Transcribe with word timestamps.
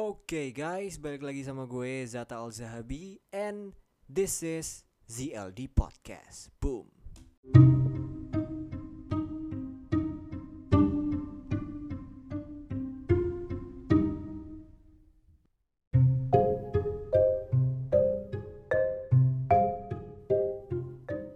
Oke 0.00 0.56
guys, 0.56 0.96
balik 0.96 1.20
lagi 1.20 1.44
sama 1.44 1.68
gue 1.68 2.08
Zata 2.08 2.40
Al 2.40 2.48
Zahabi 2.48 3.20
and 3.36 3.76
this 4.08 4.40
is 4.40 4.88
ZLD 5.04 5.76
Podcast. 5.76 6.48
Boom. 6.56 6.88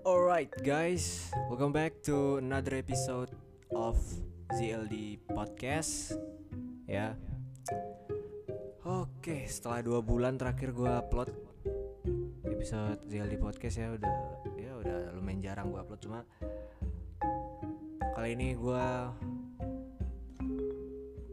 Alright 0.09 0.49
guys, 0.65 1.29
welcome 1.53 1.77
back 1.77 2.01
to 2.09 2.41
another 2.41 2.81
episode 2.81 3.29
of 3.77 4.01
ZLD 4.57 5.21
Podcast. 5.29 6.17
Ya, 6.89 7.13
Oke, 8.85 9.49
setelah 9.49 9.81
dua 9.81 10.05
bulan 10.05 10.37
terakhir 10.37 10.77
gue 10.77 10.93
upload 10.93 11.33
episode 12.45 13.01
ZLD 13.09 13.41
Podcast 13.41 13.81
ya 13.81 13.89
udah 13.97 14.17
ya 14.61 14.77
udah 14.77 14.97
lumayan 15.17 15.41
jarang 15.41 15.73
gue 15.73 15.81
upload 15.81 16.05
cuma 16.05 16.21
kali 18.13 18.37
ini 18.37 18.53
gue 18.53 18.87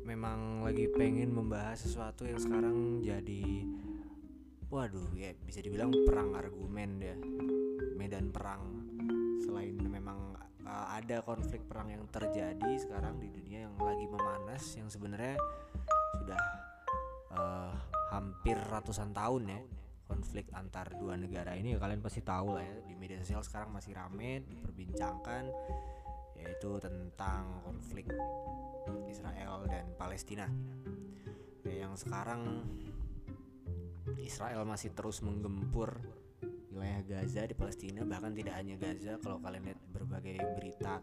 memang 0.07 0.63
lagi 0.63 0.87
pengen 0.95 1.35
membahas 1.35 1.83
sesuatu 1.83 2.23
yang 2.23 2.39
sekarang 2.39 3.03
jadi 3.03 3.67
waduh 4.71 5.11
ya 5.11 5.35
bisa 5.43 5.59
dibilang 5.59 5.91
perang 6.07 6.31
argumen 6.31 7.03
ya 7.03 7.19
medan 7.99 8.31
perang. 8.31 8.63
Selain 9.43 9.75
memang 9.75 10.39
uh, 10.63 10.87
ada 10.95 11.19
konflik 11.19 11.67
perang 11.67 11.91
yang 11.91 12.07
terjadi 12.15 12.79
sekarang 12.79 13.19
di 13.19 13.27
dunia 13.27 13.67
yang 13.67 13.75
lagi 13.75 14.07
memanas 14.07 14.63
yang 14.79 14.87
sebenarnya 14.87 15.35
sudah 16.15 16.60
uh, 17.35 17.73
hampir 18.11 18.59
ratusan 18.59 19.15
tahun 19.15 19.43
ya 19.47 19.61
konflik 20.11 20.51
antar 20.51 20.91
dua 20.99 21.15
negara 21.15 21.55
ini. 21.55 21.79
Kalian 21.79 22.03
pasti 22.03 22.19
tahu 22.19 22.59
lah 22.59 22.63
ya 22.67 22.75
di 22.83 22.93
media 22.99 23.23
sosial 23.23 23.47
sekarang 23.47 23.71
masih 23.71 23.95
rame 23.95 24.43
diperbincangkan 24.43 25.47
yaitu 26.35 26.71
tentang 26.83 27.63
konflik 27.63 28.11
Israel 29.07 29.63
dan 29.71 29.87
Palestina. 29.95 30.51
Ya, 31.63 31.87
yang 31.87 31.95
sekarang 31.95 32.67
Israel 34.19 34.67
masih 34.67 34.91
terus 34.91 35.23
menggempur 35.23 36.01
wilayah 36.71 37.03
Gaza 37.05 37.47
di 37.47 37.55
Palestina 37.55 38.03
bahkan 38.03 38.35
tidak 38.35 38.59
hanya 38.59 38.75
Gaza. 38.75 39.15
Kalau 39.23 39.39
kalian 39.39 39.71
lihat 39.71 39.79
berbagai 39.95 40.35
berita 40.59 40.99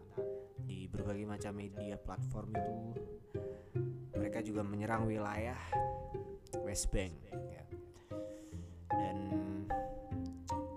di 0.69 0.85
berbagai 0.85 1.25
macam 1.25 1.57
media 1.57 1.97
platform 1.97 2.53
itu 2.53 2.75
mereka 4.29 4.45
juga 4.45 4.61
menyerang 4.61 5.09
wilayah 5.09 5.57
West 6.61 6.93
Bank 6.93 7.17
ya. 7.33 7.65
dan 8.93 9.17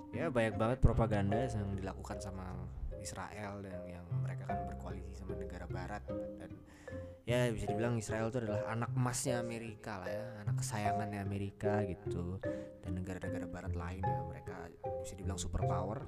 ya 0.09 0.33
banyak 0.33 0.57
banget 0.57 0.81
propaganda 0.81 1.37
yang 1.37 1.77
dilakukan 1.77 2.17
sama 2.17 2.49
Israel 2.97 3.61
dan 3.61 3.77
yang 3.85 4.09
mereka 4.25 4.49
kan 4.49 4.57
berkoalisi 4.73 5.13
sama 5.13 5.37
negara 5.37 5.69
Barat. 5.69 6.01
Dan 6.41 6.49
ya 7.29 7.53
bisa 7.53 7.69
dibilang 7.69 8.01
Israel 8.01 8.33
itu 8.33 8.41
adalah 8.41 8.73
anak 8.73 8.89
emasnya 8.97 9.45
Amerika 9.45 10.01
lah 10.01 10.09
ya. 10.09 10.25
Anak 10.49 10.57
kesayangannya 10.65 11.21
Amerika 11.21 11.85
gitu. 11.85 12.41
Dan 12.81 13.05
negara-negara 13.05 13.53
Barat 13.53 13.77
lain 13.77 14.01
ya 14.01 14.21
mereka 14.33 14.73
bisa 15.05 15.13
dibilang 15.13 15.37
superpower 15.37 16.01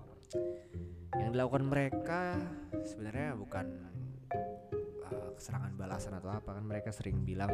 yang 1.20 1.28
dilakukan 1.36 1.68
mereka 1.68 2.40
sebenarnya 2.88 3.36
bukan 3.36 3.92
uh, 5.12 5.34
serangan 5.36 5.74
balasan 5.76 6.16
atau 6.16 6.30
apa 6.30 6.56
kan 6.56 6.64
mereka 6.64 6.94
sering 6.94 7.24
bilang 7.26 7.50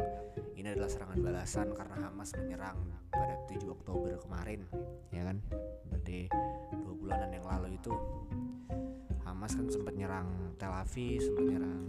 ini 0.55 0.71
adalah 0.71 0.87
serangan 0.87 1.19
balasan 1.19 1.67
karena 1.75 2.07
Hamas 2.07 2.31
menyerang 2.37 2.77
pada 3.11 3.35
7 3.49 3.67
Oktober 3.67 4.15
kemarin 4.21 4.63
ya 5.11 5.27
kan? 5.27 5.37
Berarti 5.89 6.31
dua 6.79 6.93
bulanan 6.95 7.29
yang 7.33 7.45
lalu 7.47 7.75
itu 7.75 7.93
Hamas 9.27 9.55
kan 9.55 9.67
sempat 9.67 9.93
nyerang 9.95 10.55
Tel 10.55 10.73
Aviv 10.73 11.19
sempat 11.23 11.45
nyerang 11.47 11.81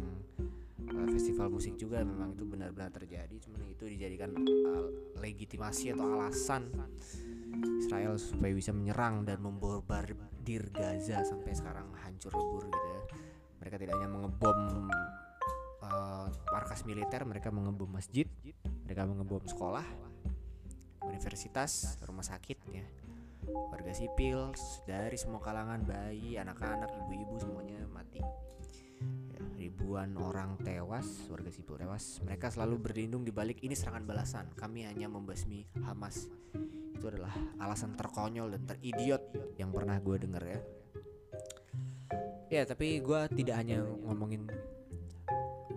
uh, 0.90 1.08
festival 1.10 1.48
musik 1.48 1.74
juga 1.78 2.02
memang 2.04 2.34
itu 2.34 2.44
benar-benar 2.44 2.90
terjadi. 2.92 3.36
Cuman 3.40 3.60
itu 3.70 3.84
dijadikan 3.88 4.34
uh, 4.36 4.88
legitimasi 5.20 5.94
atau 5.96 6.06
alasan 6.18 6.68
Israel 7.78 8.16
supaya 8.16 8.52
bisa 8.52 8.72
menyerang 8.72 9.28
dan 9.28 9.40
membombardir 9.40 10.72
Gaza 10.72 11.22
sampai 11.22 11.52
sekarang 11.52 11.92
hancur 12.02 12.32
lebur 12.32 12.64
gitu 12.68 12.86
ya. 12.88 13.02
Mereka 13.62 13.76
tidak 13.78 13.94
hanya 14.00 14.10
mengebom 14.10 14.90
uh, 15.82 16.26
markas 16.50 16.86
militer 16.86 17.22
mereka 17.26 17.50
mengebom 17.50 17.90
masjid 17.90 18.26
mereka 18.86 19.06
mengebom 19.06 19.42
sekolah 19.46 19.84
universitas 21.06 21.98
rumah 22.06 22.24
sakit 22.26 22.58
ya. 22.70 22.86
Warga 23.42 23.90
sipil 23.90 24.54
dari 24.86 25.18
semua 25.18 25.42
kalangan 25.42 25.82
bayi 25.82 26.38
anak-anak 26.38 26.94
ibu-ibu 26.94 27.42
semuanya 27.42 27.82
mati. 27.90 28.22
Ya, 29.34 29.42
ribuan 29.58 30.14
orang 30.14 30.62
tewas 30.62 31.26
warga 31.26 31.50
sipil 31.50 31.74
tewas. 31.74 32.22
Mereka 32.22 32.54
selalu 32.54 32.78
berlindung 32.78 33.26
di 33.26 33.34
balik 33.34 33.58
ini 33.66 33.74
serangan 33.74 34.06
balasan. 34.06 34.46
Kami 34.54 34.86
hanya 34.86 35.10
membasmi 35.10 35.66
Hamas. 35.82 36.30
Itu 36.94 37.10
adalah 37.10 37.34
alasan 37.58 37.98
terkonyol 37.98 38.54
dan 38.54 38.62
teridiot 38.62 39.22
yang 39.58 39.74
pernah 39.74 39.98
gue 39.98 40.16
denger 40.22 40.42
ya. 40.46 40.60
Ya 42.52 42.62
tapi 42.62 43.02
gue 43.02 43.20
tidak 43.42 43.58
hanya 43.58 43.82
ngomongin 43.82 44.46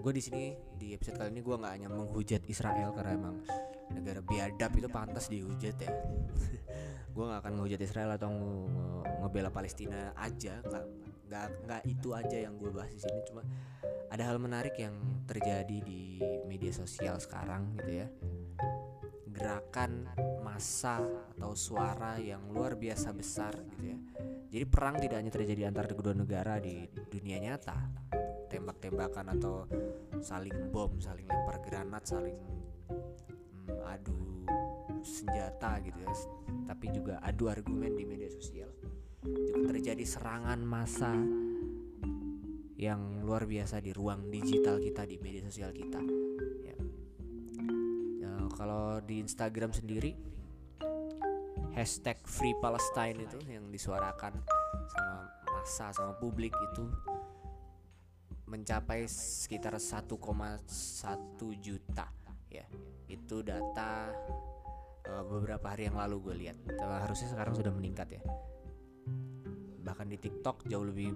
gue 0.06 0.14
di 0.14 0.22
sini 0.22 0.54
di 0.78 0.94
episode 0.94 1.18
kali 1.18 1.34
ini 1.34 1.42
gue 1.42 1.58
nggak 1.58 1.74
hanya 1.82 1.90
menghujat 1.90 2.46
Israel 2.46 2.94
karena 2.94 3.18
emang 3.18 3.42
negara 3.90 4.22
biadab 4.22 4.78
itu 4.78 4.86
pantas 4.86 5.34
dihujat 5.34 5.82
ya. 5.82 5.90
Gue 7.16 7.26
nggak 7.26 7.42
akan 7.42 7.54
menghujat 7.58 7.82
Israel 7.82 8.14
atau 8.14 8.30
nge 8.30 8.54
ngebela 9.26 9.50
Palestina 9.50 10.14
aja. 10.14 10.62
Nggak 10.62 10.86
nggak 11.66 11.82
itu 11.90 12.14
aja 12.14 12.38
yang 12.38 12.54
gue 12.62 12.70
bahas 12.70 12.94
di 12.94 13.02
sini. 13.02 13.18
Cuma 13.26 13.42
ada 14.14 14.24
hal 14.30 14.38
menarik 14.38 14.78
yang 14.78 14.94
terjadi 15.26 15.82
di 15.82 16.22
media 16.46 16.70
sosial 16.70 17.18
sekarang 17.18 17.74
gitu 17.82 18.06
ya. 18.06 18.08
Gerakan 19.34 20.06
massa 20.46 21.02
atau 21.34 21.58
suara 21.58 22.22
yang 22.22 22.46
luar 22.54 22.78
biasa 22.78 23.10
besar 23.10 23.58
gitu 23.74 23.90
ya. 23.90 23.98
Jadi 24.54 24.66
perang 24.70 25.02
tidak 25.02 25.18
hanya 25.18 25.34
terjadi 25.34 25.66
antara 25.66 25.90
kedua 25.90 26.14
negara 26.14 26.62
di 26.62 26.86
dunia 27.10 27.42
nyata, 27.42 28.05
tembak-tembakan 28.56 29.36
atau 29.36 29.68
saling 30.24 30.72
bom, 30.72 30.96
saling 31.04 31.28
lempar 31.28 31.60
granat, 31.60 32.08
saling 32.08 32.40
hmm, 32.88 33.84
adu 33.84 34.16
senjata 35.04 35.84
gitu 35.84 36.00
ya. 36.00 36.16
Tapi 36.72 36.86
juga 36.96 37.20
adu 37.20 37.52
argumen 37.52 37.92
di 38.00 38.08
media 38.08 38.32
sosial. 38.32 38.72
Juga 39.26 39.76
terjadi 39.76 40.08
serangan 40.08 40.64
massa 40.64 41.12
yang 42.80 43.28
luar 43.28 43.44
biasa 43.44 43.84
di 43.84 43.92
ruang 43.92 44.32
digital 44.32 44.80
kita 44.80 45.04
di 45.04 45.20
media 45.20 45.44
sosial 45.44 45.72
kita 45.72 46.26
kalau 48.56 49.04
di 49.04 49.20
Instagram 49.20 49.76
sendiri 49.76 50.16
hashtag 51.76 52.16
Free 52.24 52.56
Palestine 52.64 53.28
itu 53.28 53.38
yang 53.52 53.68
disuarakan 53.68 54.40
sama 54.88 55.16
massa 55.52 55.92
sama 55.92 56.16
publik 56.18 56.56
itu 56.72 56.88
mencapai 58.46 59.10
sekitar 59.10 59.78
1,1 59.78 60.16
juta. 61.62 62.08
Ya 62.50 62.66
itu 63.10 63.42
data 63.42 64.10
uh, 65.10 65.24
beberapa 65.26 65.74
hari 65.74 65.90
yang 65.90 65.98
lalu 65.98 66.32
gue 66.32 66.36
lihat. 66.48 66.58
Harusnya 66.82 67.34
sekarang 67.34 67.54
sudah 67.58 67.74
meningkat 67.74 68.18
ya. 68.18 68.22
Bahkan 69.86 70.08
di 70.10 70.18
TikTok 70.18 70.66
jauh 70.66 70.86
lebih 70.86 71.14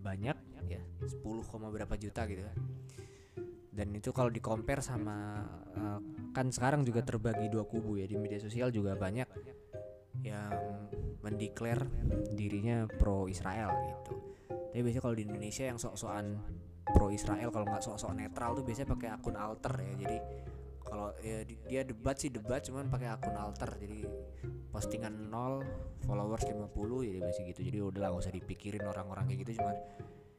banyak 0.00 0.36
ya 0.68 0.80
10, 1.04 1.20
berapa 1.48 1.94
juta 2.00 2.24
gitu 2.28 2.42
kan. 2.44 2.58
Dan 3.70 3.96
itu 3.96 4.10
kalau 4.12 4.28
di 4.28 4.42
compare 4.42 4.82
sama 4.84 5.46
uh, 5.76 6.00
kan 6.36 6.52
sekarang 6.52 6.84
juga 6.84 7.00
terbagi 7.00 7.48
dua 7.48 7.64
kubu 7.64 7.96
ya 7.96 8.06
di 8.06 8.18
media 8.18 8.36
sosial 8.36 8.68
juga 8.68 8.98
banyak 8.98 9.28
yang 10.20 10.52
mendeklar 11.24 11.88
dirinya 12.34 12.84
pro 12.88 13.24
Israel 13.30 13.72
gitu. 13.88 14.14
Tapi 14.70 14.80
biasanya 14.84 15.02
kalau 15.02 15.16
di 15.16 15.24
Indonesia 15.26 15.64
yang 15.66 15.78
sok-sokan 15.80 16.26
pro 16.90 17.08
Israel 17.10 17.48
kalau 17.54 17.66
nggak 17.66 17.82
sok-sok 17.82 18.12
netral 18.14 18.58
tuh 18.58 18.64
biasanya 18.66 18.88
pakai 18.90 19.08
akun 19.14 19.36
alter 19.38 19.74
ya. 19.78 19.92
Jadi 20.06 20.18
kalau 20.80 21.14
ya 21.22 21.46
dia 21.46 21.82
debat 21.86 22.16
sih 22.18 22.30
debat 22.34 22.60
cuman 22.60 22.90
pakai 22.90 23.08
akun 23.10 23.36
alter. 23.38 23.70
Jadi 23.78 24.04
postingan 24.70 25.30
nol 25.30 25.62
followers 26.04 26.44
50 26.46 26.70
jadi 27.06 27.18
biasa 27.22 27.40
gitu. 27.46 27.60
Jadi 27.62 27.78
udah 27.78 28.00
lah 28.02 28.08
gak 28.14 28.22
usah 28.26 28.34
dipikirin 28.34 28.84
orang-orang 28.86 29.24
kayak 29.30 29.40
gitu 29.46 29.62
cuman 29.62 29.76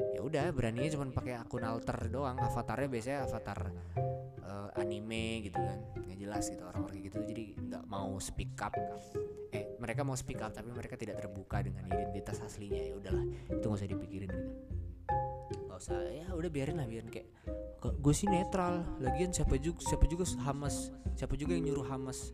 ya 0.02 0.20
udah 0.26 0.50
beraninya 0.50 0.90
cuma 0.98 1.06
pakai 1.14 1.34
akun 1.40 1.64
alter 1.64 1.98
doang. 2.12 2.38
Avatarnya 2.38 2.90
biasanya 2.92 3.20
avatar 3.26 3.60
uh, 4.44 4.70
anime 4.76 5.48
gitu 5.48 5.60
kan. 5.60 5.80
Nggak 6.04 6.18
jelas 6.20 6.44
gitu 6.52 6.64
orang-orang 6.68 6.98
gitu. 7.06 7.18
Jadi 7.24 7.44
nggak 7.58 7.84
mau 7.88 8.20
speak 8.20 8.60
up. 8.60 8.76
Eh 9.52 9.80
mereka 9.80 10.04
mau 10.04 10.20
speak 10.20 10.44
up 10.44 10.52
tapi 10.52 10.72
mereka 10.72 11.00
tidak 11.00 11.24
terbuka 11.24 11.64
dengan 11.64 11.88
identitas 11.88 12.44
aslinya. 12.44 12.82
Ya 12.82 12.94
udahlah 13.00 13.26
itu 13.48 13.66
nggak 13.66 13.80
usah 13.80 13.88
dipikirin 13.88 14.32
gitu 14.32 14.81
nggak 15.52 15.80
usah 15.80 16.00
ya 16.12 16.26
udah 16.34 16.50
biarin 16.52 16.78
lah 16.80 16.88
biarin 16.88 17.12
kayak 17.12 17.30
gue 17.82 18.14
sih 18.14 18.30
netral. 18.30 18.86
Lagian 19.02 19.34
siapa 19.34 19.58
juga 19.58 19.82
siapa 19.82 20.06
juga 20.06 20.24
Hamas 20.46 20.94
siapa 21.18 21.34
juga 21.36 21.58
yang 21.58 21.70
nyuruh 21.70 21.88
Hamas 21.88 22.34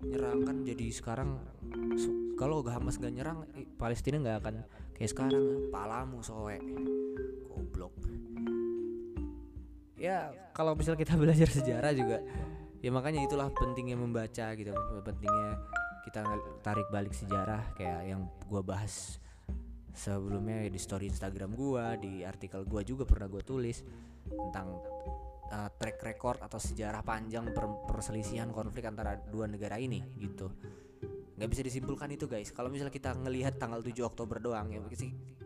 nyerang 0.00 0.48
kan 0.48 0.64
jadi 0.64 0.86
sekarang 0.88 1.36
kalau 2.40 2.64
gak 2.64 2.80
Hamas 2.80 2.96
gak 2.96 3.12
nyerang 3.12 3.44
Palestina 3.76 4.16
nggak 4.16 4.38
akan 4.40 4.54
kayak 4.96 5.10
sekarang. 5.12 5.68
Palamu 5.68 6.24
soe. 6.24 6.56
Goblok. 7.44 7.92
Ya 10.00 10.32
kalau 10.56 10.72
misal 10.72 10.96
kita 10.96 11.14
belajar 11.20 11.48
sejarah 11.52 11.92
juga 11.92 12.24
ya 12.80 12.88
makanya 12.88 13.20
itulah 13.28 13.52
pentingnya 13.52 13.96
membaca 13.96 14.56
gitu 14.56 14.72
pentingnya 15.04 15.60
kita 16.00 16.24
tarik 16.64 16.88
balik 16.88 17.12
sejarah 17.12 17.76
kayak 17.76 18.08
yang 18.08 18.24
gue 18.48 18.62
bahas 18.64 19.20
sebelumnya 19.94 20.66
di 20.66 20.80
story 20.80 21.10
Instagram 21.10 21.54
gue 21.54 21.84
di 22.00 22.12
artikel 22.22 22.62
gue 22.64 22.82
juga 22.86 23.04
pernah 23.04 23.26
gue 23.26 23.42
tulis 23.42 23.82
tentang 24.26 24.78
uh, 25.50 25.70
track 25.74 25.98
record 26.02 26.38
atau 26.40 26.56
sejarah 26.56 27.02
panjang 27.02 27.50
per 27.50 27.66
perselisihan 27.90 28.48
konflik 28.54 28.86
antara 28.86 29.18
dua 29.18 29.50
negara 29.50 29.76
ini 29.76 30.00
gitu. 30.16 30.48
Nggak 31.40 31.48
bisa 31.56 31.62
disimpulkan 31.64 32.08
itu 32.12 32.28
guys. 32.28 32.52
Kalau 32.52 32.68
misalnya 32.68 32.92
kita 32.92 33.16
ngelihat 33.16 33.56
tanggal 33.56 33.80
7 33.80 33.96
Oktober 34.04 34.44
doang 34.44 34.76
ya 34.76 34.80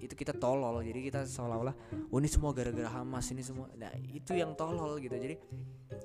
itu 0.02 0.14
kita 0.19 0.35
tolol. 0.35 0.82
Jadi 0.82 1.00
kita 1.06 1.23
seolah-olah 1.23 1.75
oh 2.11 2.19
ini 2.19 2.26
semua 2.26 2.50
gara-gara 2.50 2.91
Hamas 2.91 3.31
ini 3.31 3.46
semua. 3.46 3.70
Nah 3.79 3.94
itu 4.11 4.35
yang 4.35 4.58
tolol 4.58 4.99
gitu. 4.99 5.14
Jadi 5.14 5.38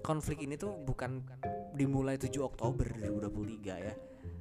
konflik 0.06 0.46
ini 0.46 0.62
tuh 0.62 0.78
bukan 0.78 1.26
dimulai 1.74 2.22
7 2.22 2.30
Oktober 2.38 2.86
2023 3.02 3.86
ya 3.90 3.94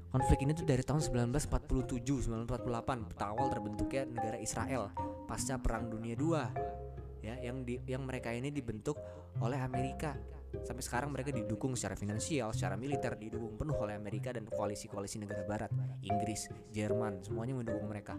konflik 0.08 0.44
ini 0.44 0.52
tuh 0.56 0.64
dari 0.64 0.80
tahun 0.84 1.00
1947 1.04 2.28
1948 2.28 3.20
awal 3.22 3.46
terbentuknya 3.52 4.02
negara 4.08 4.36
Israel 4.40 4.92
pasca 5.28 5.60
perang 5.60 5.92
dunia 5.92 6.16
2 6.16 7.24
ya 7.24 7.34
yang 7.44 7.66
di, 7.66 7.80
yang 7.84 8.06
mereka 8.08 8.32
ini 8.32 8.48
dibentuk 8.48 8.96
oleh 9.42 9.60
Amerika 9.60 10.16
Sampai 10.64 10.80
sekarang 10.80 11.12
mereka 11.12 11.28
didukung 11.28 11.76
secara 11.76 11.92
finansial, 11.92 12.56
secara 12.56 12.80
militer 12.80 13.12
didukung 13.20 13.60
penuh 13.60 13.76
oleh 13.76 14.00
Amerika 14.00 14.32
dan 14.32 14.48
koalisi-koalisi 14.48 15.20
negara 15.20 15.44
barat, 15.44 15.70
Inggris, 16.00 16.48
Jerman, 16.72 17.20
semuanya 17.20 17.60
mendukung 17.60 17.84
mereka. 17.84 18.16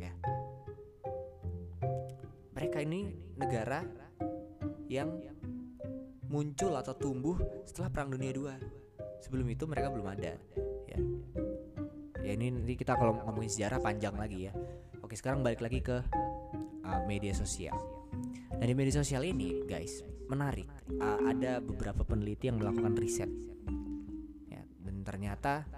Ya. 0.00 0.12
Mereka 2.56 2.80
ini 2.80 3.12
negara 3.36 3.84
yang 4.88 5.20
muncul 6.32 6.72
atau 6.80 6.96
tumbuh 6.96 7.36
setelah 7.68 7.92
Perang 7.92 8.08
Dunia 8.16 8.32
II. 8.32 8.48
Sebelum 9.20 9.46
itu 9.52 9.68
mereka 9.68 9.92
belum 9.92 10.08
ada. 10.08 10.36
Ya. 10.94 11.00
Ya 12.24 12.30
ini 12.40 12.54
nanti 12.54 12.78
kita 12.78 12.96
kalau 12.96 13.20
ngomongin 13.20 13.52
sejarah 13.52 13.82
panjang 13.82 14.16
lagi 14.16 14.48
ya. 14.48 14.52
Oke, 15.04 15.18
sekarang 15.18 15.44
balik 15.44 15.60
lagi 15.60 15.84
ke 15.84 16.00
uh, 16.86 17.00
media 17.04 17.36
sosial. 17.36 17.76
Dan 18.54 18.64
di 18.70 18.74
media 18.78 18.96
sosial 18.96 19.28
ini, 19.28 19.60
guys, 19.68 20.00
menarik. 20.32 20.70
Uh, 20.96 21.28
ada 21.28 21.60
beberapa 21.60 22.00
peneliti 22.06 22.48
yang 22.48 22.56
melakukan 22.56 22.96
riset, 22.96 23.28
ya, 24.48 24.62
dan 24.84 25.04
ternyata 25.04 25.68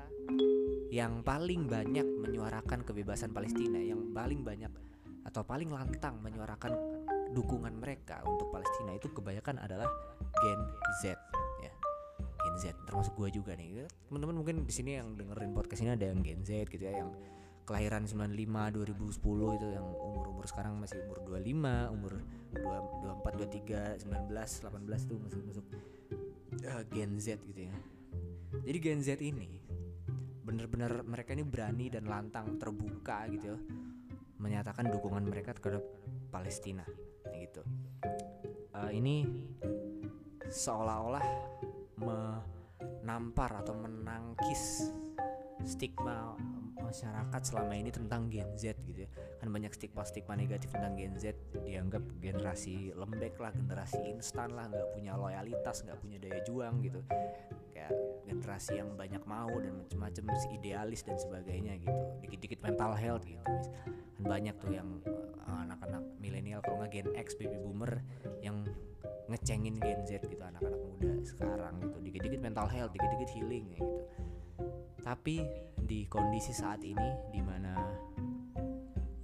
yang 0.94 1.26
paling 1.26 1.66
banyak 1.66 2.06
menyuarakan 2.06 2.86
kebebasan 2.86 3.34
Palestina, 3.34 3.82
yang 3.82 4.14
paling 4.14 4.46
banyak 4.46 4.70
atau 5.26 5.42
paling 5.42 5.74
lantang 5.74 6.22
menyuarakan 6.22 6.78
dukungan 7.34 7.74
mereka 7.74 8.22
untuk 8.22 8.54
Palestina 8.54 8.94
itu 8.94 9.10
kebanyakan 9.10 9.58
adalah 9.58 9.90
Gen 10.38 10.60
Z. 11.02 11.18
Gen 12.56 12.72
Z, 12.72 12.88
termasuk 12.88 13.12
gue 13.20 13.36
juga 13.36 13.52
nih. 13.52 13.84
Teman-teman 14.08 14.40
mungkin 14.40 14.64
di 14.64 14.72
sini 14.72 14.96
yang 14.96 15.12
dengerin 15.12 15.52
podcast 15.52 15.84
ini 15.84 15.92
ada 15.92 16.08
yang 16.08 16.24
Gen 16.24 16.40
Z 16.40 16.64
gitu 16.72 16.88
ya, 16.88 17.04
yang 17.04 17.12
kelahiran 17.68 18.08
95 18.08 18.32
2010 18.96 19.58
itu 19.60 19.66
yang 19.76 19.84
umur-umur 19.92 20.48
sekarang 20.48 20.80
masih 20.80 21.04
umur 21.04 21.20
25 21.36 21.92
umur 21.92 22.12
24 22.56 24.00
23 24.00 24.06
19 24.06 24.30
18 24.32 25.10
tuh 25.10 25.18
masuk 25.18 25.42
masuk 25.50 25.66
uh, 26.62 26.84
Gen 26.94 27.18
Z 27.18 27.42
gitu 27.42 27.66
ya 27.66 27.76
jadi 28.62 28.78
Gen 28.78 29.00
Z 29.02 29.18
ini 29.18 29.58
bener-bener 30.46 31.02
mereka 31.02 31.34
ini 31.34 31.42
berani 31.42 31.90
dan 31.90 32.06
lantang 32.06 32.54
terbuka 32.54 33.26
gitu 33.34 33.52
ya 33.52 33.58
menyatakan 34.38 34.86
dukungan 34.86 35.26
mereka 35.26 35.50
terhadap 35.58 35.82
Palestina 36.30 36.86
gitu 37.34 37.66
uh, 38.78 38.94
ini 38.94 39.26
seolah-olah 40.46 41.26
menampar 42.00 43.64
atau 43.64 43.74
menangkis 43.76 44.92
stigma 45.64 46.36
masyarakat 46.76 47.42
selama 47.42 47.74
ini 47.74 47.90
tentang 47.90 48.28
Gen 48.30 48.54
Z 48.54 48.76
gitu 48.86 49.08
ya. 49.08 49.10
Kan 49.40 49.50
banyak 49.50 49.72
stigma-stigma 49.74 50.36
negatif 50.38 50.70
tentang 50.70 50.94
Gen 50.94 51.16
Z 51.18 51.34
dianggap 51.64 52.04
generasi 52.22 52.92
lembek 52.94 53.40
lah 53.40 53.50
generasi 53.50 53.98
instan 54.06 54.54
lah 54.54 54.68
nggak 54.70 54.94
punya 54.94 55.16
loyalitas 55.16 55.82
nggak 55.82 55.98
punya 55.98 56.20
daya 56.20 56.40
juang 56.44 56.84
gitu. 56.84 57.00
Kayak 57.72 57.92
generasi 58.28 58.78
yang 58.78 58.94
banyak 58.94 59.22
mau 59.24 59.50
dan 59.58 59.74
macam-macam 59.80 60.24
idealis 60.52 61.02
dan 61.02 61.16
sebagainya 61.16 61.80
gitu. 61.80 62.00
Dikit-dikit 62.22 62.60
mental 62.62 62.92
health 62.94 63.24
gitu 63.24 63.42
kan 63.42 63.58
banyak 64.26 64.56
tuh 64.58 64.72
yang 64.74 64.88
uh, 65.46 65.60
anak-anak 65.68 66.02
milenial 66.18 66.60
kalau 66.64 66.82
nggak 66.82 66.92
Gen 66.92 67.08
X 67.14 67.38
baby 67.38 67.56
boomer 67.60 68.02
yang 68.42 68.66
ngecengin 69.26 69.76
Gen 69.82 70.02
Z 70.06 70.22
gitu 70.26 70.42
anak-anak 70.42 70.80
muda 70.80 71.12
sekarang 71.26 71.74
gitu. 71.82 71.96
Dikit-dikit 72.02 72.40
mental 72.40 72.66
health 72.70 72.92
dikit-dikit 72.94 73.30
healing 73.34 73.64
ya, 73.74 73.80
gitu. 73.82 73.96
Tapi 75.02 75.36
di 75.86 76.06
kondisi 76.10 76.50
saat 76.50 76.82
ini 76.82 77.30
di 77.30 77.38
mana 77.42 77.78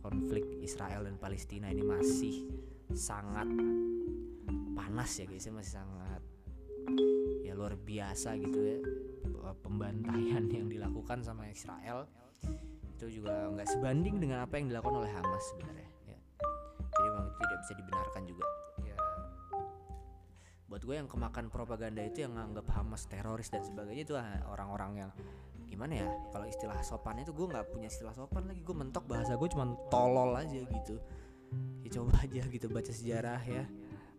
konflik 0.03 0.47
Israel 0.63 1.07
dan 1.07 1.19
Palestina 1.19 1.71
ini 1.71 1.83
masih 1.83 2.47
sangat 2.93 3.49
panas 4.77 5.11
ya 5.17 5.25
guys 5.27 5.47
ya 5.47 5.53
masih 5.55 5.75
sangat 5.81 6.23
ya 7.43 7.57
luar 7.57 7.75
biasa 7.79 8.37
gitu 8.37 8.59
ya 8.59 8.79
pembantaian 9.63 10.47
yang 10.51 10.71
dilakukan 10.71 11.23
sama 11.27 11.51
Israel. 11.51 12.07
Itu 12.95 13.11
juga 13.11 13.51
nggak 13.51 13.67
sebanding 13.67 14.23
dengan 14.23 14.47
apa 14.47 14.59
yang 14.59 14.71
dilakukan 14.71 15.03
oleh 15.03 15.11
Hamas 15.11 15.43
sebenarnya 15.51 15.91
ya. 16.07 16.19
Jadi 16.79 17.09
memang 17.11 17.27
tidak 17.43 17.59
bisa 17.67 17.73
dibenarkan 17.75 18.23
juga 18.29 18.45
buat 20.73 20.89
gue 20.89 20.97
yang 20.97 21.05
kemakan 21.05 21.53
propaganda 21.53 22.01
itu 22.01 22.25
yang 22.25 22.33
nganggap 22.33 22.65
Hamas 22.73 23.05
teroris 23.05 23.53
dan 23.53 23.61
sebagainya 23.61 24.09
itu 24.09 24.17
ah, 24.17 24.41
orang-orang 24.49 25.05
yang 25.05 25.11
gimana 25.69 26.01
ya 26.01 26.09
kalau 26.33 26.49
istilah 26.49 26.81
sopan 26.81 27.21
itu 27.21 27.37
gue 27.37 27.45
nggak 27.45 27.69
punya 27.69 27.93
istilah 27.93 28.17
sopan 28.17 28.49
lagi. 28.49 28.65
Gue 28.65 28.73
mentok 28.73 29.05
bahasa 29.05 29.37
gue 29.37 29.49
cuma 29.53 29.69
tolol 29.93 30.33
aja 30.33 30.65
gitu. 30.65 30.97
Ya 31.85 31.89
coba 31.93 32.25
aja 32.25 32.49
gitu 32.49 32.73
baca 32.73 32.89
sejarah 32.89 33.45
ya. 33.45 33.69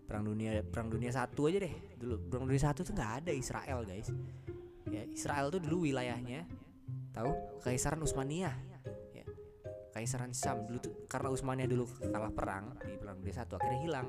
Perang 0.06 0.30
dunia 0.30 0.62
perang 0.62 0.94
dunia 0.94 1.10
satu 1.10 1.50
aja 1.50 1.66
deh. 1.66 1.74
Dulu 1.98 2.30
perang 2.30 2.46
dunia 2.46 2.62
satu 2.62 2.86
tuh 2.86 2.94
nggak 2.94 3.26
ada 3.26 3.32
Israel 3.34 3.82
guys. 3.82 4.14
Ya 4.94 5.10
Israel 5.10 5.50
tuh 5.50 5.58
dulu 5.58 5.90
wilayahnya 5.90 6.46
tahu? 7.18 7.34
Kaisaran 7.66 7.98
Utsmaniyah 8.06 8.54
ya 9.18 9.26
Kaisaran 9.90 10.38
Syam. 10.38 10.70
Dulu 10.70 10.78
tuh 10.78 10.94
karena 11.10 11.34
Utsmaniyah 11.34 11.66
dulu 11.66 11.90
kalah 12.14 12.30
perang 12.30 12.78
di 12.78 12.94
perang 13.02 13.18
dunia 13.18 13.42
satu 13.42 13.58
akhirnya 13.58 13.82
hilang 13.82 14.08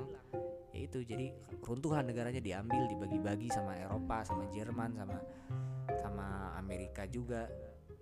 ya 0.75 0.79
itu 0.83 0.99
jadi 1.07 1.31
runtuhan 1.63 2.03
negaranya 2.03 2.43
diambil 2.43 2.83
dibagi-bagi 2.91 3.47
sama 3.47 3.79
Eropa 3.79 4.27
sama 4.27 4.43
Jerman 4.51 4.99
sama 4.99 5.17
sama 5.95 6.51
Amerika 6.59 7.07
juga 7.07 7.47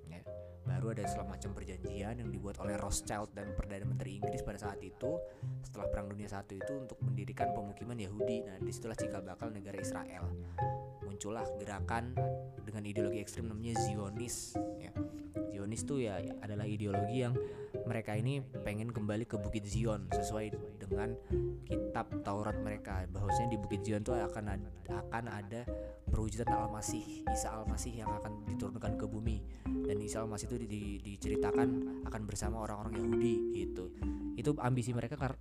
ya. 0.10 0.25
baru 0.65 0.98
ada 0.98 1.06
semacam 1.06 1.53
perjanjian 1.53 2.18
yang 2.18 2.30
dibuat 2.34 2.58
oleh 2.58 2.74
Rothschild 2.82 3.30
dan 3.38 3.53
perdana 3.53 3.86
menteri 3.86 4.18
Inggris 4.18 4.42
pada 4.42 4.58
saat 4.58 4.82
itu 4.82 5.22
setelah 5.62 5.86
perang 5.94 6.10
dunia 6.10 6.25
satu 6.25 6.58
itu 6.58 6.74
untuk 6.74 6.98
mendirikan 7.06 7.53
pemukiman 7.53 7.96
Yahudi 8.01 8.42
nah 8.42 8.58
di 8.58 8.74
situlah 8.74 8.98
cikal 8.98 9.22
bakal 9.22 9.53
negara 9.53 9.77
Israel 9.77 10.25
muncullah 11.06 11.46
gerakan 11.62 12.18
dengan 12.65 12.89
ideologi 12.89 13.22
ekstrim 13.22 13.46
namanya 13.46 13.77
Zionis 13.86 14.58
ya. 14.82 14.89
Zionis 15.53 15.86
itu 15.86 16.01
ya 16.01 16.18
adalah 16.42 16.65
ideologi 16.65 17.22
yang 17.22 17.38
mereka 17.84 18.16
ini 18.16 18.40
pengen 18.63 18.90
kembali 18.90 19.28
ke 19.28 19.36
Bukit 19.40 19.68
Zion 19.68 20.08
sesuai 20.12 20.78
dengan 20.80 21.16
kitab 21.68 22.10
Taurat 22.24 22.56
mereka. 22.60 23.04
Bahwasanya 23.12 23.56
di 23.56 23.60
Bukit 23.60 23.84
Zion 23.84 24.02
itu 24.04 24.16
akan 24.16 24.46
ada, 24.50 24.68
akan 24.90 25.25
ada 25.28 25.62
perwujudan 26.08 26.48
Al-Masih 26.48 27.28
Isa 27.28 27.52
Al-Masih 27.52 28.04
yang 28.04 28.12
akan 28.12 28.48
diturunkan 28.48 28.96
ke 28.96 29.06
bumi. 29.08 29.44
Dan 29.66 30.00
Isa 30.00 30.24
Al-Masih 30.24 30.48
itu 30.48 30.58
di, 30.63 30.68
di, 30.68 30.84
diceritakan 31.04 32.02
akan 32.08 32.22
bersama 32.24 32.63
orang-orang 32.63 33.04
Yahudi 33.04 33.36
gitu. 33.56 33.92
Itu 34.40 34.56
ambisi 34.60 34.96
mereka 34.96 35.20
kar 35.20 35.36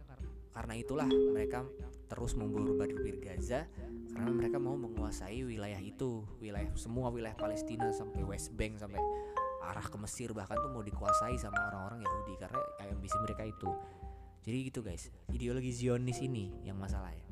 karena 0.53 0.75
itulah 0.77 1.09
mereka 1.09 1.65
terus 2.13 2.37
memborbardir 2.37 3.17
Gaza 3.25 3.65
karena 4.13 4.31
mereka 4.37 4.61
mau 4.61 4.77
menguasai 4.77 5.41
wilayah 5.49 5.81
itu 5.81 6.29
wilayah 6.45 6.69
semua 6.77 7.09
wilayah 7.09 7.33
Palestina 7.33 7.89
sampai 7.89 8.21
West 8.29 8.53
Bank 8.53 8.77
sampai 8.77 9.01
arah 9.62 9.87
ke 9.87 9.97
Mesir 9.99 10.35
bahkan 10.35 10.59
tuh 10.59 10.71
mau 10.71 10.83
dikuasai 10.83 11.38
sama 11.38 11.71
orang-orang 11.71 12.02
Yahudi 12.02 12.35
karena 12.38 12.61
ambisi 12.90 13.16
mereka 13.23 13.42
itu. 13.47 13.71
Jadi 14.42 14.57
gitu 14.66 14.81
guys. 14.83 15.07
Ideologi 15.31 15.71
Zionis 15.71 16.19
ini 16.19 16.50
yang 16.66 16.75
masalah 16.75 17.14
ya. 17.14 17.26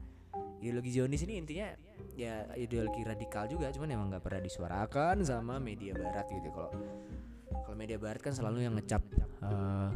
Ideologi 0.62 0.90
Zionis 0.94 1.22
ini 1.26 1.42
intinya 1.42 1.68
ya 2.14 2.46
ideologi 2.54 3.02
radikal 3.02 3.48
juga 3.50 3.72
cuman 3.72 3.88
emang 3.90 4.06
nggak 4.12 4.24
pernah 4.24 4.42
disuarakan 4.44 5.24
sama 5.24 5.56
media 5.56 5.96
barat 5.96 6.28
gitu 6.28 6.48
kalau 6.52 6.70
kalau 7.64 7.76
media 7.76 7.96
barat 7.96 8.20
kan 8.20 8.32
selalu 8.36 8.68
yang 8.68 8.76
ngecap 8.76 9.02
uh, 9.42 9.90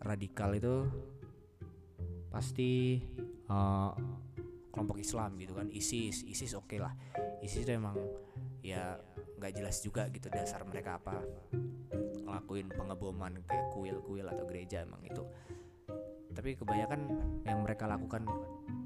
radikal 0.00 0.50
itu 0.56 0.88
pasti 2.30 3.02
uh, 3.50 3.92
kelompok 4.70 5.02
Islam 5.02 5.36
gitu 5.36 5.52
kan. 5.52 5.66
ISIS 5.68 6.24
ISIS 6.24 6.54
oke 6.56 6.70
okay 6.70 6.78
lah. 6.78 6.94
ISIS 7.42 7.66
itu 7.66 7.74
emang 7.74 7.98
ya 8.62 8.96
nggak 9.40 9.56
jelas 9.56 9.80
juga 9.80 10.12
gitu 10.12 10.28
dasar 10.28 10.60
mereka 10.68 11.00
apa. 11.00 11.24
Ngelakuin 12.28 12.68
pengeboman 12.68 13.40
kayak 13.48 13.72
kuil-kuil 13.72 14.28
atau 14.28 14.44
gereja 14.44 14.84
emang 14.84 15.00
itu. 15.00 15.24
Tapi 16.30 16.60
kebanyakan 16.60 17.00
yang 17.48 17.64
mereka 17.64 17.88
lakukan 17.88 18.28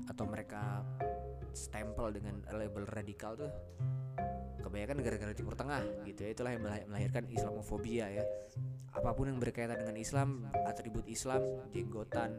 atau 0.07 0.25
mereka 0.31 0.87
stempel 1.51 2.15
dengan 2.15 2.39
label 2.55 2.87
radikal 2.87 3.35
tuh 3.35 3.51
kebanyakan 4.63 4.97
negara-negara 5.03 5.35
Timur 5.35 5.55
Tengah 5.59 5.83
gitu 6.07 6.23
ya. 6.23 6.31
Itulah 6.33 6.51
yang 6.55 6.63
melahirkan 6.89 7.27
Islamofobia 7.29 8.07
ya. 8.15 8.25
Apa 8.95 9.11
pun 9.13 9.27
yang 9.27 9.43
berkaitan 9.43 9.83
dengan 9.83 9.99
Islam 9.99 10.47
atribut 10.71 11.05
Islam 11.11 11.43
jenggotan 11.75 12.39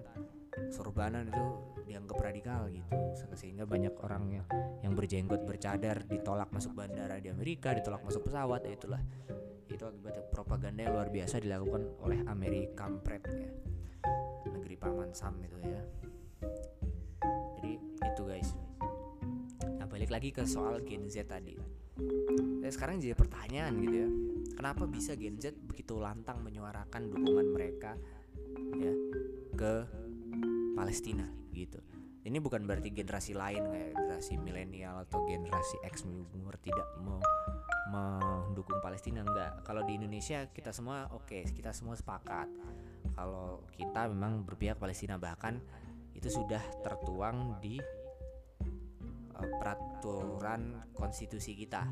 sorbanan 0.71 1.27
itu 1.29 1.45
dianggap 1.85 2.17
radikal 2.19 2.67
gitu. 2.71 2.87
Sehingga 3.35 3.67
banyak 3.67 3.93
orang 4.01 4.23
yang 4.41 4.45
yang 4.81 4.93
berjenggot 4.95 5.43
bercadar 5.43 6.03
ditolak 6.07 6.49
masuk 6.51 6.73
bandara 6.75 7.19
di 7.19 7.29
Amerika 7.29 7.75
ditolak 7.75 8.01
masuk 8.03 8.27
pesawat 8.27 8.63
ya 8.65 8.73
itulah. 8.75 9.01
Itu 9.65 9.83
akibat 9.85 10.31
propaganda 10.31 10.85
yang 10.85 10.93
luar 10.95 11.09
biasa 11.09 11.41
dilakukan 11.41 11.99
oleh 12.05 12.19
Amerika 12.29 12.85
kampret 12.85 13.23
ya. 13.27 13.49
Negeri 14.49 14.75
paman 14.77 15.11
Sam 15.11 15.35
itu 15.41 15.57
ya. 15.63 15.81
Jadi 17.59 17.73
itu 17.81 18.23
guys. 18.23 18.49
Nah 19.79 19.87
balik 19.89 20.13
lagi 20.13 20.29
ke 20.31 20.45
soal 20.47 20.79
Gen 20.85 21.09
Z 21.09 21.27
tadi. 21.27 21.57
Dan 22.61 22.71
sekarang 22.71 22.99
jadi 22.99 23.15
pertanyaan 23.15 23.73
gitu 23.79 23.95
ya. 23.95 24.09
Kenapa 24.55 24.87
bisa 24.87 25.17
Gen 25.17 25.39
Z 25.41 25.55
begitu 25.65 25.99
lantang 25.99 26.39
menyuarakan 26.45 27.11
dukungan 27.11 27.47
mereka 27.51 27.97
ya 28.75 28.93
ke 29.55 29.73
Palestina 30.75 31.25
gitu. 31.55 31.79
Ini 32.25 32.41
bukan 32.41 32.65
berarti 32.65 32.89
generasi 32.89 33.37
lain 33.37 33.63
kayak 33.69 33.95
generasi 33.95 34.33
milenial 34.41 35.05
atau 35.05 35.23
generasi 35.29 35.77
X 35.85 36.03
umur 36.09 36.57
tidak 36.59 36.85
mau 36.99 37.21
mendukung 37.85 38.81
Palestina 38.81 39.21
enggak. 39.21 39.61
Kalau 39.63 39.85
di 39.85 39.95
Indonesia 39.95 40.49
kita 40.49 40.73
semua 40.73 41.07
oke 41.13 41.31
okay, 41.31 41.41
kita 41.47 41.71
semua 41.71 41.95
sepakat. 41.95 42.49
Kalau 43.13 43.63
kita 43.71 44.09
memang 44.11 44.43
berpihak 44.43 44.75
Palestina 44.75 45.15
bahkan 45.15 45.61
itu 46.17 46.27
sudah 46.27 46.59
tertuang 46.81 47.61
di 47.61 47.77
uh, 49.37 49.49
peraturan 49.61 50.91
konstitusi 50.97 51.53
kita 51.53 51.87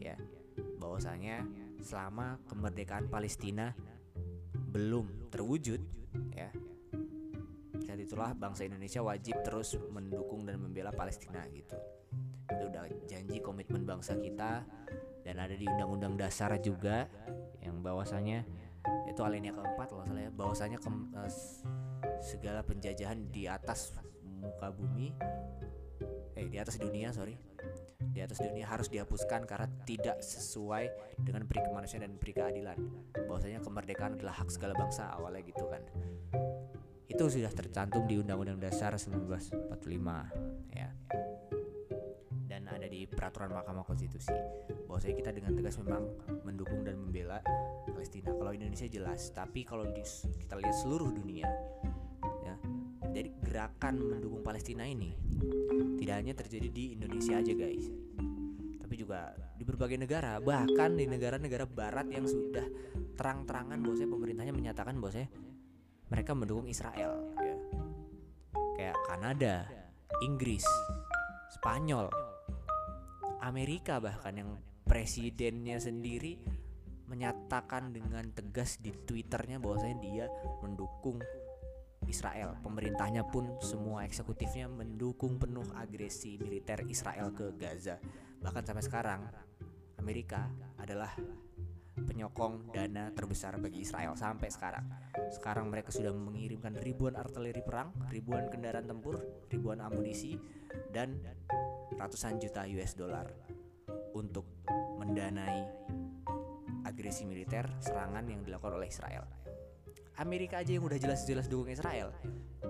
ya. 0.00 0.16
Bahwasanya 0.80 1.44
selama 1.84 2.40
kemerdekaan 2.48 3.12
Palestina 3.12 3.76
belum 4.72 5.28
terwujud 5.28 5.78
ya 6.34 6.50
saat 7.94 8.10
itulah 8.10 8.34
bangsa 8.34 8.66
Indonesia 8.66 9.06
wajib 9.06 9.38
terus 9.46 9.78
mendukung 9.94 10.42
dan 10.42 10.58
membela 10.58 10.90
Palestina 10.90 11.46
gitu. 11.54 11.78
Itu 12.50 12.66
udah 12.66 12.90
janji 13.06 13.38
komitmen 13.38 13.86
bangsa 13.86 14.18
kita 14.18 14.66
dan 15.22 15.36
ada 15.38 15.54
di 15.54 15.62
undang-undang 15.62 16.18
dasar 16.18 16.58
juga 16.58 17.06
yang 17.62 17.78
bahwasanya 17.86 18.42
itu 19.06 19.20
alinea 19.22 19.54
keempat 19.54 19.94
loh 19.94 20.02
salah 20.02 20.26
ya 20.26 20.32
bahwasanya 20.34 20.82
ke, 20.82 20.90
uh, 20.90 21.30
segala 22.18 22.66
penjajahan 22.66 23.30
di 23.30 23.46
atas 23.46 23.94
muka 24.42 24.74
bumi 24.74 25.14
eh 26.34 26.50
di 26.50 26.58
atas 26.58 26.82
dunia 26.82 27.14
sorry 27.14 27.38
di 28.10 28.18
atas 28.26 28.42
dunia 28.42 28.66
harus 28.66 28.90
dihapuskan 28.90 29.46
karena 29.46 29.70
tidak 29.86 30.18
sesuai 30.18 30.90
dengan 31.22 31.46
peri 31.46 31.62
kemanusiaan 31.62 32.10
dan 32.10 32.14
peri 32.14 32.30
keadilan. 32.36 32.78
Bahwasanya 33.26 33.58
kemerdekaan 33.58 34.14
adalah 34.18 34.38
hak 34.38 34.50
segala 34.54 34.74
bangsa 34.78 35.10
awalnya 35.10 35.42
gitu 35.46 35.66
kan 35.66 35.82
itu 37.08 37.22
sudah 37.28 37.52
tercantum 37.52 38.08
di 38.08 38.16
Undang-Undang 38.20 38.58
Dasar 38.64 38.96
1945 38.96 39.76
ya. 40.72 40.88
Dan 42.48 42.68
ada 42.70 42.86
di 42.88 43.04
peraturan 43.04 43.52
Mahkamah 43.52 43.84
Konstitusi. 43.84 44.34
Bahwasanya 44.88 45.14
kita 45.20 45.30
dengan 45.36 45.52
tegas 45.52 45.76
memang 45.80 46.08
mendukung 46.46 46.86
dan 46.86 46.96
membela 46.96 47.44
Palestina. 47.88 48.32
Kalau 48.32 48.52
Indonesia 48.52 48.88
jelas 48.88 49.32
tapi 49.32 49.64
kalau 49.64 49.84
di, 49.88 50.04
kita 50.40 50.56
lihat 50.60 50.76
seluruh 50.76 51.12
dunia 51.12 51.48
ya 52.44 52.56
jadi 53.14 53.30
gerakan 53.46 53.94
mendukung 54.02 54.42
Palestina 54.42 54.82
ini 54.82 55.14
tidak 56.02 56.14
hanya 56.18 56.34
terjadi 56.34 56.68
di 56.68 56.84
Indonesia 56.98 57.38
aja 57.38 57.52
guys. 57.54 57.86
Tapi 58.82 58.94
juga 58.98 59.32
di 59.54 59.62
berbagai 59.62 59.96
negara 59.96 60.42
bahkan 60.42 60.98
di 60.98 61.06
negara-negara 61.06 61.64
barat 61.64 62.10
yang 62.10 62.26
sudah 62.26 62.66
terang-terangan 63.14 63.78
bahwasanya 63.78 64.10
pemerintahnya 64.10 64.54
menyatakan 64.54 64.98
bahwasanya 64.98 65.30
mereka 66.14 66.30
mendukung 66.30 66.70
Israel 66.70 67.34
ya. 67.42 67.56
kayak 68.78 68.98
Kanada, 69.10 69.66
Inggris, 70.22 70.62
Spanyol, 71.58 72.06
Amerika 73.42 73.98
bahkan 73.98 74.38
yang 74.38 74.50
presidennya 74.86 75.82
sendiri 75.82 76.38
menyatakan 77.10 77.90
dengan 77.90 78.30
tegas 78.30 78.78
di 78.78 78.94
twitternya 78.94 79.58
bahwasanya 79.58 79.98
dia 79.98 80.26
mendukung 80.62 81.18
Israel. 82.06 82.62
Pemerintahnya 82.62 83.26
pun 83.26 83.58
semua 83.58 84.06
eksekutifnya 84.06 84.70
mendukung 84.70 85.42
penuh 85.42 85.66
agresi 85.74 86.38
militer 86.38 86.86
Israel 86.86 87.34
ke 87.34 87.58
Gaza. 87.58 87.98
Bahkan 88.38 88.62
sampai 88.62 88.84
sekarang 88.86 89.20
Amerika 89.98 90.46
adalah 90.78 91.10
penyokong 92.04 92.70
dana 92.70 93.10
terbesar 93.10 93.56
bagi 93.58 93.82
Israel 93.82 94.14
sampai 94.14 94.52
sekarang. 94.52 94.86
Sekarang 95.32 95.72
mereka 95.72 95.90
sudah 95.90 96.12
mengirimkan 96.12 96.76
ribuan 96.78 97.16
artileri 97.16 97.64
perang, 97.64 97.90
ribuan 98.12 98.52
kendaraan 98.52 98.86
tempur, 98.86 99.18
ribuan 99.48 99.80
amunisi, 99.80 100.36
dan 100.92 101.18
ratusan 101.96 102.38
juta 102.38 102.68
US 102.68 102.92
dollar 102.94 103.26
untuk 104.14 104.46
mendanai 105.00 105.64
agresi 106.84 107.24
militer 107.26 107.66
serangan 107.80 108.28
yang 108.28 108.44
dilakukan 108.44 108.78
oleh 108.78 108.88
Israel. 108.92 109.24
Amerika 110.14 110.62
aja 110.62 110.78
yang 110.78 110.86
udah 110.86 111.00
jelas-jelas 111.00 111.50
dukung 111.50 111.74
Israel, 111.74 112.14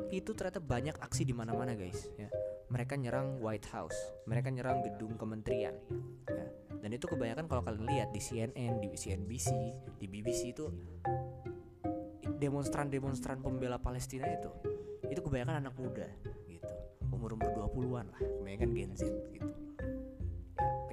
itu 0.08 0.32
ternyata 0.32 0.64
banyak 0.64 0.96
aksi 0.96 1.28
di 1.28 1.36
mana-mana 1.36 1.76
guys. 1.76 2.08
Ya. 2.16 2.32
Mereka 2.72 2.96
nyerang 2.96 3.44
White 3.44 3.68
House, 3.68 3.98
mereka 4.24 4.48
nyerang 4.48 4.80
gedung 4.80 5.20
kementerian, 5.20 5.76
ya 6.24 6.63
dan 6.84 6.92
itu 6.92 7.08
kebanyakan 7.08 7.48
kalau 7.48 7.64
kalian 7.64 7.88
lihat 7.88 8.12
di 8.12 8.20
CNN 8.20 8.76
di 8.76 8.92
CNBC 8.92 9.48
di 9.96 10.04
BBC 10.04 10.52
itu 10.52 10.68
demonstran-demonstran 12.36 13.40
pembela 13.40 13.80
Palestina 13.80 14.28
itu 14.28 14.52
itu 15.08 15.24
kebanyakan 15.24 15.64
anak 15.64 15.74
muda 15.80 16.04
gitu. 16.44 16.74
Umur 17.08 17.40
umur 17.40 17.72
20-an 17.72 18.12
lah 18.12 18.20
kebanyakan 18.20 18.68
Gen 18.76 18.92
Z 18.92 19.02
gitu. 19.32 19.48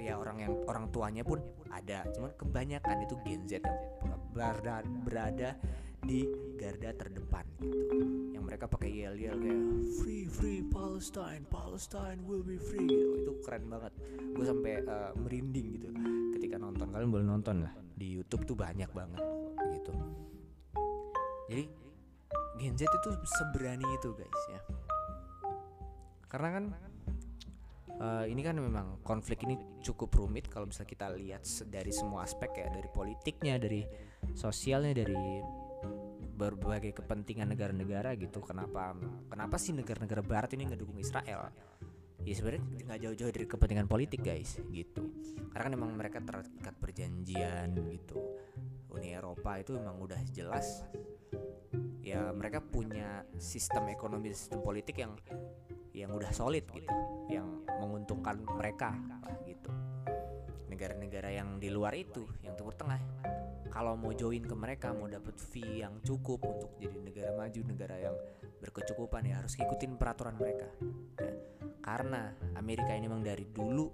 ya 0.00 0.14
orang 0.16 0.40
yang 0.40 0.52
orang 0.64 0.88
tuanya 0.88 1.28
pun 1.28 1.44
ada 1.68 2.08
cuman 2.16 2.32
kebanyakan 2.40 2.96
itu 3.04 3.14
Gen 3.28 3.44
Z 3.44 3.60
yang 4.00 4.16
berada 4.32 4.80
berada 5.04 5.60
di 6.02 6.26
garda 6.58 6.90
terdepan 6.98 7.46
gitu. 7.62 7.86
Yang 8.34 8.42
mereka 8.42 8.64
pakai 8.66 8.90
yel 8.90 9.14
yel 9.14 9.38
kayak 9.38 9.62
free 10.02 10.26
free 10.26 10.60
Palestine 10.66 11.46
Palestine 11.46 12.18
will 12.26 12.42
be 12.42 12.58
free. 12.58 12.84
Gitu. 12.84 13.22
itu 13.22 13.32
keren 13.46 13.70
banget. 13.70 13.94
Gue 14.34 14.44
sampai 14.44 14.82
uh, 14.82 15.14
merinding 15.14 15.78
gitu. 15.78 15.88
Ketika 16.38 16.58
nonton 16.58 16.90
kalian 16.90 17.10
boleh 17.10 17.26
nonton 17.26 17.66
lah. 17.66 17.72
Di 17.94 18.18
YouTube 18.18 18.42
tuh 18.44 18.58
banyak 18.58 18.90
banget 18.90 19.22
gitu. 19.78 19.92
Jadi 21.46 21.64
Gen 22.58 22.74
Z 22.76 22.82
itu 22.86 23.10
seberani 23.38 23.86
itu 23.96 24.10
guys 24.14 24.42
ya. 24.50 24.60
Karena 26.26 26.48
kan 26.50 26.64
uh, 28.02 28.24
ini 28.26 28.42
kan 28.42 28.58
memang 28.58 28.98
konflik 29.06 29.46
ini 29.46 29.54
cukup 29.86 30.10
rumit 30.18 30.50
kalau 30.50 30.66
misalnya 30.66 30.90
kita 30.90 31.06
lihat 31.14 31.42
dari 31.70 31.94
semua 31.94 32.26
aspek 32.26 32.50
ya. 32.58 32.68
Dari 32.74 32.88
politiknya 32.90 33.54
dari 33.62 33.86
sosialnya 34.34 35.04
dari 35.06 35.42
berbagai 36.42 36.90
kepentingan 36.98 37.54
negara-negara 37.54 38.18
gitu. 38.18 38.42
Kenapa 38.42 38.98
kenapa 39.30 39.56
sih 39.62 39.70
negara-negara 39.70 40.26
barat 40.26 40.50
ini 40.58 40.74
ngedukung 40.74 40.98
Israel? 40.98 41.54
Ya 42.22 42.34
sebenarnya 42.34 42.62
nggak 42.86 42.98
jauh-jauh 43.02 43.32
dari 43.34 43.46
kepentingan 43.46 43.86
politik 43.86 44.26
guys 44.26 44.58
gitu. 44.74 45.06
Karena 45.54 45.70
kan 45.70 45.72
memang 45.78 45.90
mereka 45.94 46.18
terikat 46.18 46.74
perjanjian 46.82 47.78
gitu. 47.94 48.18
Uni 48.90 49.14
Eropa 49.14 49.62
itu 49.62 49.78
memang 49.78 50.02
udah 50.02 50.18
jelas 50.34 50.82
ya 52.02 52.34
mereka 52.34 52.58
punya 52.58 53.22
sistem 53.38 53.88
ekonomi 53.88 54.34
sistem 54.34 54.60
politik 54.60 54.98
yang 54.98 55.14
yang 55.94 56.10
udah 56.10 56.34
solid 56.34 56.66
gitu 56.74 56.90
yang 57.30 57.62
menguntungkan 57.78 58.42
mereka 58.42 58.90
gitu. 59.46 59.70
Negara-negara 60.66 61.30
yang 61.30 61.62
di 61.62 61.70
luar 61.70 61.94
itu 61.94 62.26
yang 62.42 62.58
timur 62.58 62.74
tengah 62.74 62.98
kalau 63.72 63.96
mau 63.96 64.12
join 64.12 64.44
ke 64.44 64.52
mereka 64.52 64.92
mau 64.92 65.08
dapat 65.08 65.40
fee 65.40 65.80
yang 65.80 65.96
cukup 66.04 66.44
untuk 66.44 66.76
jadi 66.76 66.98
negara 67.00 67.30
maju 67.32 67.60
negara 67.64 67.96
yang 67.96 68.16
berkecukupan 68.60 69.24
ya 69.24 69.40
harus 69.40 69.56
ikutin 69.56 69.96
peraturan 69.96 70.36
mereka. 70.36 70.68
Ya. 71.18 71.32
karena 71.82 72.30
Amerika 72.54 72.94
ini 72.94 73.10
memang 73.10 73.26
dari 73.26 73.42
dulu 73.42 73.90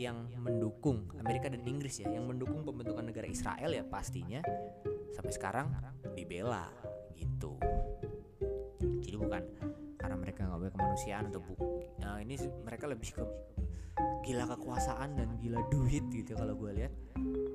yang 0.00 0.32
mendukung 0.40 1.12
Amerika 1.20 1.52
dan 1.52 1.60
Inggris 1.68 2.00
ya 2.00 2.08
yang 2.08 2.24
mendukung 2.24 2.64
pembentukan 2.64 3.04
negara 3.04 3.28
Israel 3.28 3.68
ya 3.68 3.84
pastinya. 3.84 4.40
Sampai 5.12 5.34
sekarang 5.34 5.76
dibela 6.16 6.72
gitu. 7.12 7.60
Jadi 8.80 9.16
bukan 9.20 9.42
karena 10.02 10.16
mereka 10.18 10.50
nggak 10.50 10.58
punya 10.58 10.72
kemanusiaan 10.74 11.24
atau 11.30 11.40
bu 11.40 11.54
nah 12.02 12.18
ini 12.18 12.34
mereka 12.66 12.90
lebih 12.90 13.14
ke 13.14 13.22
gila 14.22 14.46
kekuasaan 14.46 15.18
dan 15.18 15.28
gila 15.42 15.60
duit 15.68 16.06
gitu 16.14 16.38
kalau 16.38 16.54
gue 16.54 16.70
lihat. 16.82 16.92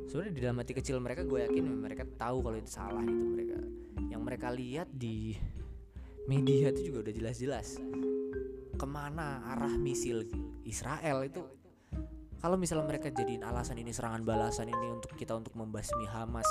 Sebenarnya 0.08 0.34
di 0.36 0.41
dalam 0.44 0.58
hati 0.60 0.74
kecil 0.75 1.00
mereka 1.00 1.24
gue 1.24 1.39
yakin 1.48 1.65
mereka 1.67 2.03
tahu 2.20 2.44
kalau 2.44 2.58
itu 2.60 2.72
salah 2.72 3.03
gitu 3.03 3.25
mereka. 3.34 3.58
Yang 4.12 4.22
mereka 4.24 4.48
lihat 4.51 4.88
di 4.91 5.36
media 6.27 6.72
itu 6.75 6.91
juga 6.91 7.08
udah 7.08 7.13
jelas-jelas. 7.15 7.67
Ke 8.77 8.86
mana 8.86 9.41
arah 9.56 9.74
misil 9.79 10.27
Israel 10.67 11.24
itu? 11.25 11.44
Kalau 12.38 12.53
misalnya 12.53 12.86
mereka 12.86 13.10
jadiin 13.10 13.41
alasan 13.41 13.82
ini 13.82 13.89
serangan 13.89 14.22
balasan 14.22 14.70
ini 14.70 14.94
untuk 14.94 15.17
kita 15.17 15.34
untuk 15.34 15.58
membasmi 15.58 16.06
Hamas 16.06 16.46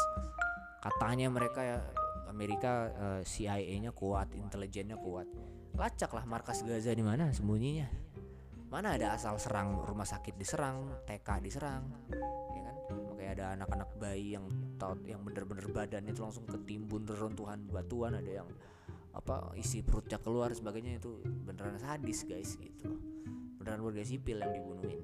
katanya 0.83 1.31
mereka 1.31 1.61
ya 1.63 1.79
Amerika 2.27 2.91
eh, 2.91 3.23
CIA-nya 3.23 3.95
kuat 3.95 4.35
intelijennya 4.35 4.99
kuat. 4.99 5.31
Lacak 5.79 6.11
lah 6.11 6.25
markas 6.27 6.67
Gaza 6.67 6.91
di 6.91 7.05
mana 7.05 7.31
sembunyinya 7.31 8.06
mana 8.77 8.93
ada 8.93 9.17
asal 9.17 9.41
serang 9.41 9.81
rumah 9.89 10.05
sakit 10.05 10.37
diserang 10.37 11.01
TK 11.09 11.41
diserang 11.41 11.89
ya 12.53 12.61
kan? 12.61 12.77
Makanya 13.09 13.31
ada 13.33 13.45
anak-anak 13.57 13.89
bayi 13.97 14.37
yang 14.37 14.45
tot 14.77 15.01
yang 15.09 15.25
bener-bener 15.25 15.65
badan 15.73 16.05
itu 16.05 16.21
langsung 16.21 16.45
ketimbun 16.45 17.09
reruntuhan 17.09 17.65
batuan 17.73 18.21
ada 18.21 18.45
yang 18.45 18.49
apa 19.17 19.57
isi 19.57 19.81
perutnya 19.81 20.21
keluar 20.21 20.53
sebagainya 20.53 21.01
itu 21.01 21.25
beneran 21.25 21.81
sadis 21.81 22.29
guys 22.29 22.53
gitu. 22.61 23.01
Beneran 23.57 23.81
warga 23.81 24.05
sipil 24.05 24.45
yang 24.45 24.53
dibunuhin. 24.53 25.01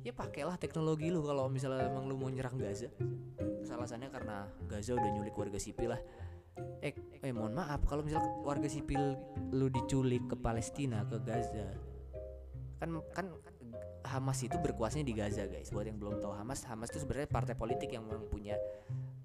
Ya 0.00 0.16
pakailah 0.16 0.56
teknologi 0.56 1.12
lu 1.12 1.20
kalau 1.20 1.52
misalnya 1.52 1.92
emang 1.92 2.08
lu 2.08 2.16
mau 2.16 2.32
nyerang 2.32 2.56
Gaza. 2.56 2.88
Terus 3.36 3.92
karena 4.08 4.48
Gaza 4.64 4.96
udah 4.96 5.10
nyulik 5.12 5.36
warga 5.36 5.60
sipil 5.60 5.92
lah. 5.92 6.00
Eh, 6.80 6.96
eh 7.20 7.32
mohon 7.36 7.60
maaf 7.60 7.84
kalau 7.84 8.00
misalnya 8.00 8.32
warga 8.40 8.72
sipil 8.72 9.20
lu 9.52 9.68
diculik 9.68 10.32
ke 10.32 10.36
Palestina 10.40 11.04
ke 11.04 11.20
Gaza 11.20 11.85
kan 12.76 12.90
kan 13.12 13.26
Hamas 14.06 14.38
itu 14.46 14.54
berkuasanya 14.62 15.02
di 15.02 15.14
Gaza 15.16 15.50
guys. 15.50 15.74
Buat 15.74 15.90
yang 15.90 15.98
belum 15.98 16.22
tahu 16.22 16.30
Hamas 16.30 16.62
Hamas 16.70 16.94
itu 16.94 17.02
sebenarnya 17.02 17.26
partai 17.26 17.54
politik 17.58 17.90
yang 17.90 18.06
punya 18.30 18.54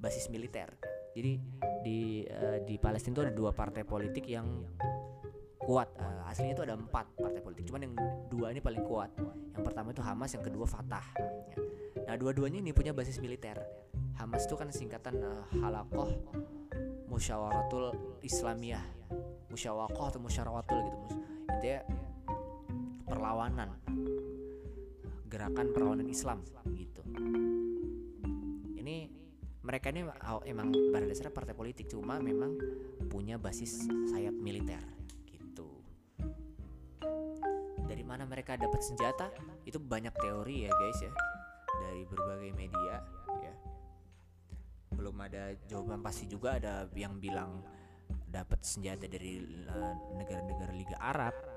basis 0.02 0.28
militer. 0.34 0.74
Jadi 1.14 1.38
di 1.86 2.26
uh, 2.26 2.58
di 2.66 2.82
Palestina 2.82 3.14
itu 3.20 3.24
ada 3.30 3.34
dua 3.36 3.52
partai 3.54 3.86
politik 3.86 4.26
yang 4.26 4.66
kuat. 5.62 5.94
Uh, 6.02 6.26
aslinya 6.26 6.58
itu 6.58 6.64
ada 6.66 6.74
empat 6.74 7.14
partai 7.14 7.42
politik 7.46 7.70
cuman 7.70 7.82
yang 7.86 7.94
dua 8.32 8.50
ini 8.50 8.64
paling 8.64 8.82
kuat. 8.82 9.14
Yang 9.54 9.64
pertama 9.64 9.94
itu 9.94 10.02
Hamas 10.02 10.34
yang 10.34 10.44
kedua 10.44 10.66
Fatah 10.66 11.06
ya. 11.54 11.58
nah 12.02 12.16
dua-duanya 12.18 12.58
ini 12.64 12.74
punya 12.74 12.96
basis 12.96 13.22
militer. 13.22 13.62
Hamas 14.18 14.50
itu 14.50 14.58
kan 14.58 14.74
singkatan 14.74 15.22
uh, 15.22 15.46
Halakoh 15.62 16.10
Musyawaratul 17.06 18.18
Islamiyah. 18.26 18.82
Musyawakoh 19.52 20.16
atau 20.16 20.20
Musyawaratul 20.24 20.80
gitu 20.88 20.98
intinya 21.62 21.84
perlawanan. 23.12 23.70
Gerakan 25.28 25.68
perlawanan 25.76 26.08
Islam 26.08 26.40
gitu. 26.72 27.04
Ini 28.80 29.12
mereka 29.68 29.92
ini 29.92 30.08
emang 30.48 30.72
pada 30.96 31.04
dasarnya 31.04 31.36
partai 31.36 31.52
politik 31.52 31.92
cuma 31.92 32.24
memang 32.24 32.56
punya 33.12 33.36
basis 33.36 33.84
sayap 34.08 34.32
militer 34.32 34.80
gitu. 35.28 35.68
Dari 37.84 38.04
mana 38.08 38.24
mereka 38.24 38.56
dapat 38.56 38.80
senjata? 38.80 39.28
Itu 39.68 39.84
banyak 39.84 40.16
teori 40.16 40.68
ya 40.68 40.72
guys 40.72 41.00
ya. 41.04 41.14
Dari 41.84 42.08
berbagai 42.08 42.52
media 42.56 42.96
ya. 43.44 43.56
Belum 44.96 45.20
ada 45.20 45.52
jawaban 45.68 46.00
pasti 46.00 46.32
juga 46.32 46.56
ada 46.56 46.88
yang 46.96 47.20
bilang 47.20 47.60
dapat 48.32 48.64
senjata 48.64 49.08
dari 49.12 49.44
eh, 49.68 49.96
negara-negara 50.16 50.72
Liga 50.72 50.96
Arab 51.00 51.51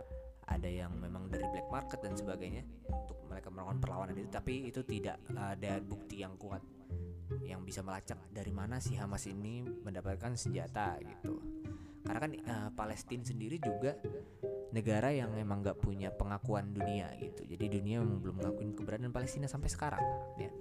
ada 0.48 0.68
yang 0.68 0.92
memang 1.00 1.28
dari 1.32 1.44
black 1.48 1.68
market 1.72 2.00
dan 2.04 2.14
sebagainya 2.16 2.62
untuk 2.88 3.18
mereka 3.28 3.48
melakukan 3.48 3.78
perlawanan 3.80 4.16
itu. 4.20 4.30
Tapi 4.30 4.68
itu 4.68 4.80
tidak 4.84 5.20
ada 5.32 5.80
bukti 5.80 6.20
yang 6.20 6.36
kuat 6.36 6.60
yang 7.44 7.64
bisa 7.64 7.80
melacak 7.80 8.20
dari 8.28 8.52
mana 8.52 8.78
si 8.78 8.94
Hamas 8.96 9.24
ini 9.28 9.64
mendapatkan 9.64 10.36
senjata 10.36 11.00
gitu. 11.00 11.40
Karena 12.04 12.20
kan 12.20 12.32
uh, 12.36 12.68
Palestina 12.76 13.24
sendiri 13.24 13.56
juga 13.56 13.96
negara 14.76 15.08
yang 15.08 15.32
memang 15.32 15.64
nggak 15.64 15.80
punya 15.80 16.12
pengakuan 16.12 16.74
dunia 16.74 17.08
gitu. 17.16 17.48
Jadi 17.48 17.80
dunia 17.80 18.04
memang 18.04 18.20
belum 18.20 18.36
mengakuin 18.44 18.70
keberadaan 18.76 19.14
Palestina 19.14 19.48
sampai 19.48 19.70
sekarang 19.72 20.04
ya. 20.36 20.52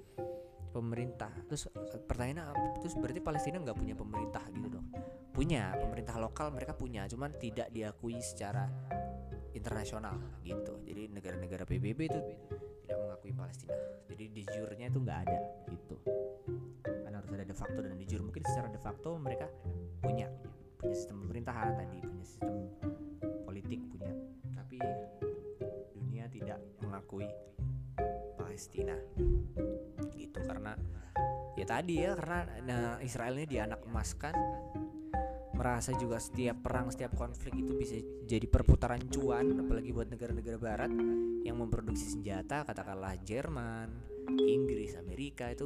Pemerintah 0.73 1.29
terus 1.45 1.69
pertanyaannya 2.09 2.81
terus 2.81 2.97
berarti 2.97 3.21
Palestina 3.21 3.61
nggak 3.61 3.77
punya 3.77 3.93
pemerintah 3.93 4.41
gitu 4.49 4.67
dong? 4.73 4.87
Punya 5.29 5.75
pemerintah 5.77 6.17
lokal 6.17 6.49
mereka 6.49 6.73
punya 6.73 7.05
cuman 7.05 7.35
tidak 7.37 7.69
diakui 7.69 8.17
secara 8.23 8.69
internasional 9.53 10.17
gitu. 10.41 10.81
Jadi 10.83 11.13
negara-negara 11.13 11.63
PBB 11.63 11.99
itu 12.09 12.19
tidak 12.83 12.97
mengakui 12.99 13.31
Palestina. 13.33 13.77
Jadi 14.09 14.23
di 14.33 14.43
jurnya 14.49 14.85
itu 14.89 14.99
nggak 14.99 15.19
ada 15.29 15.39
gitu. 15.69 15.95
Karena 16.83 17.17
harus 17.21 17.31
ada 17.31 17.45
de 17.45 17.55
facto 17.55 17.79
dan 17.79 17.95
di 17.95 18.05
jur 18.09 18.21
mungkin 18.25 18.43
secara 18.43 18.67
de 18.69 18.81
facto 18.81 19.15
mereka 19.15 19.47
punya 20.03 20.27
punya 20.77 20.95
sistem 20.97 21.23
pemerintahan 21.23 21.79
tadi 21.79 21.97
punya 22.03 22.25
sistem 22.25 22.51
politik 23.45 23.79
punya. 23.87 24.11
Tapi 24.57 24.77
dunia 25.95 26.25
tidak 26.33 26.59
mengakui 26.81 27.29
Palestina 28.35 28.97
gitu. 30.17 30.39
Karena 30.43 30.73
ya 31.53 31.65
tadi 31.69 32.01
ya 32.01 32.17
karena 32.17 32.39
nah, 32.65 32.97
Israel 32.99 33.37
ini 33.37 33.47
dianak 33.47 33.85
emaskan 33.85 34.33
merasa 35.63 35.95
juga 35.95 36.19
setiap 36.19 36.59
perang 36.59 36.91
setiap 36.91 37.15
konflik 37.15 37.55
itu 37.55 37.71
bisa 37.79 37.95
jadi 38.27 38.43
perputaran 38.51 38.99
cuan 39.07 39.63
apalagi 39.63 39.95
buat 39.95 40.11
negara-negara 40.11 40.59
barat 40.59 40.91
yang 41.47 41.55
memproduksi 41.55 42.03
senjata 42.03 42.67
katakanlah 42.67 43.15
Jerman 43.23 43.87
Inggris 44.43 44.99
Amerika 44.99 45.47
itu 45.47 45.63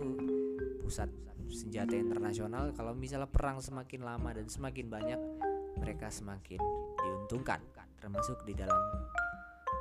pusat 0.85 1.09
senjata 1.49 1.97
internasional 1.97 2.77
kalau 2.77 2.93
misalnya 2.93 3.25
perang 3.25 3.57
semakin 3.57 4.05
lama 4.05 4.37
dan 4.37 4.45
semakin 4.45 4.85
banyak 4.85 5.19
mereka 5.81 6.13
semakin 6.13 6.61
diuntungkan 7.01 7.57
termasuk 7.97 8.45
di 8.45 8.53
dalam 8.53 8.77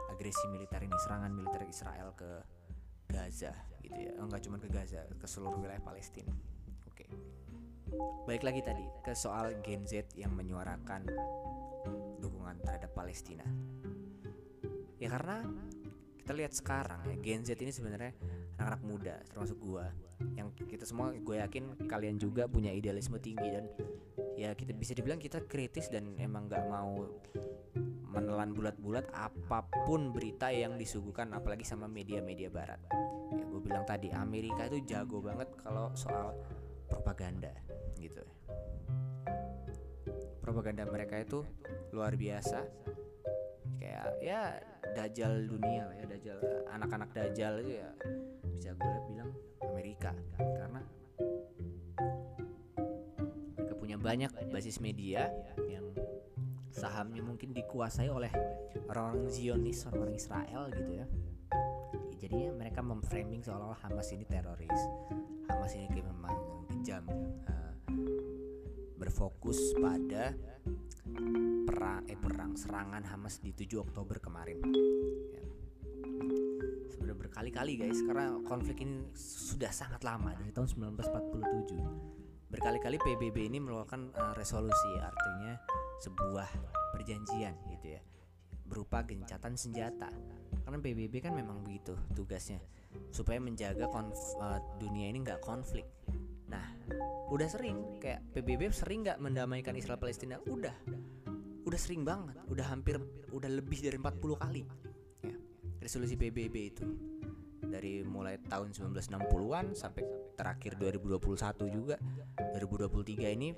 agresi 0.09 0.49
militer 0.49 0.81
ini 0.81 0.97
serangan 0.97 1.29
militer 1.29 1.61
Israel 1.69 2.17
ke 2.17 2.41
Gaza 3.13 3.53
gitu 3.85 4.01
ya 4.01 4.17
enggak 4.17 4.41
cuma 4.49 4.57
ke 4.57 4.73
Gaza 4.73 5.05
ke 5.13 5.29
seluruh 5.29 5.61
wilayah 5.61 5.85
Palestina. 5.85 6.56
Baik 8.27 8.43
lagi 8.43 8.61
tadi 8.67 8.83
ke 9.07 9.15
soal 9.15 9.63
Gen 9.63 9.87
Z 9.87 10.11
yang 10.19 10.35
menyuarakan 10.35 11.07
dukungan 12.19 12.59
terhadap 12.67 12.91
Palestina. 12.91 13.47
Ya 14.99 15.07
karena 15.13 15.47
kita 16.19 16.33
lihat 16.35 16.53
sekarang 16.59 17.07
ya 17.07 17.17
Gen 17.23 17.47
Z 17.47 17.55
ini 17.63 17.71
sebenarnya 17.71 18.11
anak-anak 18.59 18.83
muda 18.83 19.15
termasuk 19.31 19.63
gua 19.63 19.87
yang 20.35 20.51
kita 20.57 20.83
semua 20.83 21.15
gue 21.15 21.37
yakin 21.39 21.87
kalian 21.87 22.19
juga 22.19 22.51
punya 22.51 22.73
idealisme 22.73 23.21
tinggi 23.23 23.47
dan 23.47 23.71
ya 24.35 24.51
kita 24.57 24.75
bisa 24.75 24.97
dibilang 24.97 25.21
kita 25.23 25.45
kritis 25.47 25.87
dan 25.87 26.19
emang 26.19 26.51
nggak 26.51 26.67
mau 26.67 27.07
menelan 28.11 28.57
bulat-bulat 28.57 29.07
apa 29.13 29.69
pun 29.85 30.11
berita 30.11 30.49
yang 30.49 30.81
disuguhkan 30.81 31.31
apalagi 31.37 31.69
sama 31.69 31.85
media-media 31.87 32.49
barat 32.49 32.81
ya 33.37 33.45
gue 33.45 33.61
bilang 33.61 33.85
tadi 33.85 34.09
Amerika 34.11 34.67
itu 34.67 34.83
jago 34.89 35.21
banget 35.21 35.53
kalau 35.61 35.93
soal 35.93 36.33
propaganda 36.89 37.53
gitu. 37.99 38.23
Propaganda 40.41 40.87
mereka 40.87 41.19
itu 41.19 41.43
luar 41.91 42.15
biasa. 42.15 42.63
Kayak 43.83 44.09
ya 44.23 44.41
dajal 44.97 45.45
dunia 45.45 45.85
ya 45.93 46.05
dajal 46.09 46.39
anak-anak 46.73 47.11
dajal 47.13 47.61
ya 47.67 47.93
bisa 48.57 48.73
gue 48.73 48.97
bilang 49.13 49.31
Amerika 49.61 50.17
karena 50.41 50.81
mereka 53.61 53.75
punya 53.77 54.01
banyak 54.01 54.33
basis 54.49 54.81
media 54.81 55.29
yang 55.69 55.85
sahamnya 56.73 57.21
mungkin 57.21 57.53
dikuasai 57.53 58.09
oleh 58.09 58.33
orang-orang 58.89 59.29
Zionis 59.29 59.85
orang-orang 59.85 60.17
Israel 60.17 60.63
gitu 60.73 60.93
ya. 61.05 61.07
Jadinya 62.17 62.51
mereka 62.57 62.81
memframing 62.81 63.45
seolah-olah 63.45 63.79
Hamas 63.87 64.09
ini 64.17 64.25
teroris 64.25 64.83
Hamas 65.53 65.73
ini 65.77 66.01
memang 66.01 66.35
kejam 66.73 67.05
uh, 67.47 67.66
berfokus 68.97 69.75
pada 69.79 70.35
perang 71.67 72.03
eh 72.11 72.19
perang 72.19 72.59
serangan 72.59 73.05
Hamas 73.07 73.39
di 73.39 73.55
7 73.55 73.83
Oktober 73.83 74.19
kemarin. 74.19 74.59
Ya. 75.33 75.45
sudah 76.97 77.15
berkali-kali 77.15 77.79
guys 77.79 78.03
karena 78.03 78.35
konflik 78.49 78.83
ini 78.83 79.07
sudah 79.15 79.71
sangat 79.71 80.03
lama 80.03 80.35
dari 80.35 80.51
tahun 80.51 80.67
1947 80.97 82.17
berkali-kali 82.51 82.97
PBB 82.99 83.53
ini 83.53 83.59
melakukan 83.59 84.11
uh, 84.17 84.35
resolusi 84.35 84.97
artinya 84.99 85.59
sebuah 86.03 86.49
perjanjian 86.95 87.55
gitu 87.75 87.99
ya 87.99 88.03
berupa 88.67 89.07
gencatan 89.07 89.55
senjata. 89.55 90.11
Karena 90.67 90.79
PBB 90.83 91.23
kan 91.23 91.33
memang 91.35 91.63
begitu 91.63 91.95
tugasnya 92.19 92.59
supaya 93.15 93.39
menjaga 93.39 93.87
konf, 93.87 94.19
uh, 94.43 94.59
dunia 94.83 95.07
ini 95.15 95.23
nggak 95.23 95.39
konflik 95.39 95.87
nah 96.47 96.77
udah 97.27 97.49
sering 97.51 97.99
kayak 97.99 98.23
PBB 98.31 98.71
sering 98.71 99.03
nggak 99.03 99.19
mendamaikan 99.19 99.75
Israel 99.75 99.99
Palestina? 99.99 100.39
Udah. 100.47 100.75
Udah 101.67 101.79
sering 101.81 102.07
banget. 102.07 102.39
Udah 102.47 102.71
hampir 102.71 103.03
udah 103.35 103.51
lebih 103.51 103.83
dari 103.83 103.99
40 103.99 104.39
kali. 104.39 104.63
Ya 105.27 105.35
resolusi 105.83 106.15
PBB 106.15 106.57
itu. 106.63 106.87
Dari 107.67 108.07
mulai 108.07 108.39
tahun 108.47 108.71
1960-an 108.71 109.75
sampai 109.75 110.07
terakhir 110.39 110.79
2021 110.79 111.67
juga. 111.75 111.99
2023 112.55 113.37
ini 113.37 113.51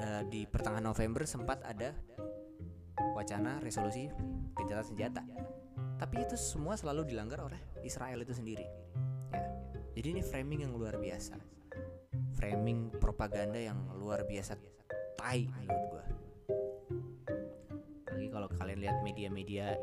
uh, 0.00 0.22
di 0.30 0.46
pertengahan 0.46 0.86
November 0.86 1.26
sempat 1.26 1.66
ada 1.66 1.92
wacana 3.18 3.58
resolusi 3.58 4.06
gencatan 4.54 4.86
senjata. 4.86 5.22
Tapi 5.98 6.24
itu 6.24 6.38
semua 6.38 6.78
selalu 6.78 7.10
dilanggar 7.10 7.44
oleh 7.44 7.60
Israel 7.84 8.22
itu 8.24 8.32
sendiri 8.32 8.79
jadi 10.00 10.16
ini 10.16 10.24
framing 10.24 10.64
yang 10.64 10.72
luar 10.72 10.96
biasa. 10.96 11.36
Framing 12.40 12.88
propaganda 12.96 13.60
yang 13.60 13.76
luar 14.00 14.24
biasa 14.24 14.56
tai 15.12 15.44
menurut 15.44 15.84
gua. 15.92 16.04
Lagi 18.08 18.28
kalau 18.32 18.48
kalian 18.48 18.80
lihat 18.80 19.04
media-media 19.04 19.76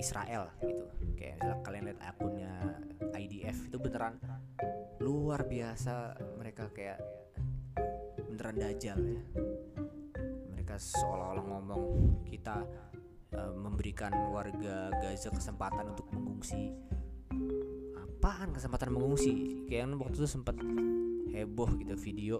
Israel 0.00 0.48
gitu. 0.64 0.88
Kayak 1.20 1.44
misalnya 1.44 1.60
kalian 1.68 1.84
lihat 1.84 2.00
akunnya 2.00 2.52
IDF 3.12 3.68
itu 3.68 3.76
beneran 3.76 4.16
luar 5.04 5.44
biasa. 5.44 6.16
Mereka 6.40 6.72
kayak 6.72 6.96
beneran 8.32 8.56
dajal 8.56 8.96
ya. 9.04 9.22
Mereka 10.56 10.80
seolah-olah 10.80 11.44
ngomong 11.44 11.84
kita 12.24 12.64
uh, 13.36 13.52
memberikan 13.52 14.16
warga 14.32 14.96
Gaza 14.96 15.28
kesempatan 15.28 15.92
untuk 15.92 16.08
mengungsi 16.08 16.72
apaan 18.16 18.48
kesempatan 18.56 18.96
mengungsi? 18.96 19.64
Kayak 19.68 19.92
waktu 20.00 20.16
itu 20.16 20.28
sempat 20.28 20.56
heboh 21.36 21.70
gitu 21.76 21.94
video. 22.00 22.36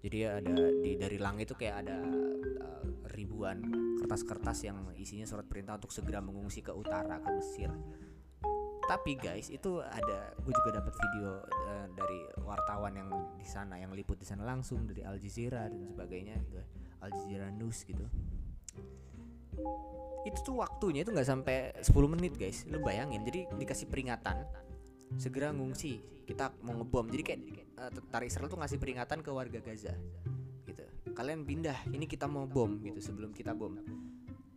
Jadi 0.00 0.18
ada 0.24 0.54
di 0.80 0.96
dari 0.96 1.18
langit 1.20 1.52
itu 1.52 1.56
kayak 1.60 1.84
ada 1.84 2.00
uh, 2.00 2.82
ribuan 3.12 3.60
kertas-kertas 4.00 4.64
yang 4.64 4.90
isinya 4.96 5.28
surat 5.28 5.44
perintah 5.44 5.76
untuk 5.76 5.92
segera 5.92 6.24
mengungsi 6.24 6.64
ke 6.64 6.72
utara 6.72 7.20
ke 7.20 7.30
Mesir. 7.36 7.70
Tapi 8.86 9.18
guys 9.18 9.50
itu 9.50 9.82
ada 9.82 10.30
gue 10.38 10.52
juga 10.54 10.78
dapat 10.78 10.94
video 10.94 11.42
uh, 11.42 11.86
dari 11.92 12.20
wartawan 12.40 12.94
yang 12.96 13.10
di 13.34 13.44
sana 13.44 13.76
yang 13.82 13.92
liput 13.92 14.16
di 14.16 14.24
sana 14.24 14.46
langsung 14.46 14.86
dari 14.86 15.02
Al 15.02 15.18
Jazeera 15.20 15.68
dan 15.68 15.84
sebagainya 15.84 16.38
gitu. 16.48 16.62
Al 17.02 17.10
Jazeera 17.12 17.50
News 17.50 17.82
gitu 17.82 18.06
itu 20.26 20.38
tuh 20.42 20.58
waktunya 20.58 21.06
itu 21.06 21.14
nggak 21.14 21.28
sampai 21.28 21.70
10 21.78 22.12
menit 22.12 22.34
guys. 22.34 22.66
Lu 22.66 22.82
bayangin 22.82 23.22
jadi 23.22 23.46
dikasih 23.54 23.86
peringatan 23.86 24.42
segera 25.14 25.54
ngungsi 25.54 26.24
kita 26.26 26.50
mau 26.66 26.74
ngebom. 26.74 27.06
Jadi 27.06 27.22
kayak 27.22 27.40
uh, 27.78 27.90
tentara 27.94 28.26
Israel 28.26 28.50
tuh 28.50 28.58
ngasih 28.58 28.78
peringatan 28.82 29.22
ke 29.22 29.30
warga 29.30 29.62
Gaza 29.62 29.94
gitu. 30.66 30.82
Kalian 31.14 31.46
pindah 31.46 31.78
ini 31.94 32.10
kita 32.10 32.26
mau 32.26 32.50
bom 32.50 32.82
gitu 32.82 32.98
sebelum 32.98 33.30
kita 33.30 33.54
bom. 33.54 33.78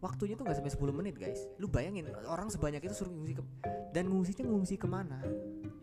Waktunya 0.01 0.33
tuh 0.33 0.47
nggak 0.47 0.57
sampai 0.57 0.73
10 0.73 0.99
menit 0.99 1.15
guys. 1.21 1.45
Lu 1.61 1.69
bayangin 1.69 2.09
orang 2.25 2.49
sebanyak 2.49 2.81
itu 2.81 2.97
suruh 2.97 3.13
ngungsi 3.13 3.37
ke 3.37 3.43
dan 3.93 4.09
ngungsinya 4.09 4.43
ngungsi 4.49 4.75
ke 4.81 4.87
mana 4.89 5.21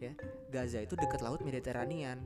ya? 0.02 0.12
Gaza 0.50 0.82
itu 0.82 0.98
dekat 0.98 1.22
laut 1.22 1.42
Mediteranian 1.46 2.22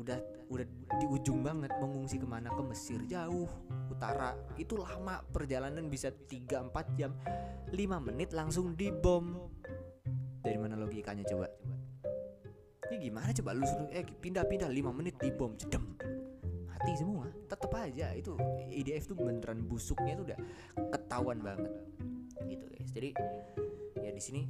udah 0.00 0.18
udah 0.50 0.66
di 0.98 1.06
ujung 1.06 1.44
banget 1.44 1.70
mengungsi 1.78 2.16
ke 2.18 2.26
mana? 2.26 2.50
Ke 2.50 2.62
Mesir 2.64 3.00
jauh 3.06 3.48
utara. 3.92 4.34
Itu 4.56 4.80
lama 4.80 5.22
perjalanan 5.28 5.86
bisa 5.86 6.10
3-4 6.10 6.98
jam. 6.98 7.12
5 7.70 7.76
menit 8.10 8.34
langsung 8.34 8.74
dibom. 8.74 9.36
Dari 10.40 10.56
mana 10.56 10.74
logikanya 10.80 11.22
coba? 11.28 11.46
Ini 12.90 12.96
gimana 12.98 13.30
coba? 13.30 13.50
Lu 13.54 13.62
suruh 13.68 13.88
eh 13.94 14.02
pindah-pindah 14.02 14.66
5 14.66 14.98
menit 14.98 15.14
dibom 15.20 15.54
cedem 15.54 15.94
mati 16.66 16.96
semua. 16.96 17.28
Tetap 17.44 17.70
aja 17.76 18.16
itu 18.16 18.32
IDF 18.72 19.12
tuh 19.12 19.16
beneran 19.20 19.68
busuknya 19.68 20.16
tuh 20.16 20.24
udah 20.32 20.38
ketahuan 20.96 21.38
banget. 21.44 21.72
Gitu 22.48 22.64
guys. 22.72 22.90
Jadi 22.90 23.10
ya 24.00 24.10
di 24.10 24.22
sini 24.22 24.42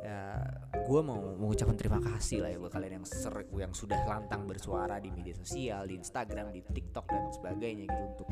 ya 0.00 0.40
gue 0.80 1.00
mau 1.04 1.20
mengucapkan 1.36 1.76
terima 1.76 2.00
kasih 2.00 2.40
lah 2.40 2.50
ya 2.50 2.58
buat 2.58 2.72
kalian 2.72 3.04
yang 3.04 3.06
serik 3.06 3.52
yang 3.52 3.76
sudah 3.76 4.00
lantang 4.08 4.48
bersuara 4.48 4.96
di 4.96 5.12
media 5.12 5.36
sosial 5.36 5.84
di 5.84 6.00
Instagram 6.00 6.48
di 6.56 6.64
TikTok 6.64 7.04
dan 7.04 7.28
sebagainya 7.28 7.84
gitu 7.84 8.04
untuk 8.16 8.28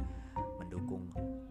mendukung 0.57 1.02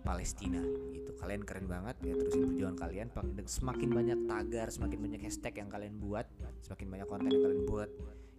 Palestina 0.01 0.61
gitu. 0.93 1.13
Kalian 1.17 1.45
keren 1.45 1.69
banget 1.69 1.95
ya 2.01 2.13
terusin 2.17 2.49
perjuangan 2.49 2.77
kalian. 2.77 3.07
Semakin 3.45 3.89
banyak 3.93 4.19
tagar 4.25 4.67
semakin 4.73 4.99
banyak 5.05 5.21
hashtag 5.21 5.53
yang 5.61 5.69
kalian 5.69 5.95
buat 6.01 6.25
semakin 6.65 6.87
banyak 6.97 7.07
konten 7.07 7.29
yang 7.29 7.43
kalian 7.45 7.63
buat 7.69 7.89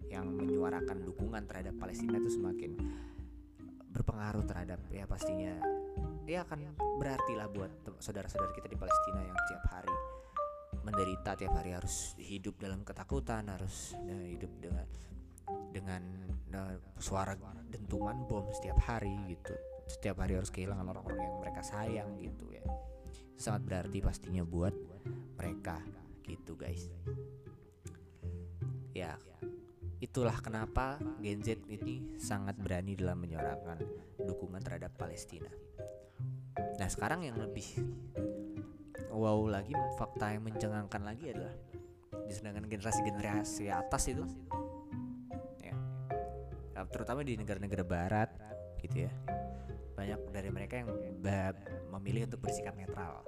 yang 0.09 0.25
menyuarakan 0.33 1.05
dukungan 1.05 1.45
terhadap 1.45 1.77
Palestina 1.77 2.17
itu 2.17 2.33
semakin 2.33 2.71
berpengaruh 3.89 4.45
terhadap 4.45 4.79
ya 4.89 5.05
pastinya 5.09 5.53
ya 6.29 6.45
akan 6.45 6.77
berarti 7.01 7.33
lah 7.33 7.49
buat 7.49 7.73
saudara-saudara 7.97 8.53
kita 8.53 8.69
di 8.69 8.77
Palestina 8.77 9.21
yang 9.25 9.37
tiap 9.49 9.65
hari 9.69 9.93
menderita 10.89 11.37
tiap 11.37 11.53
hari 11.53 11.77
harus 11.77 12.17
hidup 12.17 12.57
dalam 12.57 12.81
ketakutan 12.81 13.45
harus 13.45 13.93
ya, 14.01 14.17
hidup 14.25 14.51
dengan 14.57 14.87
dengan 15.69 16.01
uh, 16.57 16.75
suara 16.97 17.37
dentuman 17.69 18.25
bom 18.25 18.49
setiap 18.49 18.81
hari 18.81 19.13
gitu. 19.29 19.53
Setiap 19.89 20.21
hari 20.21 20.37
harus 20.37 20.49
kehilangan 20.49 20.85
orang-orang 20.85 21.29
yang 21.29 21.35
mereka 21.41 21.61
sayang 21.61 22.17
gitu 22.17 22.49
ya. 22.53 22.65
Sangat 23.37 23.65
berarti 23.65 24.01
pastinya 24.01 24.41
buat 24.41 24.73
mereka 25.37 25.77
gitu 26.25 26.57
guys. 26.57 26.89
Ya 28.93 29.17
Itulah 29.99 30.39
kenapa 30.39 30.95
Gen 31.19 31.43
Z 31.43 31.59
ini 31.67 32.15
sangat 32.15 32.55
berani 32.55 32.95
dalam 32.95 33.19
menyuarakan 33.19 33.83
dukungan 34.23 34.63
terhadap 34.63 34.95
Palestina. 34.95 35.51
Nah 36.79 36.87
sekarang 36.87 37.27
yang 37.27 37.35
lebih 37.35 37.67
wow 39.11 39.39
lagi 39.49 39.73
fakta 39.97 40.33
yang 40.33 40.45
mencengangkan 40.45 41.01
lagi 41.03 41.33
adalah 41.33 41.53
sedangkan 42.29 42.69
generasi-generasi 42.69 43.73
atas 43.73 44.03
itu. 44.09 44.21
Ya. 45.61 45.73
Terutama 46.93 47.25
di 47.25 47.33
negara-negara 47.35 47.83
barat 47.83 48.29
gitu 48.79 49.09
ya. 49.09 49.11
Banyak 49.97 50.29
dari 50.31 50.49
mereka 50.53 50.79
yang 50.79 50.89
memilih 51.89 52.29
untuk 52.29 52.45
bersikap 52.45 52.77
netral. 52.77 53.25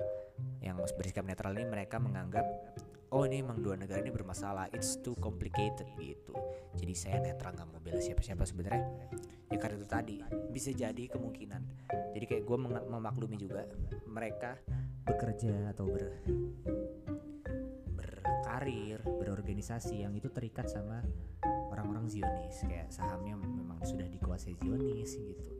Yang 0.61 0.93
bersikap 0.93 1.25
netral 1.25 1.57
ini 1.57 1.65
mereka 1.65 1.97
menganggap 1.97 2.45
oh 3.11 3.27
ini 3.27 3.43
emang 3.43 3.59
dua 3.59 3.75
negara 3.75 3.99
ini 3.99 4.13
bermasalah 4.13 4.71
it's 4.71 4.95
too 5.01 5.17
complicated 5.19 5.89
gitu. 5.99 6.31
Jadi 6.77 6.93
saya 6.95 7.17
netral 7.19 7.57
nggak 7.57 7.67
mau 7.67 7.81
bela 7.83 7.99
siapa-siapa 7.99 8.47
sebenarnya. 8.47 8.87
Ya 9.51 9.57
karena 9.59 9.83
itu 9.83 9.89
tadi 9.89 10.15
bisa 10.53 10.71
jadi 10.71 11.11
kemungkinan. 11.11 11.61
Jadi 12.15 12.25
kayak 12.29 12.43
gue 12.47 12.57
mem 12.57 12.71
memaklumi 12.87 13.35
juga 13.35 13.67
mereka 14.07 14.55
bekerja 15.05 15.73
atau 15.73 15.89
ber 15.89 16.21
berkarir 17.97 18.99
berorganisasi 19.05 20.03
yang 20.05 20.13
itu 20.13 20.29
terikat 20.29 20.67
sama 20.69 21.01
orang-orang 21.71 22.05
Zionis. 22.11 22.61
Kayak 22.67 22.91
sahamnya 22.93 23.39
memang 23.39 23.79
sudah 23.81 24.05
dikuasai 24.05 24.53
Zionis 24.59 25.17
gitu. 25.17 25.51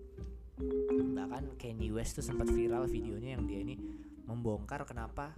Bahkan 1.15 1.58
Kanye 1.58 1.89
West 1.89 2.19
tuh 2.19 2.25
sempat 2.25 2.51
viral 2.51 2.86
videonya 2.86 3.39
yang 3.39 3.47
dia 3.49 3.60
ini 3.63 3.75
membongkar 4.27 4.86
kenapa 4.86 5.34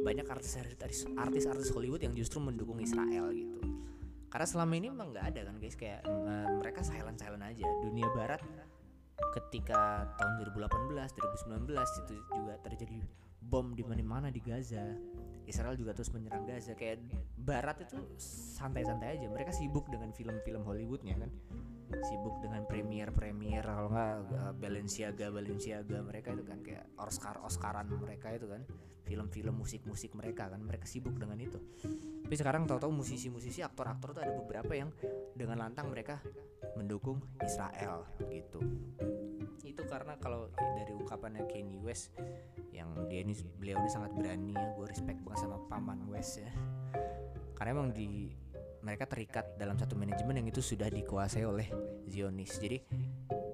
banyak 0.00 0.26
artis-artis 0.26 1.06
artis-artis 1.14 1.70
Hollywood 1.70 2.00
yang 2.00 2.16
justru 2.16 2.40
mendukung 2.40 2.80
Israel 2.80 3.30
gitu. 3.30 3.60
Karena 4.30 4.46
selama 4.46 4.72
ini 4.78 4.86
memang 4.88 5.10
nggak 5.10 5.26
ada 5.34 5.40
kan 5.50 5.54
guys. 5.58 5.76
Kayak 5.76 6.06
uh, 6.06 6.48
mereka 6.58 6.80
silent 6.86 7.18
silent 7.18 7.44
aja. 7.44 7.66
Dunia 7.82 8.08
barat 8.14 8.40
ketika 9.30 10.10
tahun 10.18 10.42
2018 10.50 10.90
2019 10.90 12.02
itu 12.06 12.14
juga 12.34 12.54
terjadi 12.66 12.98
bom 13.40 13.72
di 13.72 13.82
mana-mana 13.82 14.28
di 14.28 14.38
Gaza. 14.44 14.84
Israel 15.48 15.74
juga 15.74 15.96
terus 15.96 16.12
menyerang 16.14 16.46
Gaza. 16.46 16.76
Kayak 16.76 17.02
barat 17.40 17.82
itu 17.82 17.98
santai-santai 18.60 19.18
aja. 19.18 19.26
Mereka 19.26 19.50
sibuk 19.50 19.88
dengan 19.90 20.12
film-film 20.14 20.62
Hollywoodnya 20.62 21.16
kan? 21.18 21.30
Sibuk 22.06 22.38
dengan 22.38 22.62
premier-premier 22.70 23.66
kalau 23.66 23.90
nggak 23.90 24.14
uh, 24.30 24.54
Balenciaga 24.54 25.26
Balenciaga 25.34 25.98
mereka 26.06 26.38
itu 26.38 26.46
kan 26.46 26.62
kayak 26.62 26.86
Oscar 27.02 27.42
Oscaran 27.42 27.90
mereka 27.90 28.30
itu 28.30 28.46
kan. 28.46 28.62
Film-film 29.02 29.58
musik-musik 29.58 30.14
mereka 30.14 30.46
kan. 30.46 30.62
Mereka 30.62 30.86
sibuk 30.86 31.18
dengan 31.18 31.40
itu. 31.42 31.58
Tapi 32.22 32.34
sekarang 32.38 32.70
tahu-tahu 32.70 32.94
musisi-musisi 32.94 33.66
aktor-aktor 33.66 34.14
tuh 34.14 34.22
ada 34.22 34.38
beberapa 34.38 34.70
yang 34.70 34.94
dengan 35.34 35.66
lantang 35.66 35.90
mereka 35.90 36.20
mendukung 36.76 37.20
Israel 37.42 38.06
gitu 38.30 38.60
itu 39.64 39.82
karena 39.86 40.16
kalau 40.18 40.50
dari 40.56 40.92
ungkapannya 40.96 41.46
Kanye 41.46 41.78
West 41.80 42.16
yang 42.72 42.90
dia 43.06 43.22
ini 43.22 43.36
beliau 43.60 43.78
ini 43.80 43.90
sangat 43.92 44.12
berani 44.16 44.56
ya 44.56 44.72
gue 44.74 44.86
respect 44.88 45.20
banget 45.22 45.46
sama 45.46 45.60
paman 45.68 46.00
West 46.08 46.40
ya 46.40 46.50
karena 47.60 47.76
emang 47.76 47.92
di 47.92 48.32
mereka 48.80 49.04
terikat 49.04 49.60
dalam 49.60 49.76
satu 49.76 49.92
manajemen 49.92 50.40
yang 50.40 50.48
itu 50.48 50.64
sudah 50.64 50.88
dikuasai 50.88 51.44
oleh 51.44 51.68
Zionis. 52.08 52.56
Jadi 52.56 52.80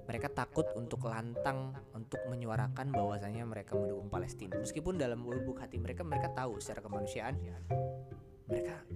mereka 0.07 0.31
takut 0.31 0.71
untuk 0.79 1.03
lantang 1.11 1.75
untuk 1.91 2.23
menyuarakan 2.31 2.95
bahwasanya 2.95 3.43
mereka 3.43 3.75
mendukung 3.75 4.07
Palestina. 4.07 4.55
Meskipun 4.55 4.95
dalam 4.95 5.27
lubuk 5.27 5.59
hati 5.59 5.83
mereka 5.83 6.07
mereka 6.07 6.31
tahu 6.31 6.63
secara 6.63 6.79
kemanusiaan 6.87 7.35
mereka 8.47 8.87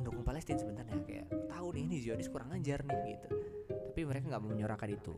mendukung 0.00 0.24
Palestina 0.24 0.56
sebenarnya 0.56 0.98
kayak 1.04 1.28
nih 1.78 1.86
ini 1.86 1.96
Zionis 2.02 2.26
kurang 2.26 2.50
ajar 2.50 2.82
nih 2.82 3.14
gitu. 3.14 3.28
Tapi 3.70 4.00
mereka 4.02 4.34
nggak 4.34 4.42
mau 4.42 4.50
menyuarakan 4.50 4.90
itu. 4.90 5.14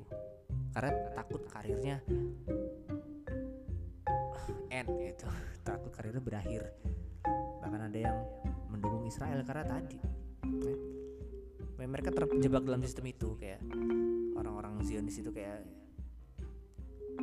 karena 0.70 0.94
takut 1.18 1.42
karirnya 1.50 1.98
end 4.70 4.90
gitu. 5.02 5.26
Takut 5.66 5.90
karirnya 5.90 6.22
berakhir. 6.22 6.62
Bahkan 7.64 7.90
ada 7.90 7.98
yang 7.98 8.18
mendukung 8.70 9.02
Israel 9.02 9.42
karena 9.42 9.66
tadi 9.66 9.98
ya, 11.74 11.86
mereka 11.90 12.14
terjebak 12.14 12.62
dalam 12.62 12.84
sistem 12.86 13.10
itu 13.10 13.34
kayak 13.34 13.58
orang-orang 14.38 14.78
Zionis 14.86 15.18
itu 15.18 15.34
kayak 15.34 15.66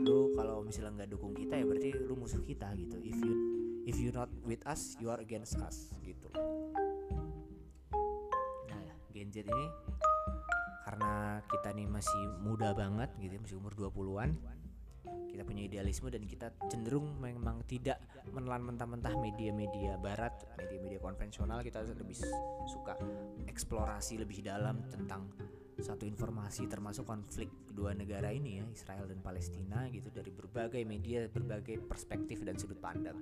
lu 0.04 0.36
kalau 0.36 0.60
misalnya 0.66 1.06
nggak 1.06 1.16
dukung 1.16 1.32
kita 1.32 1.56
ya 1.56 1.64
berarti 1.64 1.90
lu 2.04 2.20
musuh 2.20 2.44
kita 2.44 2.68
gitu. 2.76 3.00
If 3.00 3.16
you 3.16 3.34
if 3.88 3.96
you 3.96 4.12
not 4.12 4.28
with 4.44 4.60
us 4.68 5.00
you 5.00 5.08
are 5.08 5.24
against 5.24 5.56
us 5.64 5.88
gitu 6.04 6.28
Gen 9.18 9.34
Z 9.34 9.44
ini 9.46 9.68
karena 10.88 11.44
kita 11.52 11.76
nih 11.76 11.88
masih 11.90 12.22
muda 12.40 12.72
banget 12.72 13.12
gitu 13.20 13.36
ya, 13.36 13.42
masih 13.44 13.58
umur 13.60 13.76
20-an 13.76 14.38
kita 15.38 15.46
punya 15.54 15.70
idealisme 15.70 16.10
dan 16.10 16.26
kita 16.26 16.50
cenderung 16.66 17.22
memang 17.22 17.62
tidak 17.70 18.02
menelan 18.34 18.74
mentah-mentah 18.74 19.14
media-media 19.22 19.94
barat 20.02 20.34
media-media 20.58 20.98
konvensional. 20.98 21.62
Kita 21.62 21.86
lebih 21.86 22.18
suka 22.66 22.98
eksplorasi 23.46 24.18
lebih 24.18 24.42
dalam 24.42 24.82
tentang 24.90 25.30
satu 25.78 26.10
informasi 26.10 26.66
termasuk 26.66 27.06
konflik 27.06 27.54
kedua 27.70 27.94
negara 27.94 28.34
ini 28.34 28.58
ya 28.58 28.66
Israel 28.74 29.06
dan 29.06 29.22
Palestina 29.22 29.86
gitu 29.94 30.10
dari 30.10 30.34
berbagai 30.34 30.82
media 30.90 31.30
berbagai 31.30 31.86
perspektif 31.86 32.42
dan 32.42 32.58
sudut 32.58 32.82
pandang. 32.82 33.22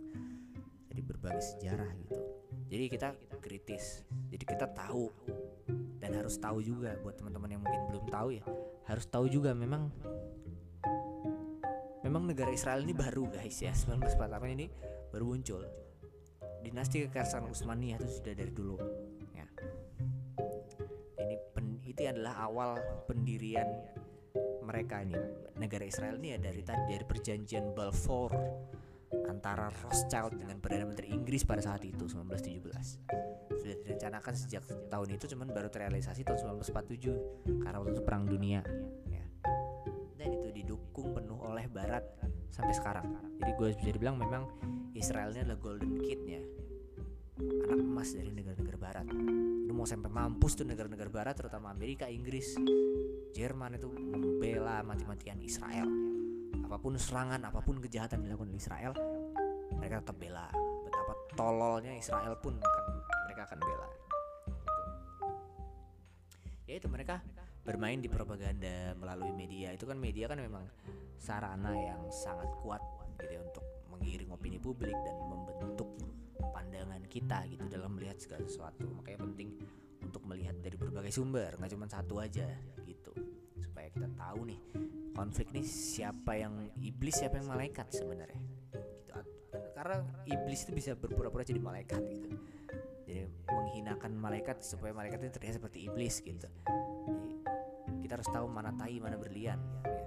Dari 0.88 1.04
berbagai 1.04 1.44
sejarah 1.44 1.92
gitu. 2.00 2.16
Jadi 2.72 2.84
kita 2.88 3.12
kritis 3.44 4.08
jadi 4.32 4.44
kita 4.56 4.72
tahu 4.72 5.12
dan 6.06 6.22
harus 6.22 6.38
tahu 6.38 6.62
juga 6.62 6.94
buat 7.02 7.18
teman-teman 7.18 7.58
yang 7.58 7.62
mungkin 7.66 7.82
belum 7.90 8.06
tahu 8.14 8.38
ya 8.38 8.46
harus 8.86 9.10
tahu 9.10 9.26
juga 9.26 9.58
memang 9.58 9.90
memang 12.06 12.30
negara 12.30 12.54
Israel 12.54 12.86
ini 12.86 12.94
baru 12.94 13.26
guys 13.34 13.58
ya. 13.66 13.74
1948 13.74 14.56
ini 14.56 14.70
baru 15.10 15.26
muncul. 15.26 15.66
Dinasti 16.62 17.10
kekaisaran 17.10 17.50
Utsmaniyah 17.50 17.98
itu 17.98 18.22
sudah 18.22 18.34
dari 18.38 18.54
dulu 18.54 18.78
ya. 19.34 19.46
Ini 21.18 21.36
pen, 21.50 21.82
itu 21.82 22.06
adalah 22.06 22.46
awal 22.46 22.78
pendirian 23.10 23.66
mereka 24.62 25.02
ini. 25.02 25.18
Negara 25.58 25.86
Israel 25.90 26.22
ini 26.22 26.38
ya 26.38 26.40
dari 26.40 26.62
tadi 26.62 26.94
dari 26.94 27.06
perjanjian 27.06 27.74
Balfour 27.74 28.30
antara 29.26 29.74
Rothschild 29.74 30.38
dengan 30.38 30.62
Perdana 30.62 30.86
Menteri 30.86 31.10
Inggris 31.10 31.42
pada 31.42 31.62
saat 31.66 31.82
itu 31.82 32.06
1917 32.06 33.35
sudah 33.66 33.82
direncanakan 33.82 34.34
sejak 34.38 34.62
tahun 34.94 35.18
itu 35.18 35.26
cuman 35.34 35.50
baru 35.50 35.74
terrealisasi 35.74 36.22
tahun 36.22 36.62
1947 36.62 37.66
karena 37.66 37.78
waktu 37.82 37.98
itu 37.98 38.04
perang 38.06 38.30
dunia 38.30 38.62
ya. 39.10 39.26
dan 40.22 40.30
itu 40.30 40.54
didukung 40.54 41.18
penuh 41.18 41.42
oleh 41.42 41.66
Barat 41.66 42.06
sampai 42.54 42.78
sekarang. 42.78 43.10
Jadi 43.42 43.52
gue 43.58 43.68
bisa 43.74 43.90
dibilang 43.90 44.22
memang 44.22 44.46
Israel 44.94 45.34
ini 45.34 45.42
adalah 45.42 45.58
golden 45.58 45.98
kidnya 45.98 46.46
anak 47.42 47.82
emas 47.82 48.14
dari 48.14 48.30
negara-negara 48.30 48.78
Barat. 48.78 49.06
Lu 49.66 49.74
mau 49.74 49.90
sampai 49.90 50.14
mampus 50.14 50.56
tuh 50.56 50.64
negara-negara 50.70 51.10
Barat 51.10 51.34
terutama 51.34 51.74
Amerika 51.74 52.06
Inggris 52.06 52.54
Jerman 53.34 53.82
itu 53.82 53.90
membela 53.90 54.86
mati-matian 54.86 55.42
Israel. 55.42 55.90
Apa 56.70 56.78
pun 56.78 56.96
serangan 57.02 57.42
apa 57.50 57.60
pun 57.66 57.82
kejahatan 57.82 58.24
dilakukan 58.24 58.54
di 58.54 58.62
Israel 58.62 58.94
mereka 59.76 60.06
tetap 60.06 60.16
bela. 60.22 60.48
Betapa 60.86 61.14
tololnya 61.36 61.98
Israel 61.98 62.38
pun 62.40 62.56
akan 63.46 63.60
bela. 63.62 63.88
Gitu. 63.88 64.02
ya 66.66 66.82
itu 66.82 66.90
mereka 66.90 67.22
bermain 67.66 67.98
di 67.98 68.10
propaganda 68.10 68.94
melalui 68.98 69.34
media. 69.34 69.74
Itu 69.74 69.90
kan 69.90 69.98
media 69.98 70.30
kan 70.30 70.38
memang 70.38 70.66
sarana 71.18 71.74
yang 71.74 72.02
sangat 72.14 72.50
kuat 72.62 72.82
gitu 73.18 73.26
ya 73.26 73.40
untuk 73.42 73.66
mengiring 73.90 74.30
opini 74.30 74.62
publik 74.62 74.94
dan 74.94 75.18
membentuk 75.26 75.90
pandangan 76.54 77.02
kita 77.10 77.50
gitu 77.50 77.66
dalam 77.66 77.98
melihat 77.98 78.22
segala 78.22 78.46
sesuatu. 78.46 78.86
Makanya 79.02 79.26
penting 79.26 79.50
untuk 80.06 80.22
melihat 80.30 80.58
dari 80.62 80.78
berbagai 80.78 81.10
sumber 81.10 81.58
nggak 81.58 81.72
cuma 81.74 81.90
satu 81.90 82.22
aja 82.22 82.46
gitu. 82.86 83.14
Supaya 83.62 83.90
kita 83.90 84.10
tahu 84.14 84.46
nih 84.46 84.60
konflik 85.18 85.50
nih 85.50 85.66
siapa 85.66 86.38
yang 86.38 86.54
iblis 86.78 87.18
siapa 87.18 87.42
yang 87.42 87.50
malaikat 87.50 87.90
sebenarnya. 87.90 88.42
Gitu. 88.74 89.14
Karena 89.74 90.06
iblis 90.30 90.70
itu 90.70 90.72
bisa 90.74 90.92
berpura-pura 90.94 91.42
jadi 91.42 91.62
malaikat 91.62 92.02
gitu 92.14 92.30
jadi 93.06 93.30
menghinakan 93.48 94.12
malaikat 94.18 94.66
supaya 94.66 94.92
malaikat 94.92 95.22
itu 95.22 95.32
terlihat 95.38 95.56
seperti 95.62 95.86
iblis 95.86 96.20
gitu 96.26 96.50
jadi 97.86 98.00
kita 98.02 98.14
harus 98.18 98.30
tahu 98.34 98.50
mana 98.50 98.74
tai 98.74 98.98
mana 98.98 99.16
berlian 99.16 99.62
ya. 99.86 100.04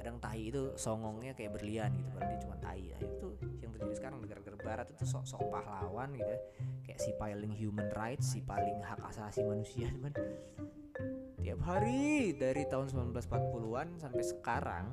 kadang 0.00 0.16
tai 0.20 0.48
itu 0.48 0.72
songongnya 0.80 1.36
kayak 1.36 1.52
berlian 1.52 1.92
gitu 1.96 2.08
padahal 2.16 2.32
dia 2.32 2.40
cuma 2.40 2.56
tai 2.60 2.82
nah, 2.88 3.00
itu 3.04 3.28
yang 3.60 3.70
terjadi 3.76 3.94
sekarang 4.00 4.18
negara-negara 4.24 4.56
barat 4.64 4.86
itu 4.88 5.04
sok-sok 5.04 5.52
pahlawan 5.52 6.16
gitu 6.16 6.32
ya. 6.32 6.40
kayak 6.88 6.98
si 7.00 7.10
paling 7.20 7.52
human 7.52 7.88
rights 7.92 8.32
si 8.32 8.40
paling 8.40 8.80
hak 8.80 9.00
asasi 9.12 9.44
manusia 9.44 9.92
cuman 10.00 10.12
tiap 11.44 11.60
hari 11.60 12.32
dari 12.32 12.64
tahun 12.64 12.88
1940-an 12.88 14.00
sampai 14.00 14.24
sekarang 14.24 14.88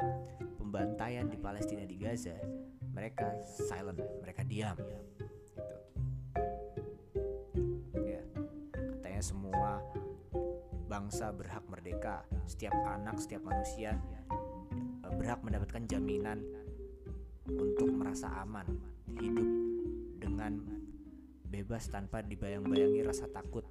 pembantaian 0.60 1.32
di 1.32 1.40
Palestina 1.40 1.88
di 1.88 1.96
Gaza 1.96 2.36
mereka 2.92 3.40
silent 3.44 4.04
mereka 4.20 4.44
diam 4.44 4.76
semua 9.62 9.78
bangsa 10.90 11.30
berhak 11.30 11.62
merdeka. 11.70 12.26
Setiap 12.50 12.74
anak 12.82 13.22
setiap 13.22 13.46
manusia 13.46 13.94
eh, 15.06 15.14
berhak 15.14 15.38
mendapatkan 15.46 15.86
jaminan 15.86 16.42
untuk 17.46 17.94
merasa 17.94 18.42
aman 18.42 18.66
hidup 19.22 19.46
dengan 20.18 20.66
bebas 21.46 21.94
tanpa 21.94 22.26
dibayang-bayangi 22.26 23.06
rasa 23.06 23.30
takut. 23.30 23.62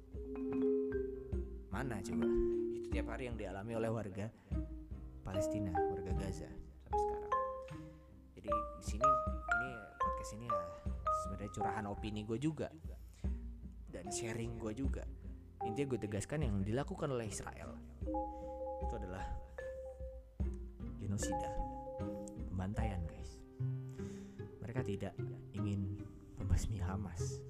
Mana 1.75 1.99
coba? 1.99 2.23
Itu 2.71 2.87
tiap 2.87 3.11
hari 3.11 3.27
yang 3.27 3.35
dialami 3.35 3.75
oleh 3.75 3.91
warga 3.91 4.31
Palestina 5.27 5.75
warga 5.75 6.15
Gaza 6.15 6.47
sampai 6.87 6.99
sekarang. 7.03 7.33
Jadi 8.39 8.47
di 8.79 8.85
sini 8.95 9.09
ini 9.59 9.71
podcast 9.99 10.31
ini 10.39 10.47
ya 10.47 10.63
sebenarnya 11.27 11.51
curahan 11.51 11.85
opini 11.91 12.23
gue 12.23 12.39
juga 12.39 12.71
dan 13.91 14.07
sharing 14.07 14.55
gue 14.55 14.71
juga 14.71 15.03
intinya 15.65 15.87
gue 15.93 15.99
tegaskan 16.01 16.45
yang 16.45 16.55
dilakukan 16.65 17.09
oleh 17.13 17.29
Israel. 17.29 17.77
Itu 18.81 18.93
adalah 18.97 19.25
genosida 20.97 21.51
pembantaian 22.49 23.01
guys. 23.05 23.41
Mereka 24.61 24.81
tidak 24.85 25.13
ingin 25.53 25.97
membasmi 26.41 26.81
Hamas. 26.81 27.41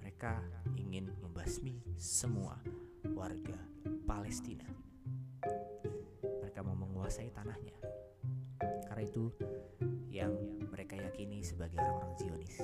Mereka 0.00 0.40
ingin 0.78 1.12
membasmi 1.20 1.76
semua 2.00 2.56
warga 3.12 3.58
Palestina. 4.08 4.66
Mereka 6.22 6.60
mau 6.64 6.76
menguasai 6.76 7.28
tanahnya. 7.34 7.76
Karena 8.88 9.02
itu 9.04 9.32
yang 10.12 10.32
mereka 10.70 10.94
yakini 10.94 11.42
sebagai 11.42 11.80
orang-orang 11.80 12.14
Zionis 12.20 12.60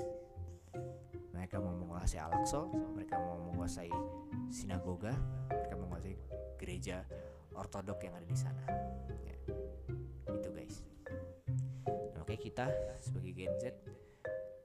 mereka 1.35 1.63
mau 1.63 1.75
menguasai 1.75 2.21
Al-Aqsa 2.21 2.61
mereka 2.95 3.17
mau 3.21 3.39
menguasai 3.53 3.93
sinagoga 4.51 5.15
mereka 5.51 5.75
menguasai 5.77 6.15
gereja 6.59 7.07
ortodok 7.59 7.99
yang 8.07 8.15
ada 8.15 8.27
di 8.27 8.39
sana. 8.39 8.63
Ya. 9.27 9.37
itu 10.31 10.51
guys. 10.55 10.77
Nah, 12.15 12.23
makanya 12.23 12.41
kita 12.41 12.65
sebagai 13.03 13.33
Gen 13.35 13.55
Z 13.59 13.65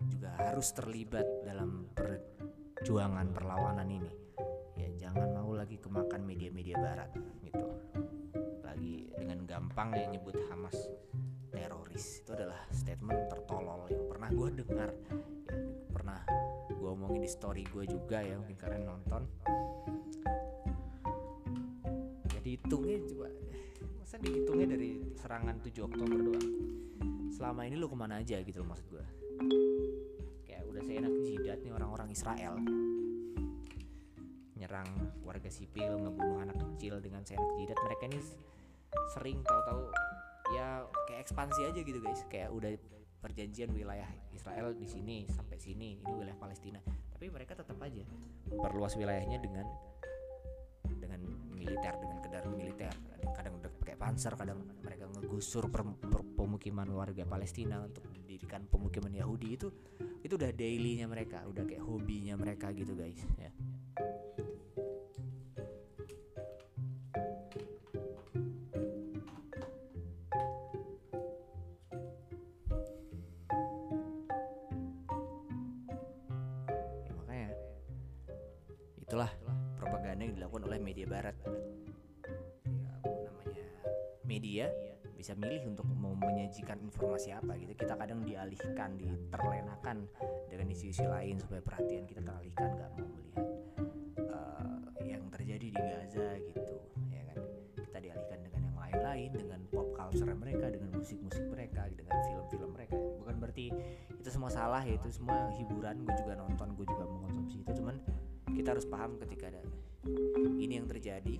juga 0.05 0.29
harus 0.37 0.67
terlibat 0.77 1.25
dalam 1.41 1.89
perjuangan 1.97 3.33
perlawanan 3.33 3.89
ini. 3.89 4.13
Ya 4.77 5.09
jangan 5.09 5.33
mau 5.33 5.57
lagi 5.57 5.81
kemakan 5.81 6.21
media-media 6.21 6.77
barat 6.77 7.09
gitu. 7.41 7.65
Lagi 8.61 9.09
dengan 9.17 9.49
gampang 9.49 9.97
ya 9.97 10.05
nyebut 10.13 10.37
Hamas 10.53 10.77
teroris. 11.49 12.21
Itu 12.21 12.37
adalah 12.37 12.61
statement 12.69 13.31
tertolol 13.33 13.89
yang 13.89 14.05
pernah 14.05 14.29
gue 14.29 14.49
dengar. 14.61 14.91
Ya, 15.49 15.57
omongin 16.93 17.25
di 17.25 17.31
story 17.31 17.65
gue 17.65 17.89
juga 17.89 18.21
ya 18.21 18.37
mungkin 18.37 18.57
kalian 18.57 18.85
nonton. 18.85 19.25
Jadi 22.29 22.49
hitungnya 22.59 22.97
coba 23.09 23.27
masa 23.97 24.15
dihitungnya 24.21 24.77
dari 24.77 25.01
serangan 25.17 25.57
7 25.63 25.89
Oktober 25.89 26.17
doang? 26.21 26.47
Selama 27.33 27.65
ini 27.65 27.75
lu 27.81 27.89
ke 27.89 27.97
mana 27.97 28.21
aja 28.21 28.37
gitu 28.45 28.61
loh 28.61 28.69
maksud 28.69 28.85
gue 28.93 29.05
kayak 30.45 30.63
udah 30.69 30.81
saya 30.85 31.01
enak 31.01 31.13
jidat 31.25 31.59
nih 31.65 31.73
orang-orang 31.73 32.09
Israel. 32.13 32.53
Nyerang 34.53 34.89
warga 35.25 35.49
sipil 35.49 35.97
ngebunuh 35.97 36.45
anak 36.45 36.61
kecil 36.61 37.01
dengan 37.01 37.25
seenak 37.25 37.49
jidat. 37.57 37.77
Mereka 37.81 38.03
ini 38.13 38.19
sering 39.17 39.41
tahu-tahu 39.41 39.89
ya 40.53 40.85
kayak 41.09 41.25
ekspansi 41.25 41.61
aja 41.73 41.79
gitu 41.81 41.99
guys. 41.99 42.21
Kayak 42.29 42.53
udah 42.53 42.71
perjanjian 43.23 43.71
wilayah 43.71 44.11
Israel 44.35 44.75
di 44.75 44.83
sini 44.83 45.23
sampai 45.31 45.55
sini. 45.55 46.03
Ini 46.03 46.11
wilayah 46.11 46.35
Palestina. 46.35 46.83
Tapi 46.83 47.31
mereka 47.31 47.55
tetap 47.55 47.79
aja 47.79 48.03
memperluas 48.51 48.99
wilayahnya 48.99 49.39
dengan 49.39 49.63
dengan 50.99 51.23
militer 51.55 51.95
dengan 51.95 52.19
kendaraan 52.19 52.51
militer. 52.59 52.91
Kadang 53.31 53.63
udah 53.63 53.71
pakai 53.79 53.95
terpanser 54.03 54.35
kadang 54.35 54.59
mereka 54.83 55.07
ngegusur 55.15 55.71
per- 55.71 55.95
per- 55.95 56.27
pemukiman 56.35 56.91
warga 56.91 57.23
Palestina 57.23 57.79
untuk 57.79 58.03
mendirikan 58.11 58.67
pemukiman 58.67 59.15
Yahudi. 59.15 59.55
Itu 59.55 59.71
itu 60.19 60.35
udah 60.35 60.51
dailynya 60.51 61.07
mereka 61.07 61.47
udah 61.47 61.63
kayak 61.63 61.87
hobinya 61.87 62.35
mereka 62.35 62.75
gitu 62.75 62.99
guys. 62.99 63.23
Ya, 63.39 63.55
oleh 80.73 80.81
media 80.81 81.05
barat. 81.05 81.37
Ya, 81.45 82.97
namanya 83.29 83.61
media 84.25 84.65
bisa 85.13 85.37
milih 85.37 85.69
untuk 85.69 85.85
mau 85.93 86.17
menyajikan 86.17 86.81
informasi 86.81 87.29
apa 87.29 87.53
gitu. 87.61 87.77
Kita 87.77 87.93
kadang 87.93 88.25
dialihkan 88.25 88.97
diterlenakan 88.97 90.09
dengan 90.49 90.67
isu-isu 90.73 91.05
lain 91.05 91.37
supaya 91.37 91.61
perhatian 91.61 92.09
kita 92.09 92.25
teralihkan 92.25 92.73
nggak 92.73 92.89
mau 92.97 93.05
melihat 93.05 93.47
eh, 94.17 95.13
yang 95.13 95.23
terjadi 95.29 95.67
di 95.69 95.77
Gaza 95.77 96.41
gitu 96.41 96.75
ya 97.13 97.21
kan. 97.29 97.37
Kita 97.77 97.97
dialihkan 98.01 98.39
dengan 98.41 98.61
yang 98.65 98.77
lain-lain 98.81 99.29
dengan 99.37 99.59
pop 99.69 99.93
culture 99.93 100.33
mereka 100.33 100.73
dengan 100.73 100.89
musik-musik 100.97 101.45
mereka 101.53 101.85
dengan 101.93 102.17
film-film 102.25 102.73
mereka. 102.73 102.97
Bukan 102.97 103.35
berarti 103.37 103.69
itu 104.09 104.29
semua 104.33 104.49
salah 104.49 104.81
ya 104.81 104.97
itu 104.97 105.13
semua 105.13 105.53
hiburan. 105.53 106.01
Gue 106.01 106.17
juga 106.17 106.33
nonton 106.33 106.73
gue 106.73 106.85
juga 106.89 107.05
mengkonsumsi 107.05 107.61
itu. 107.61 107.71
Cuman 107.77 108.01
kita 108.57 108.73
harus 108.73 108.89
paham 108.89 109.21
ketika 109.21 109.53
ada 109.53 109.61
ini 110.59 110.79
yang 110.79 110.87
terjadi 110.87 111.39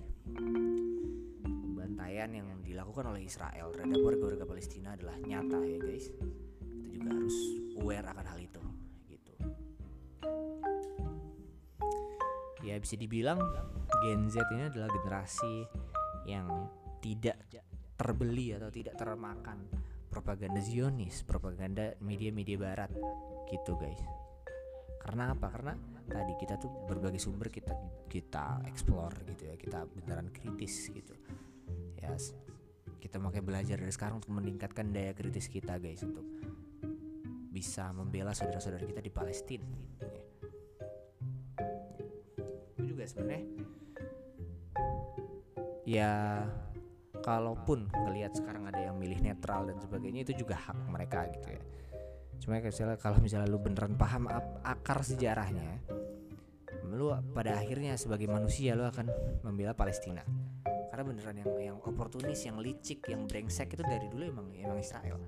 pembantaian 1.44 2.30
yang 2.32 2.48
dilakukan 2.64 3.12
oleh 3.12 3.28
Israel 3.28 3.70
terhadap 3.72 4.00
warga-warga 4.00 4.44
Palestina 4.48 4.96
adalah 4.96 5.16
nyata 5.20 5.60
ya 5.64 5.78
guys 5.80 6.08
kita 6.64 6.86
juga 6.88 7.08
harus 7.12 7.36
aware 7.76 8.06
akan 8.08 8.26
hal 8.26 8.38
itu 8.40 8.62
gitu 9.12 9.34
ya 12.64 12.80
bisa 12.80 12.94
dibilang 12.96 13.38
Gen 14.04 14.28
Z 14.32 14.40
ini 14.52 14.72
adalah 14.72 14.88
generasi 14.88 15.68
yang 16.24 16.48
tidak 17.04 17.36
terbeli 17.94 18.56
atau 18.56 18.72
tidak 18.72 18.96
termakan 18.96 19.68
propaganda 20.08 20.62
Zionis, 20.62 21.26
propaganda 21.26 21.98
media-media 21.98 22.54
barat 22.54 22.90
gitu 23.50 23.74
guys. 23.74 23.98
Karena 25.02 25.34
apa? 25.34 25.50
Karena 25.50 25.74
tadi 26.04 26.32
kita 26.36 26.60
tuh 26.60 26.70
berbagai 26.86 27.20
sumber 27.20 27.48
kita 27.48 27.72
kita 28.08 28.62
explore 28.68 29.24
gitu 29.28 29.48
ya, 29.48 29.54
kita 29.56 29.88
beneran 29.88 30.28
kritis 30.30 30.88
gitu. 30.92 31.14
Ya 31.98 32.14
kita 33.00 33.20
makanya 33.20 33.44
belajar 33.44 33.76
dari 33.76 33.92
sekarang 33.92 34.20
untuk 34.24 34.32
meningkatkan 34.32 34.88
daya 34.92 35.12
kritis 35.12 35.48
kita 35.52 35.76
guys 35.76 36.00
untuk 36.04 36.24
bisa 37.54 37.92
membela 37.94 38.34
saudara-saudara 38.34 38.84
kita 38.88 39.04
di 39.04 39.12
Palestina. 39.12 39.68
Ya. 40.00 40.22
Itu 42.74 42.82
juga 42.96 43.04
sebenarnya 43.06 43.44
ya 45.84 46.12
kalaupun 47.20 47.92
ngelihat 47.92 48.36
sekarang 48.36 48.68
ada 48.68 48.80
yang 48.80 48.96
milih 48.96 49.20
netral 49.20 49.68
dan 49.68 49.76
sebagainya 49.80 50.24
itu 50.24 50.44
juga 50.44 50.56
hak 50.56 50.76
mereka 50.88 51.28
gitu 51.32 51.56
ya 51.56 51.62
cuma 52.42 52.60
misalnya 52.60 52.98
kalau 53.00 53.18
misalnya 53.22 53.48
lu 53.48 53.60
beneran 53.62 53.94
paham 53.96 54.28
akar 54.62 55.00
sejarahnya 55.04 55.80
lu 56.94 57.10
pada 57.34 57.58
akhirnya 57.58 57.98
sebagai 57.98 58.30
manusia 58.30 58.78
lu 58.78 58.86
akan 58.86 59.10
membela 59.42 59.74
Palestina. 59.74 60.22
Karena 60.94 61.10
beneran 61.10 61.36
yang 61.42 61.50
yang 61.58 61.78
oportunis 61.82 62.46
yang 62.46 62.62
licik 62.62 63.02
yang 63.10 63.26
brengsek 63.26 63.74
itu 63.74 63.82
dari 63.82 64.06
dulu 64.06 64.30
emang 64.30 64.46
emang 64.54 64.78
Israel. 64.78 65.18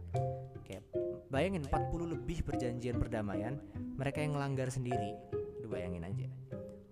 Kayak 0.62 0.86
bayangin 1.26 1.66
40 1.66 2.14
lebih 2.14 2.46
perjanjian 2.46 3.02
perdamaian 3.02 3.58
mereka 3.74 4.22
yang 4.22 4.38
ngelanggar 4.38 4.70
sendiri 4.70 5.18
lu 5.58 5.66
bayangin 5.66 6.06
aja. 6.06 6.28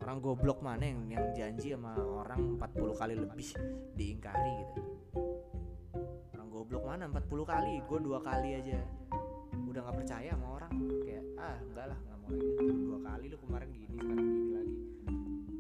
Orang 0.03 0.19
goblok 0.21 0.61
mana 0.61 0.85
yang 0.85 1.07
yang 1.07 1.27
janji 1.33 1.73
sama 1.73 1.95
orang 1.97 2.59
40 2.59 3.01
kali 3.01 3.15
lebih 3.15 3.49
diingkari 3.95 4.53
gitu. 4.67 4.83
Orang 6.35 6.49
goblok 6.51 6.85
mana 6.85 7.07
40 7.09 7.47
kali? 7.47 7.75
Gue 7.87 7.99
dua 8.03 8.19
kali 8.21 8.59
aja 8.59 8.83
udah 9.75 9.91
nggak 9.91 9.99
percaya 10.07 10.31
sama 10.39 10.47
orang. 10.55 10.73
Kayak 11.03 11.25
ah 11.35 11.59
enggak 11.59 11.87
lah 11.91 11.99
nggak 11.99 12.19
mau 12.23 12.31
lagi. 12.31 12.75
Dua 12.79 12.99
kali 13.03 13.25
lu 13.27 13.37
kemarin 13.43 13.69
gini 13.75 13.95
sekarang 13.99 14.27
gini 14.31 14.51
lagi. 14.55 14.77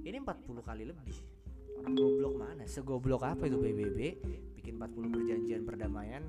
Ini 0.06 0.16
40 0.22 0.62
kali 0.62 0.84
lebih. 0.86 1.18
Orang 1.82 1.92
goblok 1.98 2.34
mana? 2.38 2.62
Segoblok 2.70 3.22
apa 3.26 3.42
itu 3.50 3.58
PBB 3.58 3.98
bikin 4.54 4.78
40 4.78 5.10
perjanjian 5.10 5.60
perdamaian 5.66 6.22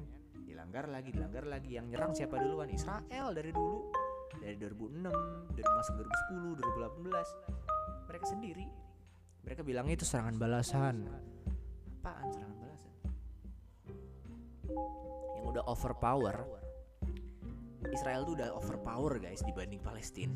dilanggar 0.49 0.89
lagi 0.89 1.13
dilanggar 1.13 1.45
lagi. 1.45 1.77
Yang 1.77 1.85
nyerang 1.93 2.11
siapa 2.17 2.41
duluan? 2.41 2.73
Israel 2.73 3.27
dari 3.37 3.53
dulu. 3.53 3.93
Dari 4.41 4.57
2006 4.57 5.53
dari 5.53 5.69
masuk 5.69 5.93
2010 6.01 6.57
2018 7.05 8.09
mereka 8.09 8.25
sendiri. 8.25 8.65
Mereka 9.45 9.61
bilangnya 9.61 9.93
itu 9.93 10.05
serangan 10.09 10.35
balasan. 10.41 11.05
Apaan 12.01 12.27
serangan 12.33 12.57
balasan? 12.57 12.93
Yang 15.37 15.45
udah 15.53 15.63
overpower 15.69 16.64
Israel 17.91 18.25
tuh 18.25 18.37
udah 18.39 18.49
overpower 18.55 19.21
guys 19.21 19.41
dibanding 19.45 19.81
Palestina. 19.81 20.33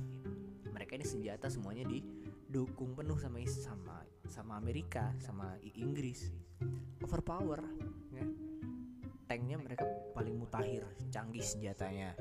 Mereka 0.69 0.97
ini 0.97 1.05
senjata 1.05 1.49
semuanya 1.49 1.85
didukung 1.87 2.93
penuh 2.93 3.17
sama 3.17 3.41
sama 3.47 3.97
sama 4.29 4.53
Amerika 4.57 5.13
sama 5.21 5.57
Inggris. 5.77 6.29
Overpower 7.01 7.61
ya. 8.13 8.25
Tanknya 9.29 9.61
mereka 9.61 9.85
paling 10.17 10.35
mutakhir 10.37 10.85
canggih 11.13 11.45
senjatanya 11.45 12.17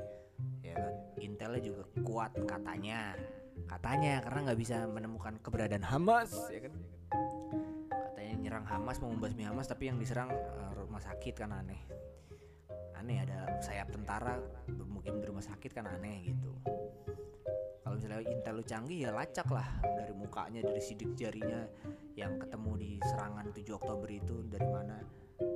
ya 0.61 0.73
kan? 0.77 0.93
Intelnya 1.21 1.61
juga 1.61 1.83
kuat 2.05 2.33
katanya. 2.45 3.17
Katanya 3.69 4.23
karena 4.25 4.39
nggak 4.49 4.59
bisa 4.59 4.87
menemukan 4.89 5.37
keberadaan 5.41 5.85
Hamas 5.85 6.33
ya 6.49 6.69
kan? 6.69 6.73
Katanya 7.89 8.33
nyerang 8.37 8.65
Hamas 8.65 8.97
mau 9.01 9.13
membasmi 9.13 9.45
Hamas 9.45 9.69
tapi 9.69 9.89
yang 9.89 9.97
diserang 9.97 10.29
eh, 10.31 10.71
rumah 10.73 11.01
sakit 11.01 11.35
kan 11.37 11.53
aneh 11.53 12.08
aneh 12.99 13.23
ada 13.23 13.47
sayap 13.63 13.95
tentara 13.95 14.35
bermukim 14.67 15.23
di 15.23 15.25
rumah 15.31 15.43
sakit 15.43 15.71
kan 15.71 15.87
aneh 15.87 16.35
gitu. 16.35 16.51
Kalau 17.79 17.95
misalnya 17.95 18.27
intel 18.27 18.59
lu 18.59 18.63
canggih 18.67 19.07
ya 19.07 19.11
lacak 19.15 19.47
lah 19.49 19.65
dari 19.81 20.13
mukanya 20.13 20.61
dari 20.61 20.83
sidik 20.83 21.15
jarinya 21.15 21.63
yang 22.13 22.35
ketemu 22.37 22.71
di 22.75 22.91
serangan 23.01 23.49
7 23.55 23.79
Oktober 23.79 24.09
itu 24.11 24.43
dari 24.45 24.67
mana 24.67 24.99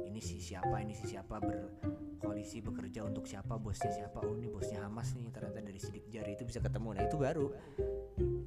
ini 0.07 0.23
si 0.23 0.39
siapa 0.39 0.79
ini 0.79 0.95
si 0.95 1.11
siapa 1.11 1.43
berkoalisi 1.43 2.63
bekerja 2.63 3.03
untuk 3.03 3.27
siapa 3.27 3.59
bosnya 3.59 3.91
siapa 3.91 4.23
oh 4.23 4.39
ini 4.39 4.47
bosnya 4.47 4.87
Hamas 4.87 5.11
nih 5.13 5.27
ternyata 5.29 5.59
dari 5.59 5.79
sidik 5.83 6.07
jari 6.07 6.39
itu 6.39 6.47
bisa 6.47 6.63
ketemu. 6.63 6.95
Nah 6.95 7.03
itu 7.03 7.17
baru. 7.19 7.47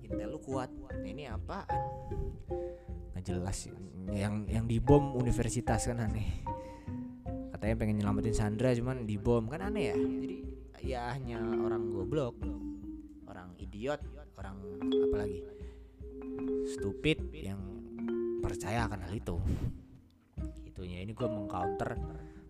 Intel 0.03 0.33
lu 0.33 0.41
kuat. 0.41 0.73
Nah, 0.73 1.05
ini 1.05 1.29
apaan? 1.29 1.69
Nggak 3.13 3.25
jelas 3.29 3.69
yang 4.17 4.49
yang 4.49 4.65
dibom 4.65 5.13
universitas 5.21 5.85
kan 5.85 6.01
aneh 6.01 6.47
katanya 7.67 7.83
pengen 7.83 7.99
nyelamatin 7.99 8.31
Sandra 8.31 8.71
cuman 8.79 9.11
dibom. 9.11 9.51
Kan 9.51 9.59
aneh 9.59 9.91
ya. 9.91 9.99
Jadi 9.99 10.37
ya 10.87 11.11
hanya 11.19 11.43
orang 11.43 11.91
goblok 11.91 12.39
orang 13.27 13.59
idiot 13.59 13.99
orang 14.39 14.55
apa 14.87 15.17
lagi 15.19 15.43
stupid 16.71 17.27
yang 17.35 17.59
percaya 18.39 18.87
akan 18.87 19.03
hal 19.03 19.11
itu. 19.19 19.35
Itunya. 20.63 21.03
Ini 21.03 21.11
gue 21.11 21.27
mengcounter 21.27 21.99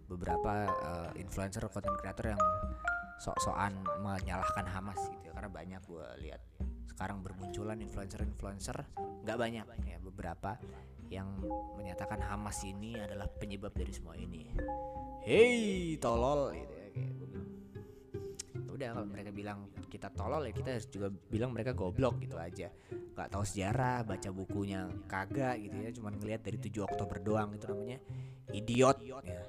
beberapa 0.04 0.68
eh, 0.68 1.24
influencer 1.24 1.64
content 1.72 1.96
creator 1.96 2.36
yang 2.36 2.42
sok-sokan 3.16 3.72
menyalahkan 4.04 4.68
Hamas 4.68 5.00
gitu 5.00 5.24
ya. 5.24 5.32
Karena 5.32 5.48
banyak 5.48 5.80
gue 5.88 6.06
lihat 6.28 6.44
sekarang 6.92 7.24
bermunculan 7.24 7.80
influencer-influencer. 7.80 8.84
Nggak 9.24 9.38
banyak 9.40 9.64
ya 9.64 9.96
beberapa 9.96 10.60
yang 11.10 11.28
menyatakan 11.76 12.18
Hamas 12.22 12.62
ini 12.66 12.98
adalah 12.98 13.30
penyebab 13.30 13.72
dari 13.74 13.92
semua 13.94 14.18
ini. 14.18 14.50
Hei 15.26 15.98
tolol 15.98 16.54
gitu 16.54 16.74
ya 16.74 16.88
kayak 16.94 17.12
gue 17.18 17.28
bilang. 17.28 17.48
"Ya 18.54 18.70
udah 18.70 18.88
kalau 18.94 19.08
mereka 19.10 19.30
bilang 19.34 19.58
kita 19.86 20.08
tolol 20.12 20.42
ya 20.46 20.52
kita 20.52 20.68
harus 20.76 20.86
juga 20.90 21.08
bilang 21.10 21.50
mereka 21.54 21.72
goblok 21.72 22.20
gitu 22.22 22.36
aja. 22.36 22.68
Nggak 23.16 23.28
tahu 23.32 23.44
sejarah 23.46 24.04
baca 24.04 24.28
bukunya 24.30 24.86
kagak 25.08 25.56
gitu 25.62 25.76
ya 25.80 25.90
cuman 25.96 26.12
ngelihat 26.20 26.42
dari 26.44 26.58
7 26.60 26.84
Oktober 26.84 27.16
doang 27.22 27.50
itu 27.56 27.64
namanya. 27.70 27.98
Idiot 28.52 28.98
ya. 29.02 29.42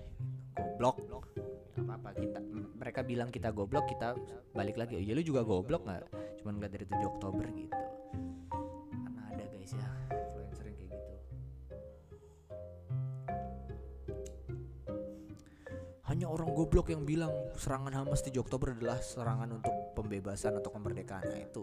Goblok. 0.78 1.30
Apa 1.78 1.94
apa 1.94 2.10
kita 2.18 2.40
mereka 2.74 3.06
bilang 3.06 3.30
kita 3.30 3.54
goblok 3.54 3.86
kita 3.92 4.18
balik 4.56 4.80
lagi. 4.82 4.98
Oh 4.98 5.04
ya 5.04 5.14
lu 5.14 5.22
juga 5.22 5.46
goblok 5.46 5.86
nggak? 5.86 6.02
Cuman 6.42 6.58
ngeliat 6.58 6.74
dari 6.74 6.86
7 6.90 7.06
Oktober 7.06 7.46
gitu. 7.54 7.78
Karena 8.90 9.22
ada 9.30 9.46
guys 9.52 9.74
ya 9.76 9.90
hanya 16.18 16.34
orang 16.34 16.50
goblok 16.50 16.90
yang 16.90 17.06
bilang 17.06 17.30
serangan 17.54 17.94
Hamas 17.94 18.26
7 18.26 18.42
Oktober 18.42 18.74
adalah 18.74 18.98
serangan 18.98 19.62
untuk 19.62 19.70
pembebasan 19.94 20.58
atau 20.58 20.74
kemerdekaan 20.74 21.30
nah, 21.30 21.38
itu 21.38 21.62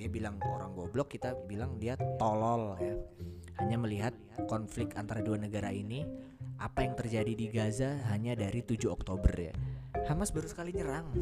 dia 0.00 0.08
bilang 0.08 0.40
orang 0.48 0.72
goblok 0.72 1.12
kita 1.12 1.36
bilang 1.44 1.76
dia 1.76 1.92
tolol 2.16 2.80
ya 2.80 2.96
hanya 3.60 3.76
melihat 3.76 4.16
konflik 4.48 4.96
antara 4.96 5.20
dua 5.20 5.36
negara 5.36 5.68
ini 5.76 6.08
apa 6.56 6.88
yang 6.88 6.96
terjadi 6.96 7.36
di 7.36 7.52
Gaza 7.52 8.00
hanya 8.08 8.32
dari 8.32 8.64
7 8.64 8.88
Oktober 8.88 9.32
ya. 9.36 9.52
Hamas 10.08 10.32
baru 10.32 10.48
sekali 10.48 10.72
nyerang. 10.72 11.12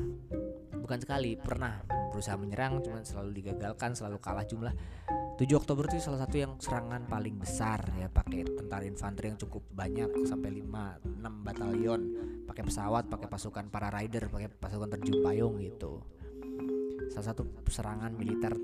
Bukan 0.79 0.99
sekali, 1.03 1.35
pernah 1.35 1.83
berusaha 2.15 2.39
menyerang 2.39 2.79
cuman 2.87 3.03
selalu 3.03 3.43
digagalkan, 3.43 3.99
selalu 3.99 4.23
kalah 4.23 4.47
jumlah. 4.47 4.71
7 5.35 5.51
Oktober 5.59 5.91
itu 5.91 5.99
salah 5.99 6.23
satu 6.23 6.39
yang 6.39 6.55
serangan 6.63 7.11
paling 7.11 7.35
besar 7.35 7.83
ya 7.99 8.07
pakai 8.07 8.47
tentara 8.47 8.87
infanteri 8.87 9.35
yang 9.35 9.41
cukup 9.43 9.67
banyak 9.75 10.23
sampai 10.31 10.63
5 10.63 11.19
6 11.19 11.43
batalion, 11.43 12.01
pakai 12.45 12.63
pesawat, 12.65 13.09
pakai 13.09 13.29
pasukan 13.29 13.67
para 13.73 13.89
rider, 13.91 14.29
pakai 14.29 14.49
pasukan 14.53 14.89
terjun 14.93 15.25
payung 15.25 15.59
gitu. 15.61 16.01
Salah 17.13 17.33
satu 17.33 17.43
serangan 17.69 18.13
militer 18.15 18.55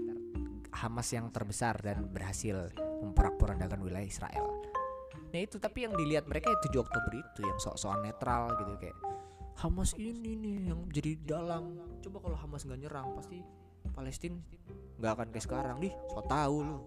Hamas 0.70 1.11
yang 1.11 1.35
terbesar 1.35 1.83
dan 1.83 2.07
berhasil 2.09 2.70
memporak-porandakan 3.03 3.83
wilayah 3.83 4.07
Israel. 4.07 4.47
Nah 5.31 5.41
itu 5.43 5.59
tapi 5.59 5.87
yang 5.87 5.95
dilihat 5.99 6.31
mereka 6.31 6.51
ya 6.51 6.59
7 6.70 6.78
Oktober 6.78 7.12
itu 7.14 7.41
yang 7.43 7.59
sok-sokan 7.59 8.07
netral 8.07 8.55
gitu 8.59 8.74
kayak 8.78 8.99
Hamas 9.61 9.93
ini 9.99 10.39
nih 10.39 10.72
yang 10.72 10.81
jadi 10.89 11.18
dalang. 11.20 11.76
Coba 12.01 12.22
kalau 12.22 12.37
Hamas 12.39 12.64
nggak 12.64 12.81
nyerang 12.81 13.12
pasti 13.18 13.43
Palestina 13.93 14.39
nggak 14.97 15.12
akan 15.18 15.28
kayak 15.35 15.45
sekarang 15.45 15.76
nih. 15.83 15.93
So 16.09 16.22
tahu 16.24 16.57
lu. 16.64 16.78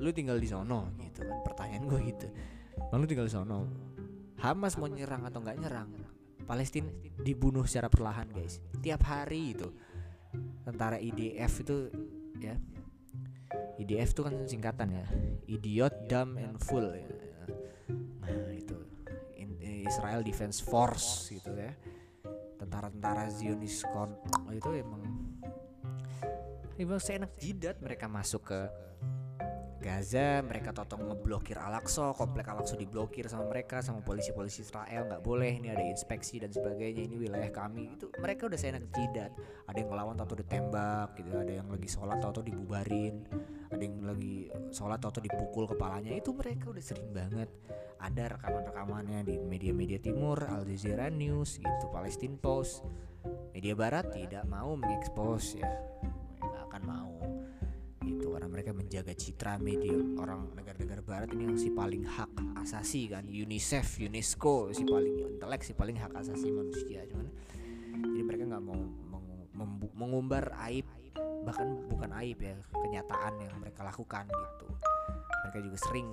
Lu 0.00 0.08
tinggal 0.12 0.38
di 0.38 0.48
sono 0.48 0.92
gitu 1.00 1.24
kan 1.24 1.38
pertanyaan 1.44 1.84
gue 1.88 2.00
gitu. 2.14 2.26
Bang 2.88 3.02
lu 3.02 3.06
tinggal 3.08 3.26
di 3.26 3.34
sono. 3.34 3.68
Hamas 4.40 4.76
mau 4.76 4.88
nyerang 4.88 5.24
atau 5.24 5.40
nggak 5.40 5.56
nyerang? 5.60 5.88
Palestina 6.46 6.86
dibunuh 7.18 7.66
secara 7.66 7.90
perlahan 7.90 8.30
guys. 8.30 8.62
Tiap 8.80 9.02
hari 9.02 9.52
itu. 9.58 9.68
Tentara 10.62 10.96
IDF 10.96 11.52
itu 11.66 11.76
ya. 12.38 12.54
IDF 13.76 14.14
itu 14.14 14.22
kan 14.22 14.34
singkatan 14.46 14.88
ya. 14.94 15.06
Idiot 15.50 16.06
dumb 16.06 16.38
and 16.38 16.56
full 16.62 16.86
ya. 16.94 17.10
nah 18.22 18.30
itu. 18.54 18.78
Israel 19.86 20.22
Defense 20.26 20.62
Force 20.62 21.30
gitu 21.30 21.50
ya. 21.54 21.74
Tentara-tentara 22.58 23.30
Zionis 23.30 23.82
kon 23.90 24.14
itu 24.50 24.70
emang 24.74 25.02
emang 26.76 27.00
seenak 27.00 27.32
jidat 27.38 27.78
mereka 27.80 28.10
masuk 28.10 28.50
ke 28.50 28.60
Gaza 29.86 30.42
mereka 30.42 30.74
totong 30.74 31.06
ngeblokir 31.06 31.62
Al-Aqsa 31.62 32.10
komplek 32.18 32.50
Al-Aqsa 32.50 32.74
diblokir 32.74 33.30
sama 33.30 33.46
mereka 33.46 33.78
sama 33.78 34.02
polisi-polisi 34.02 34.66
Israel 34.66 35.06
nggak 35.06 35.22
boleh 35.22 35.62
ini 35.62 35.70
ada 35.70 35.78
inspeksi 35.86 36.42
dan 36.42 36.50
sebagainya 36.50 37.06
ini 37.06 37.14
wilayah 37.14 37.54
kami. 37.54 37.94
Itu 37.94 38.10
mereka 38.18 38.50
udah 38.50 38.58
seenak 38.58 38.90
jidat. 38.90 39.30
Ada 39.70 39.78
yang 39.78 39.88
ngelawan 39.94 40.18
atau 40.18 40.34
ditembak 40.34 41.14
gitu. 41.22 41.30
Ada 41.38 41.62
yang 41.62 41.70
lagi 41.70 41.86
sholat 41.86 42.18
atau 42.18 42.42
dibubarin. 42.42 43.22
Ada 43.70 43.82
yang 43.86 44.02
lagi 44.02 44.50
sholat 44.74 44.98
atau 44.98 45.22
dipukul 45.22 45.70
kepalanya. 45.70 46.18
Itu 46.18 46.34
mereka 46.34 46.74
udah 46.74 46.82
sering 46.82 47.14
banget. 47.14 47.46
Ada 48.02 48.34
rekaman-rekamannya 48.34 49.22
di 49.22 49.38
media-media 49.38 50.02
timur 50.02 50.42
Al 50.50 50.66
Jazeera 50.66 51.06
News 51.14 51.62
gitu 51.62 51.86
Palestine 51.94 52.34
Post. 52.34 52.82
Media 53.54 53.78
barat 53.78 54.10
tidak 54.10 54.42
mau 54.50 54.74
mengekspos 54.74 55.62
ya 55.62 55.66
mereka 58.56 58.72
menjaga 58.72 59.12
citra 59.12 59.60
media. 59.60 59.92
Orang 60.16 60.56
negara-negara 60.56 61.04
barat 61.04 61.28
ini 61.36 61.52
yang 61.52 61.60
si 61.60 61.68
paling 61.68 62.08
hak 62.08 62.32
asasi 62.64 63.12
kan. 63.12 63.28
UNICEF 63.28 64.00
UNESCO 64.00 64.72
si 64.72 64.88
paling 64.88 65.36
intelek 65.36 65.60
si 65.60 65.76
paling 65.76 66.00
hak 66.00 66.16
asasi 66.16 66.48
manusia 66.48 67.04
cuman 67.04 67.28
jadi 68.16 68.24
mereka 68.24 68.42
nggak 68.48 68.64
mau 68.64 68.80
mengu 69.52 69.88
mengumbar 69.92 70.56
aib 70.68 70.88
bahkan 71.44 71.68
bukan 71.92 72.10
aib 72.24 72.40
ya 72.40 72.56
kenyataan 72.72 73.44
yang 73.44 73.52
mereka 73.60 73.84
lakukan 73.84 74.24
gitu. 74.24 74.68
Mereka 75.44 75.58
juga 75.60 75.78
sering 75.84 76.08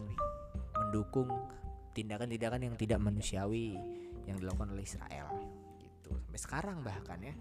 mendukung 0.75 1.31
tindakan-tindakan 1.95 2.67
yang 2.67 2.75
tidak 2.75 2.99
manusiawi 2.99 3.79
yang 4.27 4.35
dilakukan 4.35 4.75
oleh 4.75 4.83
Israel 4.83 5.31
gitu. 5.79 6.11
Sampai 6.27 6.41
sekarang 6.43 6.77
bahkan 6.83 7.23
ya. 7.23 7.35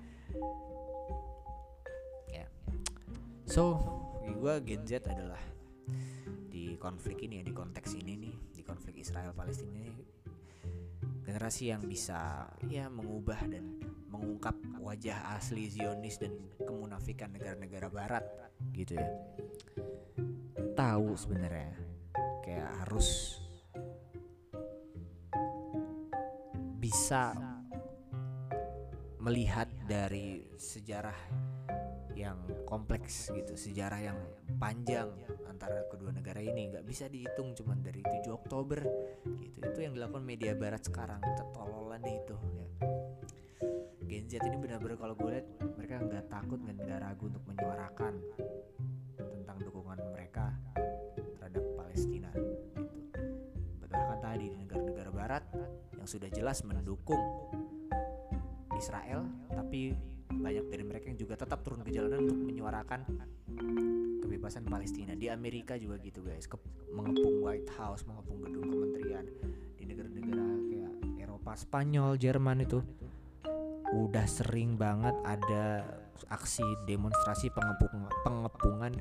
Ya. 2.31 2.47
So 3.51 3.83
gue 4.31 4.55
Gen 4.63 4.87
Z 4.87 5.07
adalah 5.11 5.43
di 6.47 6.79
konflik 6.79 7.27
ini 7.27 7.43
ya 7.43 7.45
di 7.47 7.55
konteks 7.55 7.99
ini 7.99 8.15
nih 8.15 8.37
di 8.55 8.63
konflik 8.63 9.03
Israel 9.03 9.35
Palestina 9.35 9.83
ini 9.83 10.05
generasi 11.23 11.73
yang 11.73 11.83
bisa 11.87 12.47
ya 12.69 12.87
mengubah 12.93 13.41
dan 13.49 13.81
mengungkap 14.13 14.55
wajah 14.83 15.35
asli 15.39 15.71
Zionis 15.73 16.21
dan 16.21 16.37
kemunafikan 16.61 17.33
negara-negara 17.33 17.89
barat 17.89 18.25
gitu 18.77 18.99
ya. 18.99 19.09
Tahu 20.77 21.17
sebenarnya 21.17 21.73
kayak 22.45 22.71
harus 22.85 23.41
bisa 26.83 27.33
melihat 29.23 29.71
dari 29.87 30.43
sejarah 30.59 31.17
yang 32.17 32.39
kompleks 32.69 33.33
gitu 33.33 33.57
sejarah 33.57 34.01
yang 34.13 34.19
panjang 34.61 35.09
antara 35.49 35.87
kedua 35.89 36.13
negara 36.13 36.43
ini. 36.43 36.73
Nggak 36.73 36.87
bisa 36.87 37.07
dihitung 37.07 37.55
cuman 37.57 37.81
dari 37.81 38.03
7 38.03 38.29
Oktober 38.33 38.81
gitu. 39.41 39.59
Itu 39.63 39.79
yang 39.81 39.95
dilakukan 39.97 40.25
media 40.25 40.53
barat 40.55 40.83
sekarang 40.85 41.23
ketololan 41.23 42.03
itu 42.07 42.37
ya. 42.37 42.69
Gen 44.13 44.29
Z 44.29 44.45
ini 44.45 44.61
benar-benar 44.61 45.01
kalau 45.01 45.15
gue 45.17 45.31
lihat 45.41 45.49
mereka 45.79 45.95
nggak 46.05 46.25
takut 46.29 46.61
dan 46.69 46.77
nggak 46.77 47.01
ragu 47.01 47.25
untuk 47.33 47.45
menyuarakan 47.49 48.15
tentang 49.17 49.57
dukungan 49.63 49.99
mereka 50.13 50.53
terhadap 51.39 51.65
Palestina 51.79 52.29
gitu. 52.37 52.67
Bahkan 53.89 54.19
tadi 54.21 54.53
di 54.53 54.57
negara-negara 54.57 55.11
barat 55.13 55.45
yang 55.97 56.09
sudah 56.09 56.29
jelas 56.29 56.61
mendukung 56.67 57.23
Israel 58.77 59.25
tapi 59.55 59.95
banyak 60.33 60.67
dari 60.73 60.85
mereka 60.85 61.07
yang 61.07 61.22
tetap 61.43 61.67
turun 61.67 61.83
ke 61.83 61.91
jalanan 61.91 62.23
untuk 62.23 62.39
menyuarakan 62.39 63.03
kebebasan 64.23 64.63
Palestina. 64.71 65.19
Di 65.19 65.27
Amerika 65.27 65.75
juga 65.75 65.99
gitu 65.99 66.23
guys. 66.23 66.47
Ke, 66.47 66.55
mengepung 66.95 67.43
White 67.43 67.75
House 67.75 68.07
mengepung 68.07 68.39
gedung 68.47 68.71
kementerian 68.71 69.27
di 69.75 69.83
negara-negara 69.83 70.47
kayak 70.71 70.95
Eropa 71.19 71.59
Spanyol 71.59 72.15
Jerman 72.15 72.63
itu 72.63 72.79
udah 73.91 74.25
sering 74.31 74.79
banget 74.79 75.19
ada 75.27 75.83
aksi 76.31 76.65
demonstrasi 76.87 77.51
pengepung, 77.51 78.07
pengepungan 78.23 78.95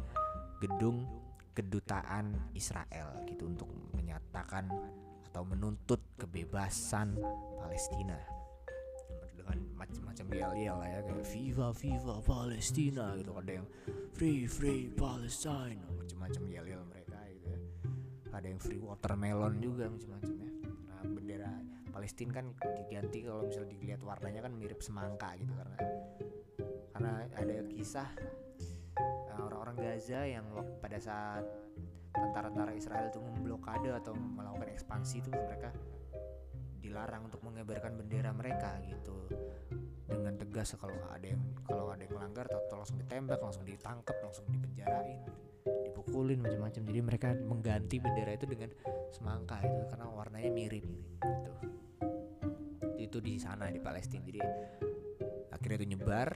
gedung 0.59 1.05
kedutaan 1.53 2.33
Israel 2.57 3.21
gitu 3.29 3.47
untuk 3.53 3.69
menyatakan 3.93 4.67
atau 5.31 5.47
menuntut 5.47 6.01
kebebasan 6.19 7.15
Palestina 7.61 8.40
dengan 9.51 9.75
macam-macam 9.75 10.25
yel-yel 10.31 10.75
lah 10.79 10.89
ya 10.89 10.99
kayak 11.03 11.25
Viva 11.27 11.67
Viva 11.75 12.15
Palestina 12.23 13.05
gitu 13.19 13.31
ada 13.35 13.51
yang 13.59 13.67
Free 14.15 14.47
Free 14.47 14.87
Palestine 14.91 15.79
macam-macam 15.91 16.43
yel-yel 16.47 16.83
mereka 16.87 17.19
gitu 17.27 17.47
ya. 17.51 17.59
ada 18.31 18.47
yang 18.47 18.59
free 18.63 18.79
watermelon 18.79 19.59
juga 19.59 19.91
macam-macam 19.91 20.33
ya 20.39 20.51
nah 20.87 21.01
bendera 21.03 21.51
Palestina 21.91 22.31
kan 22.31 22.45
diganti 22.79 23.19
kalau 23.27 23.43
misalnya 23.45 23.69
dilihat 23.75 24.01
warnanya 24.01 24.41
kan 24.47 24.53
mirip 24.55 24.79
semangka 24.79 25.35
gitu 25.35 25.51
karena 25.51 25.77
karena 26.95 27.11
ada 27.35 27.55
kisah 27.67 28.09
uh, 29.35 29.41
orang-orang 29.51 29.77
Gaza 29.81 30.21
yang 30.23 30.45
pada 30.79 30.97
saat 31.01 31.43
tentara-tentara 32.11 32.75
Israel 32.75 33.07
itu 33.07 33.19
memblokade 33.23 33.89
atau 33.91 34.13
melakukan 34.15 34.69
ekspansi 34.75 35.23
itu 35.23 35.29
mereka 35.31 35.71
dilarang 36.81 37.29
untuk 37.29 37.45
mengibarkan 37.45 37.95
bendera 37.95 38.33
mereka 38.33 38.81
gitu. 38.83 39.29
Dengan 40.09 40.35
tegas 40.35 40.75
kalau 40.75 40.97
ada 41.07 41.23
yang 41.23 41.39
kalau 41.63 41.93
ada 41.93 42.03
yang 42.03 42.17
melanggar 42.17 42.49
atau 42.49 42.75
langsung 42.81 42.99
ditembak 42.99 43.39
langsung 43.39 43.63
ditangkap 43.63 44.17
langsung 44.19 44.43
dipenjarain 44.49 45.21
dipukulin 45.61 46.41
macam-macam. 46.41 46.81
Jadi 46.81 46.99
mereka 46.99 47.29
mengganti 47.37 48.01
bendera 48.01 48.33
itu 48.33 48.49
dengan 48.49 48.73
semangka 49.13 49.61
itu 49.61 49.81
karena 49.93 50.05
warnanya 50.09 50.49
mirip 50.49 50.85
gitu. 51.21 51.53
Itu 52.97 53.17
di 53.21 53.37
sana 53.37 53.69
di 53.69 53.77
Palestina. 53.77 54.25
Jadi 54.25 54.41
akhirnya 55.53 55.77
itu 55.77 55.87
nyebar 55.93 56.29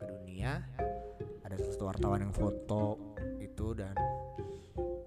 ke 0.00 0.04
dunia. 0.10 0.58
Ada 1.46 1.56
satu 1.62 1.86
wartawan 1.86 2.26
yang 2.26 2.34
foto 2.34 3.14
itu 3.38 3.76
dan 3.78 3.94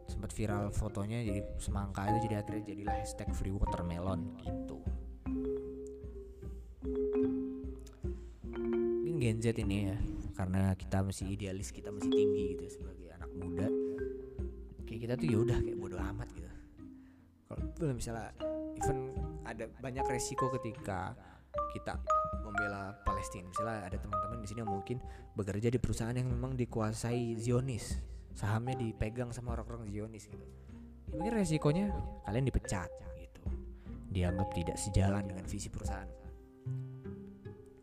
sempat 0.05 0.31
viral 0.31 0.69
fotonya 0.69 1.25
jadi 1.25 1.41
semangka 1.57 2.05
itu 2.09 2.29
jadi 2.29 2.35
akhirnya 2.41 2.63
jadilah 2.65 2.95
hashtag 2.95 3.29
free 3.33 3.53
watermelon 3.53 4.37
gitu. 4.45 4.77
Ini 9.05 9.11
Gen 9.17 9.37
Z 9.41 9.45
ini 9.57 9.77
ya 9.89 9.97
karena 10.35 10.75
kita 10.77 11.01
masih 11.01 11.31
idealis 11.31 11.73
kita 11.73 11.89
masih 11.89 12.11
tinggi 12.11 12.43
gitu 12.55 12.61
ya 12.67 12.71
sebagai 12.71 13.07
anak 13.17 13.31
muda. 13.33 13.67
Kayak 14.85 14.99
kita 15.09 15.13
tuh 15.17 15.27
yaudah 15.27 15.57
kayak 15.59 15.77
bodoh 15.81 16.01
amat 16.13 16.29
gitu. 16.37 16.51
Kalau 17.49 17.93
misalnya 17.93 18.31
even 18.77 19.11
ada 19.45 19.65
banyak 19.81 20.05
resiko 20.07 20.49
ketika 20.59 21.13
kita 21.73 21.99
membela 22.43 22.95
Palestina. 23.03 23.47
Misalnya 23.51 23.87
ada 23.87 23.97
teman-teman 23.99 24.39
di 24.43 24.47
sini 24.47 24.59
yang 24.63 24.71
mungkin 24.71 24.97
bekerja 25.35 25.67
di 25.71 25.79
perusahaan 25.79 26.15
yang 26.15 26.29
memang 26.31 26.55
dikuasai 26.55 27.35
Zionis 27.39 28.14
sahamnya 28.35 28.75
dipegang 28.75 29.31
sama 29.31 29.55
orang-orang 29.55 29.87
Zionis 29.87 30.27
gitu. 30.27 30.43
Ya, 31.09 31.15
mungkin 31.15 31.33
resikonya 31.39 31.95
kalian 32.27 32.45
dipecat 32.45 32.91
gitu. 33.15 33.41
Dianggap 34.11 34.51
tidak 34.51 34.75
sejalan 34.75 35.23
dengan 35.23 35.47
visi 35.47 35.71
perusahaan. 35.71 36.07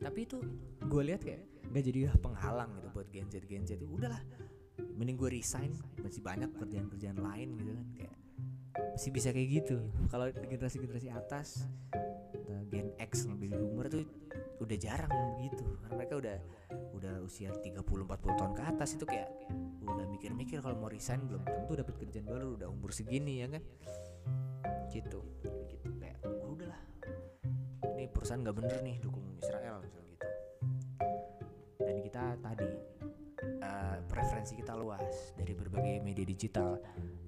Tapi 0.03 0.21
itu 0.29 0.39
gue 0.85 1.03
lihat 1.03 1.25
kayak 1.25 1.41
nggak 1.73 1.85
jadi 1.89 2.01
penghalang 2.21 2.69
gitu 2.77 2.89
buat 2.93 3.09
Gen 3.09 3.29
Z 3.33 3.49
Gen 3.49 3.65
Z. 3.65 3.81
Itu 3.81 3.89
udahlah 3.89 4.21
mending 5.01 5.17
gue 5.17 5.33
resign. 5.33 5.73
Masih 6.05 6.21
banyak 6.21 6.53
kerjaan-kerjaan 6.53 7.17
lain 7.17 7.57
gitu 7.57 7.73
kan 7.73 7.87
kayak 7.97 8.17
masih 8.93 9.11
bisa 9.11 9.33
kayak 9.33 9.49
gitu. 9.65 9.81
Kalau 10.13 10.29
generasi-generasi 10.29 11.09
atas 11.09 11.65
Gen 12.71 12.95
X 12.99 13.27
baby 13.29 13.53
boomer 13.53 13.87
tuh 13.91 14.05
udah 14.63 14.77
jarang 14.79 15.11
begitu 15.37 15.65
karena 15.83 15.95
mereka 15.99 16.15
udah 16.23 16.37
udah 16.95 17.15
usia 17.27 17.51
30 17.51 17.83
40 17.83 18.39
tahun 18.39 18.53
ke 18.55 18.63
atas 18.63 18.91
itu 18.95 19.05
kayak 19.05 19.29
udah 19.83 20.07
mikir-mikir 20.07 20.63
kalau 20.63 20.79
mau 20.79 20.91
resign 20.91 21.27
belum 21.27 21.43
tentu 21.43 21.73
dapat 21.75 21.95
kerjaan 21.99 22.27
baru 22.27 22.55
udah 22.57 22.69
umur 22.71 22.95
segini 22.95 23.43
ya 23.43 23.51
kan? 23.51 23.63
Gitu. 24.89 25.21
Gitu 25.69 25.89
kayak 25.99 26.23
"Oh, 26.23 26.55
udahlah 26.55 26.79
ini 27.99 28.07
perusahaan 28.11 28.41
nggak 28.43 28.57
bener 28.57 28.79
nih 28.83 28.97
dukung 29.03 29.27
Israel 29.39 29.83
misalnya 29.83 30.09
gitu. 30.15 30.29
Dan 31.83 31.97
kita 32.03 32.25
tadi 32.39 32.71
eh, 33.43 33.99
preferensi 34.07 34.55
kita 34.55 34.75
luas 34.79 35.35
dari 35.35 35.53
berbagai 35.55 35.99
media 36.03 36.27
digital. 36.27 36.79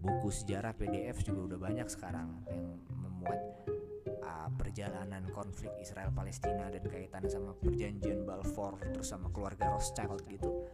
Buku 0.05 0.29
sejarah 0.29 0.77
PDF 0.77 1.25
juga 1.25 1.55
udah 1.55 1.59
banyak 1.59 1.89
sekarang 1.89 2.45
yang 2.51 2.77
memuat 2.93 3.41
perjalanan 4.59 5.24
konflik 5.32 5.70
Israel 5.80 6.12
Palestina 6.14 6.70
dan 6.70 6.85
kaitannya 6.85 7.30
sama 7.30 7.53
perjanjian 7.59 8.22
Balfour 8.22 8.78
terus 8.93 9.11
sama 9.11 9.30
keluarga 9.32 9.72
Rothschild 9.74 10.22
gitu 10.28 10.68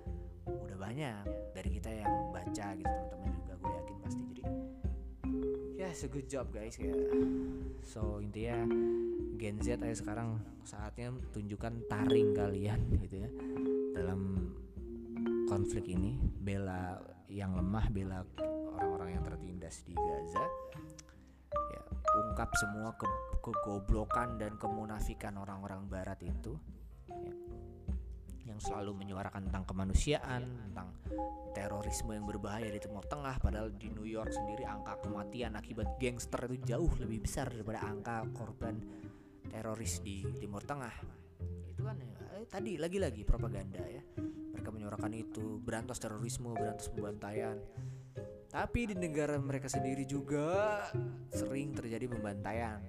udah 0.47 0.79
banyak 0.79 1.25
dari 1.55 1.69
kita 1.71 1.91
yang 1.93 2.33
baca 2.35 2.67
gitu 2.75 2.89
teman-teman 2.89 3.31
juga 3.37 3.53
gue 3.61 3.71
yakin 3.71 3.97
pasti. 4.03 4.23
Jadi 4.31 4.43
ya 5.81 5.89
yeah, 5.89 6.09
good 6.11 6.29
job 6.29 6.47
guys 6.53 6.75
kayak 6.77 6.97
so 7.85 8.21
intinya 8.21 8.69
Gen 9.41 9.57
Z 9.65 9.81
ayo 9.81 9.97
sekarang 9.97 10.37
saatnya 10.69 11.17
tunjukkan 11.33 11.89
taring 11.89 12.37
kalian 12.37 12.81
gitu 13.09 13.25
ya 13.25 13.31
dalam 13.97 14.53
konflik 15.49 15.89
ini 15.91 16.21
bela 16.21 17.01
yang 17.31 17.57
lemah 17.57 17.87
bela 17.91 18.21
orang-orang 18.77 19.19
yang 19.19 19.25
tertindas 19.25 19.83
di 19.87 19.95
Gaza 19.97 20.45
ya 21.51 21.83
ungkap 22.27 22.51
semua 22.59 22.95
ke 22.95 23.07
kegoblokan 23.41 24.37
dan 24.37 24.55
kemunafikan 24.61 25.41
orang-orang 25.41 25.89
barat 25.89 26.21
itu. 26.23 26.59
Ya, 27.11 27.35
yang 28.51 28.59
selalu 28.59 28.99
menyuarakan 28.99 29.47
tentang 29.47 29.65
kemanusiaan 29.65 30.43
tentang 30.69 30.91
terorisme 31.55 32.19
yang 32.19 32.27
berbahaya 32.27 32.67
di 32.67 32.83
Timur 32.83 33.07
Tengah 33.07 33.39
padahal 33.39 33.71
di 33.75 33.95
New 33.95 34.07
York 34.07 34.35
sendiri 34.35 34.67
angka 34.67 35.07
kematian 35.07 35.55
akibat 35.55 35.99
gangster 36.03 36.51
itu 36.51 36.75
jauh 36.75 36.91
lebih 36.99 37.23
besar 37.23 37.47
daripada 37.47 37.87
angka 37.87 38.27
korban 38.35 38.83
teroris 39.47 40.03
di 40.03 40.27
Timur 40.39 40.67
Tengah. 40.67 40.95
Itu 41.71 41.83
kan 41.87 41.97
eh, 42.03 42.47
tadi 42.51 42.75
lagi-lagi 42.75 43.23
propaganda 43.23 43.83
ya. 43.87 44.03
Mereka 44.51 44.69
menyuarakan 44.75 45.13
itu 45.15 45.63
berantas 45.63 46.03
terorisme 46.03 46.51
berantas 46.53 46.91
pembantaian 46.91 47.57
tapi 48.51 48.91
di 48.91 48.99
negara 48.99 49.39
mereka 49.39 49.71
sendiri 49.71 50.03
juga 50.03 50.83
sering 51.31 51.71
terjadi 51.71 52.11
pembantaian. 52.11 52.83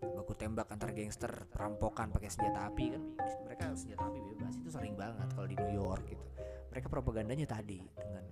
Baku 0.00 0.32
tembak 0.32 0.72
antar 0.72 0.96
gangster 0.96 1.28
perampokan 1.52 2.08
pakai 2.08 2.32
senjata 2.32 2.72
api 2.72 2.96
kan? 2.96 3.02
Mereka 3.44 3.76
senjata 3.76 4.08
api 4.08 4.18
bebas 4.24 4.56
itu 4.56 4.72
sering 4.72 4.96
banget 4.96 5.28
kalau 5.36 5.44
di 5.44 5.56
New 5.60 5.76
York 5.84 6.04
gitu. 6.08 6.24
Mereka 6.72 6.88
propagandanya 6.88 7.44
tadi 7.44 7.84
dengan 7.92 8.24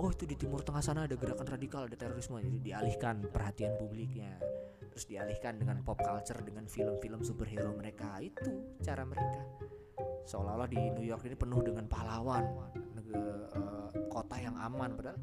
oh 0.00 0.08
itu 0.08 0.24
di 0.24 0.40
Timur 0.40 0.64
Tengah 0.64 0.80
sana 0.80 1.04
ada 1.04 1.16
gerakan 1.20 1.44
radikal 1.44 1.84
ada 1.84 1.96
terorisme. 2.00 2.40
Jadi 2.40 2.58
dialihkan 2.64 3.28
perhatian 3.28 3.76
publiknya. 3.76 4.40
Terus 4.88 5.04
dialihkan 5.04 5.60
dengan 5.60 5.84
pop 5.84 6.00
culture 6.00 6.40
dengan 6.40 6.64
film-film 6.64 7.20
superhero 7.20 7.76
mereka. 7.76 8.16
Itu 8.24 8.80
cara 8.80 9.04
mereka 9.04 9.44
seolah-olah 10.28 10.68
di 10.68 10.80
New 10.92 11.06
York 11.06 11.24
ini 11.24 11.36
penuh 11.38 11.60
dengan 11.64 11.84
pahlawan 11.88 12.44
negara, 12.94 13.48
uh, 13.56 13.88
kota 14.12 14.36
yang 14.38 14.54
aman. 14.60 14.92
Padahal 14.94 15.18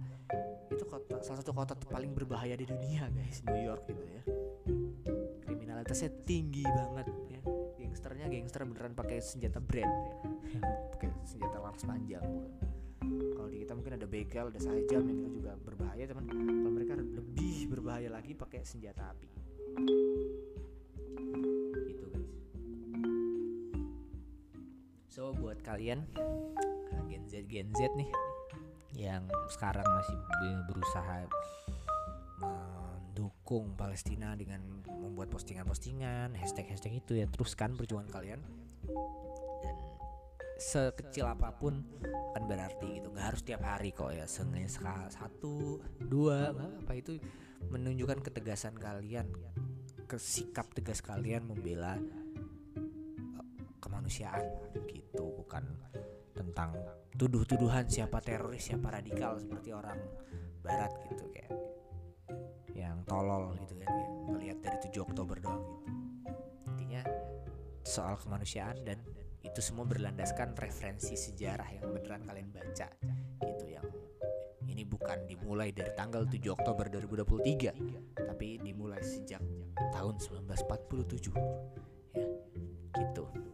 itu 0.72 0.84
kota 0.90 1.22
salah 1.22 1.40
satu 1.44 1.54
kota 1.54 1.74
paling 1.88 2.12
berbahaya 2.12 2.58
di 2.58 2.66
dunia 2.66 3.08
guys 3.14 3.46
New 3.46 3.62
York 3.62 3.86
gitu 3.88 4.04
ya. 4.04 4.22
Kriminalitasnya 5.46 6.10
tinggi 6.26 6.66
banget 6.66 7.08
ya. 7.30 7.42
Gangsternya 7.80 8.28
gangster 8.28 8.66
beneran 8.66 8.94
pakai 8.98 9.22
senjata 9.22 9.62
brand 9.62 9.94
pakai 10.98 11.10
senjata 11.24 11.58
laras 11.62 11.86
panjang. 11.86 12.26
Kalau 13.06 13.48
di 13.52 13.62
kita 13.62 13.74
mungkin 13.78 13.94
ada 14.02 14.08
begal 14.10 14.50
ada 14.50 14.60
sajam 14.60 15.06
yang 15.06 15.18
itu 15.22 15.30
juga 15.42 15.54
berbahaya 15.62 16.10
teman 16.10 16.26
kalau 16.26 16.72
mereka 16.74 16.98
lebih 16.98 17.70
berbahaya 17.70 18.10
lagi 18.10 18.34
pakai 18.34 18.66
senjata 18.66 19.14
api. 19.14 19.30
Itu 21.86 22.05
so 25.16 25.32
buat 25.32 25.64
kalian 25.64 26.04
uh, 26.20 27.04
Gen 27.08 27.24
Z 27.32 27.48
Gen 27.48 27.72
Z 27.72 27.88
nih 27.96 28.12
yang 29.00 29.24
sekarang 29.48 29.88
masih 29.88 30.12
be- 30.20 30.64
berusaha 30.68 31.24
mendukung 32.44 33.72
Palestina 33.80 34.36
dengan 34.36 34.60
membuat 34.92 35.32
postingan-postingan 35.32 36.36
hashtag-hashtag 36.36 37.00
itu 37.00 37.16
ya 37.16 37.32
teruskan 37.32 37.80
perjuangan 37.80 38.12
kalian. 38.12 38.44
Dan 39.64 39.76
sekecil 40.60 41.32
apa 41.32 41.56
pun 41.56 41.80
akan 42.36 42.44
berarti 42.44 43.00
gitu. 43.00 43.16
Nggak 43.16 43.28
harus 43.32 43.42
tiap 43.48 43.64
hari 43.64 43.96
kok 43.96 44.12
ya 44.12 44.28
seenggaknya 44.28 44.68
seka- 44.68 45.12
satu 45.16 45.80
dua 45.96 46.52
apa 46.52 46.92
itu 46.92 47.24
menunjukkan 47.72 48.20
ketegasan 48.20 48.76
kalian 48.76 49.32
kesikap 50.12 50.76
tegas 50.76 51.00
kalian 51.00 51.48
membela 51.48 51.96
eh, 51.96 52.25
kemanusiaan 54.06 54.46
gitu 54.86 55.34
bukan 55.42 55.66
tentang 56.38 56.78
tuduh-tuduhan 57.18 57.90
siapa 57.90 58.22
teroris 58.22 58.70
siapa 58.70 58.94
radikal 58.94 59.34
seperti 59.42 59.74
orang 59.74 59.98
barat 60.62 60.94
gitu 61.10 61.26
kayak 61.34 61.50
yang 62.78 63.02
tolol 63.10 63.58
gitu 63.58 63.74
kan 63.82 63.90
kayak 63.90 64.12
ngelihat 64.30 64.58
dari 64.62 64.78
7 64.94 65.10
Oktober 65.10 65.42
doang 65.42 65.58
gitu. 65.58 65.90
Intinya 66.70 67.02
soal 67.82 68.22
kemanusiaan 68.22 68.78
dan 68.86 69.02
itu 69.42 69.58
semua 69.58 69.90
berlandaskan 69.90 70.54
referensi 70.54 71.18
sejarah 71.18 71.74
yang 71.74 71.90
beneran 71.90 72.30
kalian 72.30 72.54
baca 72.54 72.86
gitu 73.42 73.66
yang 73.66 73.90
ini 74.70 74.86
bukan 74.86 75.26
dimulai 75.26 75.74
dari 75.74 75.90
tanggal 75.98 76.30
7 76.30 76.46
Oktober 76.54 76.94
2023 76.94 78.22
tapi 78.22 78.62
dimulai 78.62 79.02
sejak 79.02 79.42
tahun 79.98 80.22
1947 80.22 81.34
ya 82.14 82.30
gitu 83.02 83.45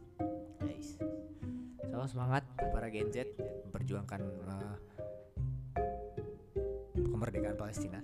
so 2.02 2.18
semangat. 2.18 2.41
Para 2.58 2.89
Gen 2.89 3.14
Z 3.14 3.30
memperjuangkan 3.70 4.22
uh, 4.49 4.76
kemerdekaan 6.97 7.54
Palestina. 7.54 8.02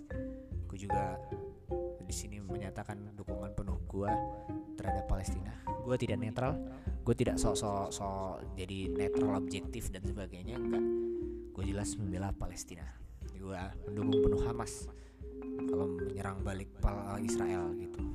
Gue 0.70 0.78
juga 0.78 1.18
di 2.06 2.14
sini 2.14 2.38
menyatakan 2.38 3.18
dukungan 3.18 3.58
penuh 3.58 3.82
gue 3.90 4.12
terhadap 4.78 5.10
Palestina. 5.10 5.50
Gue 5.82 5.98
tidak 5.98 6.22
netral 6.22 6.54
gue 7.02 7.16
tidak 7.16 7.40
sok-sok 7.40 7.88
sok 7.90 8.44
jadi 8.60 8.92
netral 8.92 9.40
objektif 9.40 9.90
dan 9.90 10.06
sebagainya 10.06 10.62
enggak. 10.62 10.86
Gue 11.58 11.64
jelas 11.66 11.98
membela 11.98 12.30
Palestina. 12.38 12.86
Gue 13.34 13.58
mendukung 13.90 14.30
penuh 14.30 14.42
Hamas 14.46 14.86
kalau 15.66 15.90
menyerang 15.98 16.46
balik 16.46 16.70
Israel 17.26 17.74
gitu. 17.82 18.06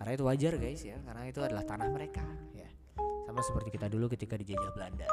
Karena 0.00 0.10
itu 0.16 0.24
wajar 0.24 0.56
guys 0.56 0.80
ya. 0.80 0.96
Karena 1.04 1.28
itu 1.28 1.44
adalah 1.44 1.68
tanah 1.68 1.88
mereka 1.92 2.24
ya 2.56 2.65
sama 3.36 3.52
seperti 3.52 3.76
kita 3.76 3.92
dulu 3.92 4.08
ketika 4.08 4.32
dijajah 4.40 4.72
Belanda. 4.72 5.04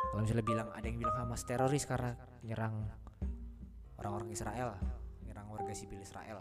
Kalau 0.00 0.24
misalnya 0.24 0.48
bilang 0.48 0.72
ada 0.72 0.86
yang 0.88 0.96
bilang 0.96 1.12
Hamas 1.12 1.44
teroris 1.44 1.84
karena 1.84 2.16
nyerang 2.40 2.88
orang-orang 4.00 4.32
Israel 4.32 4.72
nyerang 5.28 5.44
warga 5.52 5.68
sipil 5.76 6.00
Israel. 6.00 6.40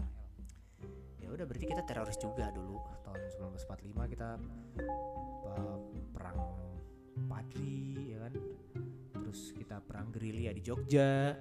Ya 1.20 1.28
udah 1.28 1.44
berarti 1.44 1.68
kita 1.68 1.84
teroris 1.84 2.16
juga 2.16 2.56
dulu 2.56 2.80
tahun 3.04 3.20
1945 3.60 4.14
kita 4.16 4.40
perang 6.16 6.40
Padri 7.28 8.16
ya 8.16 8.24
kan? 8.24 8.34
Terus 9.12 9.52
kita 9.60 9.84
perang 9.84 10.08
gerilya 10.16 10.56
di 10.56 10.64
Jogja 10.64 11.36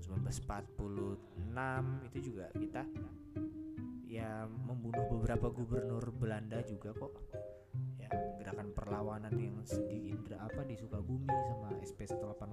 1946 0.00 2.08
itu 2.08 2.18
juga 2.24 2.48
kita 2.56 2.88
ya 4.08 4.48
membunuh 4.48 5.12
beberapa 5.12 5.52
gubernur 5.52 6.08
Belanda 6.16 6.64
juga 6.64 6.96
kok 6.96 7.12
gerakan 8.52 8.68
perlawanan 8.76 9.32
yang 9.40 9.56
di 9.88 10.12
Indra 10.12 10.44
apa 10.44 10.60
di 10.68 10.76
Sukabumi 10.76 11.24
sama 11.24 11.72
SP 11.80 12.04
188 12.04 12.44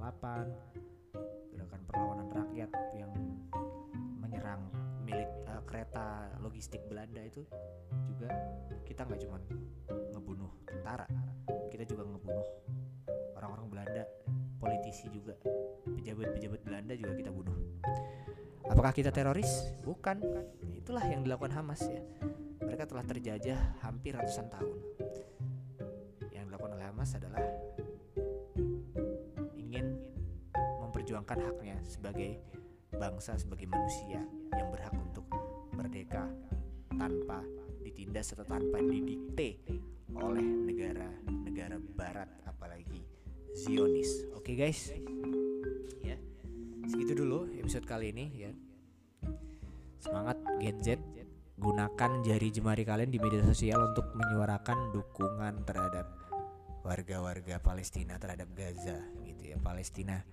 gerakan 1.52 1.82
perlawanan 1.84 2.32
rakyat 2.32 2.72
yang 2.96 3.12
menyerang 4.24 4.64
milik 5.04 5.28
uh, 5.52 5.60
kereta 5.68 6.32
logistik 6.40 6.80
Belanda 6.88 7.20
itu 7.20 7.44
juga 8.08 8.32
kita 8.88 9.04
nggak 9.12 9.28
cuma 9.28 9.44
ngebunuh 10.16 10.48
tentara 10.64 11.04
kita 11.68 11.84
juga 11.84 12.08
ngebunuh 12.08 12.48
orang-orang 13.36 13.68
Belanda 13.68 14.04
politisi 14.56 15.12
juga 15.12 15.36
pejabat-pejabat 15.84 16.64
Belanda 16.64 16.96
juga 16.96 17.12
kita 17.12 17.28
bunuh 17.28 17.60
Apakah 18.70 18.94
kita 18.94 19.10
teroris? 19.10 19.50
Bukan. 19.82 20.22
Itulah 20.78 21.02
yang 21.10 21.26
dilakukan 21.26 21.58
Hamas 21.58 21.90
ya. 21.90 22.06
Mereka 22.62 22.86
telah 22.86 23.02
terjajah 23.02 23.82
hampir 23.82 24.14
ratusan 24.14 24.46
tahun. 24.46 24.78
Dilakukan 26.60 26.76
oleh 26.76 26.92
Hamas 26.92 27.16
adalah 27.16 27.46
ingin 29.56 29.96
memperjuangkan 30.84 31.40
haknya 31.40 31.80
sebagai 31.88 32.36
bangsa, 32.92 33.40
sebagai 33.40 33.64
manusia 33.64 34.20
yang 34.52 34.68
berhak 34.68 34.92
untuk 34.92 35.24
merdeka 35.72 36.28
tanpa 37.00 37.48
ditindas 37.80 38.36
atau 38.36 38.44
tanpa 38.44 38.76
didikte 38.84 39.56
oleh 40.20 40.44
negara-negara 40.44 41.80
barat 41.96 42.28
apalagi 42.44 43.08
Zionis. 43.56 44.28
Oke 44.36 44.60
guys. 44.60 44.92
Ya. 46.04 46.20
Segitu 46.92 47.24
dulu 47.24 47.48
episode 47.56 47.88
kali 47.88 48.12
ini 48.12 48.36
ya. 48.36 48.52
Semangat 50.04 50.36
Gen 50.60 50.84
Z 50.84 51.00
gunakan 51.56 52.20
jari 52.20 52.52
jemari 52.52 52.84
kalian 52.84 53.16
di 53.16 53.20
media 53.24 53.48
sosial 53.48 53.80
untuk 53.96 54.12
menyuarakan 54.12 54.92
dukungan 54.92 55.64
terhadap 55.64 56.20
warga-warga 56.90 57.62
Palestina 57.62 58.18
terhadap 58.18 58.50
Gaza 58.58 58.98
gitu 59.22 59.54
ya. 59.54 59.58
Palestina 59.62 60.26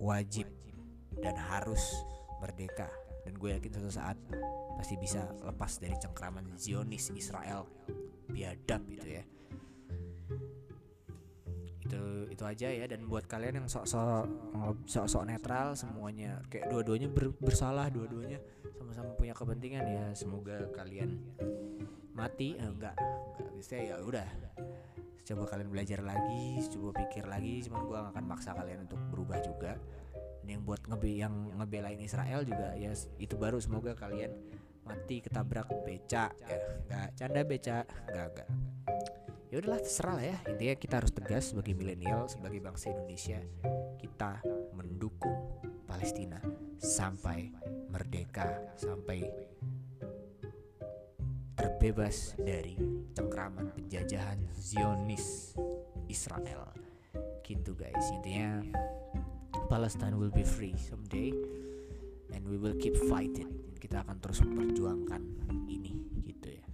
wajib 0.00 0.48
dan 1.20 1.36
harus 1.36 1.84
merdeka. 2.40 2.88
Dan 3.28 3.36
gue 3.36 3.52
yakin 3.60 3.76
suatu 3.76 3.92
saat 3.92 4.16
pasti 4.80 4.96
bisa 4.96 5.28
lepas 5.44 5.76
dari 5.76 5.92
cengkraman 6.00 6.56
Zionis 6.56 7.12
Israel 7.12 7.68
biadab 8.32 8.80
itu 8.88 9.20
ya. 9.20 9.24
Itu 11.84 12.32
itu 12.32 12.44
aja 12.48 12.68
ya. 12.72 12.88
Dan 12.88 13.04
buat 13.04 13.28
kalian 13.28 13.60
yang 13.60 13.68
sok-sok 13.68 14.24
sok-sok 14.88 15.28
netral 15.28 15.76
semuanya 15.76 16.40
kayak 16.48 16.72
dua-duanya 16.72 17.12
ber, 17.12 17.36
bersalah 17.36 17.92
dua-duanya 17.92 18.40
sama-sama 18.80 19.12
punya 19.12 19.36
kepentingan 19.36 19.84
ya 19.84 20.04
semoga 20.16 20.72
kalian 20.72 21.20
mati. 22.16 22.56
Eh, 22.56 22.64
enggak 22.64 22.96
enggak. 22.96 23.52
Bisa 23.60 23.76
ya 23.76 24.00
udah 24.00 24.24
coba 25.26 25.42
kalian 25.48 25.68
belajar 25.68 26.00
lagi 26.00 26.62
coba 26.72 26.94
pikir 27.04 27.24
lagi 27.28 27.64
cuman 27.66 27.80
gua 27.84 27.96
gak 28.08 28.12
akan 28.16 28.24
maksa 28.26 28.50
kalian 28.54 28.84
untuk 28.84 29.00
berubah 29.10 29.38
juga. 29.40 29.76
Dan 30.42 30.48
yang 30.58 30.62
buat 30.64 30.80
ngebe 30.86 31.10
yang 31.12 31.34
ngebelain 31.58 32.00
Israel 32.00 32.44
juga 32.46 32.74
ya 32.78 32.94
itu 33.18 33.34
baru. 33.34 33.58
Semoga 33.58 33.92
kalian 33.96 34.32
mati 34.86 35.20
ketabrak 35.20 35.68
beca. 35.84 36.32
Ya 36.32 36.58
enggak 36.86 37.08
canda 37.16 37.40
beca. 37.44 37.78
Enggak 38.08 38.26
enggak 38.32 38.48
ya 39.48 39.64
udahlah 39.64 39.80
terserah 39.80 40.14
lah 40.20 40.24
ya. 40.24 40.36
Intinya 40.52 40.74
kita 40.76 40.94
harus 41.00 41.12
tegas 41.12 41.44
sebagai 41.52 41.72
milenial 41.72 42.28
sebagai 42.28 42.60
bangsa 42.60 42.92
Indonesia. 42.92 43.40
Kita 43.96 44.44
mendukung 44.76 45.60
Palestina 45.88 46.38
sampai 46.78 47.48
merdeka 47.88 48.60
sampai 48.76 49.24
terbebas 51.58 52.38
dari 52.38 52.78
cengkraman 53.18 53.74
penjajahan 53.74 54.38
Zionis 54.54 55.58
Israel. 56.06 56.70
Gitu 57.42 57.74
guys. 57.74 58.06
Intinya 58.14 58.62
Palestine 59.66 60.14
will 60.14 60.30
be 60.30 60.46
free 60.46 60.78
someday 60.78 61.34
and 62.30 62.46
we 62.46 62.54
will 62.54 62.78
keep 62.78 62.94
fighting. 63.10 63.50
Kita 63.74 64.06
akan 64.06 64.22
terus 64.22 64.38
memperjuangkan 64.46 65.22
ini 65.66 65.98
gitu 66.30 66.62
ya. 66.62 66.64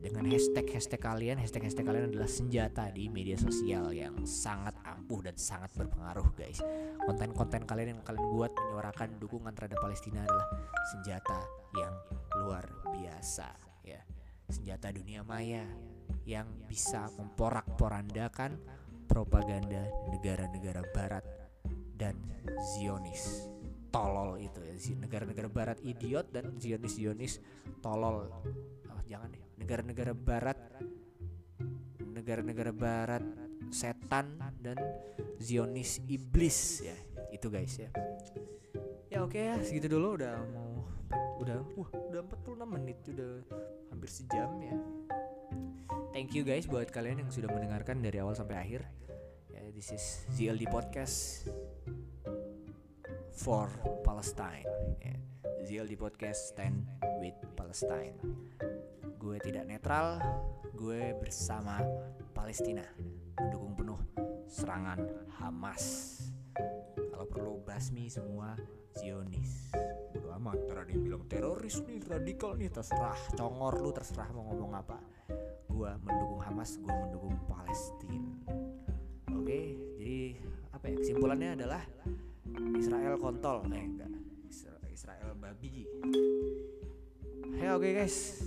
Dengan 0.00 0.30
hashtag 0.30 0.70
hashtag 0.70 1.02
kalian 1.02 1.36
hashtag 1.42 1.66
hashtag 1.66 1.84
kalian 1.84 2.14
adalah 2.14 2.30
senjata 2.30 2.94
di 2.94 3.10
media 3.10 3.34
sosial 3.36 3.90
yang 3.90 4.22
sangat 4.22 4.72
ampuh 4.86 5.18
dan 5.26 5.34
sangat 5.34 5.74
berpengaruh 5.74 6.30
guys. 6.38 6.62
Konten-konten 7.02 7.66
kalian 7.66 7.98
yang 7.98 8.02
kalian 8.06 8.22
buat 8.30 8.54
menyuarakan 8.54 9.18
dukungan 9.18 9.50
terhadap 9.50 9.82
Palestina 9.82 10.22
adalah 10.22 10.46
senjata 10.94 11.40
yang 11.74 11.94
luar 12.38 12.64
biasa 12.94 13.69
ya 13.84 14.00
senjata 14.50 14.90
dunia 14.90 15.22
maya 15.22 15.64
yang 16.26 16.46
bisa 16.66 17.06
memporak-porandakan 17.16 18.58
propaganda 19.06 19.90
negara-negara 20.10 20.86
barat 20.94 21.24
dan 21.98 22.14
Zionis. 22.74 23.50
Tolol 23.90 24.38
itu 24.38 24.62
ya 24.62 24.74
negara-negara 24.94 25.50
barat 25.50 25.78
idiot 25.82 26.30
dan 26.30 26.54
Zionis-Zionis 26.62 27.42
tolol. 27.82 28.30
Oh, 28.86 29.02
jangan 29.10 29.34
deh. 29.34 29.42
Negara-negara 29.58 30.14
barat 30.14 30.58
negara-negara 31.98 32.70
barat 32.70 33.24
setan 33.74 34.38
dan 34.62 34.78
Zionis 35.42 35.98
iblis 36.06 36.86
ya. 36.86 36.94
Itu 37.34 37.50
guys 37.50 37.74
ya. 37.82 37.90
Ya 39.10 39.26
oke 39.26 39.42
ya 39.42 39.58
segitu 39.58 39.90
dulu. 39.90 40.14
Udah 40.22 40.38
mau 40.54 40.86
udah 41.40 41.56
wah. 41.80 41.90
udah 42.12 42.20
46 42.28 42.76
menit 42.76 42.98
udah 43.08 43.32
hampir 43.88 44.10
sejam 44.12 44.50
ya. 44.60 44.76
Thank 46.12 46.36
you 46.36 46.44
guys 46.44 46.68
buat 46.68 46.92
kalian 46.92 47.24
yang 47.24 47.30
sudah 47.32 47.48
mendengarkan 47.48 48.04
dari 48.04 48.20
awal 48.20 48.36
sampai 48.36 48.60
akhir. 48.60 48.84
Ya 49.48 49.64
this 49.72 49.88
is 49.88 50.04
ZLD 50.36 50.68
podcast 50.68 51.48
for 53.32 53.72
Palestine. 54.04 54.68
Ya. 55.00 55.16
ZLD 55.64 55.96
podcast 55.96 56.52
stand 56.52 56.84
with 57.24 57.36
Palestine. 57.56 58.20
Gue 59.16 59.40
tidak 59.40 59.64
netral 59.64 60.20
gue 60.76 61.16
bersama 61.16 61.80
Palestina 62.36 62.84
mendukung 63.40 63.72
penuh 63.80 64.00
serangan 64.44 65.00
Hamas. 65.40 66.16
Kalau 66.96 67.26
perlu 67.28 67.64
basmi 67.64 68.12
semua 68.12 68.56
Zionis 68.98 69.70
Bodo 70.10 70.34
amat 70.34 70.58
ntar 70.66 70.82
ada 70.82 70.94
bilang 70.98 71.22
teroris 71.30 71.78
nih 71.86 72.02
radikal 72.02 72.58
nih 72.58 72.66
terserah. 72.66 73.14
Congor 73.38 73.78
lu 73.78 73.94
terserah 73.94 74.26
mau 74.34 74.42
ngomong 74.50 74.72
apa. 74.74 74.98
Gue 75.70 75.90
mendukung 76.02 76.42
Hamas 76.42 76.74
gue 76.82 76.90
mendukung 76.90 77.38
Palestina. 77.46 78.34
Oke 79.30 79.78
jadi 79.94 80.34
apa 80.74 80.84
ya 80.90 80.94
kesimpulannya 80.98 81.50
adalah 81.62 81.82
Israel 82.74 83.14
kontol. 83.22 83.62
Eh 83.70 83.84
enggak. 83.86 84.10
Israel 84.90 85.30
babi. 85.38 85.86
Ya 87.54 87.78
oke 87.78 87.86
guys. 87.94 88.42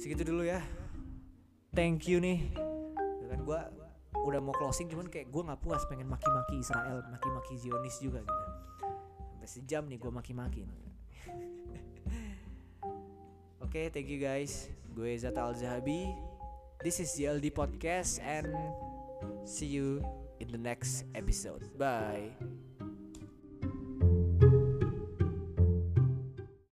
Segitu 0.00 0.24
dulu 0.24 0.48
ya. 0.48 0.64
Thank 1.76 2.08
you 2.08 2.18
nih. 2.24 2.48
Ya 2.96 3.26
kan 3.28 3.40
gue 3.44 3.60
udah 4.24 4.40
mau 4.40 4.56
closing 4.56 4.88
cuman 4.88 5.12
kayak 5.12 5.28
gue 5.28 5.42
nggak 5.44 5.60
puas 5.60 5.84
pengen 5.84 6.08
maki-maki 6.08 6.56
Israel 6.56 7.04
maki-maki 7.12 7.60
Zionis 7.60 8.00
juga 8.00 8.24
gitu 8.24 8.44
sampai 9.44 9.60
sejam 9.60 9.84
nih 9.84 10.00
gue 10.00 10.08
maki-maki 10.08 10.64
oke 13.64 13.82
thank 13.92 14.08
you 14.08 14.16
guys. 14.16 14.72
Gue 14.96 15.12
Zat 15.20 15.36
Al 15.36 15.52
Zahabi 15.52 16.08
this 16.80 16.96
is 16.96 17.12
ZLD 17.12 17.52
podcast 17.52 18.24
and 18.24 18.48
see 19.44 19.68
you 19.68 20.00
in 20.40 20.48
the 20.48 20.60
next 20.60 21.04
episode. 21.12 21.68
Bye 21.76 22.32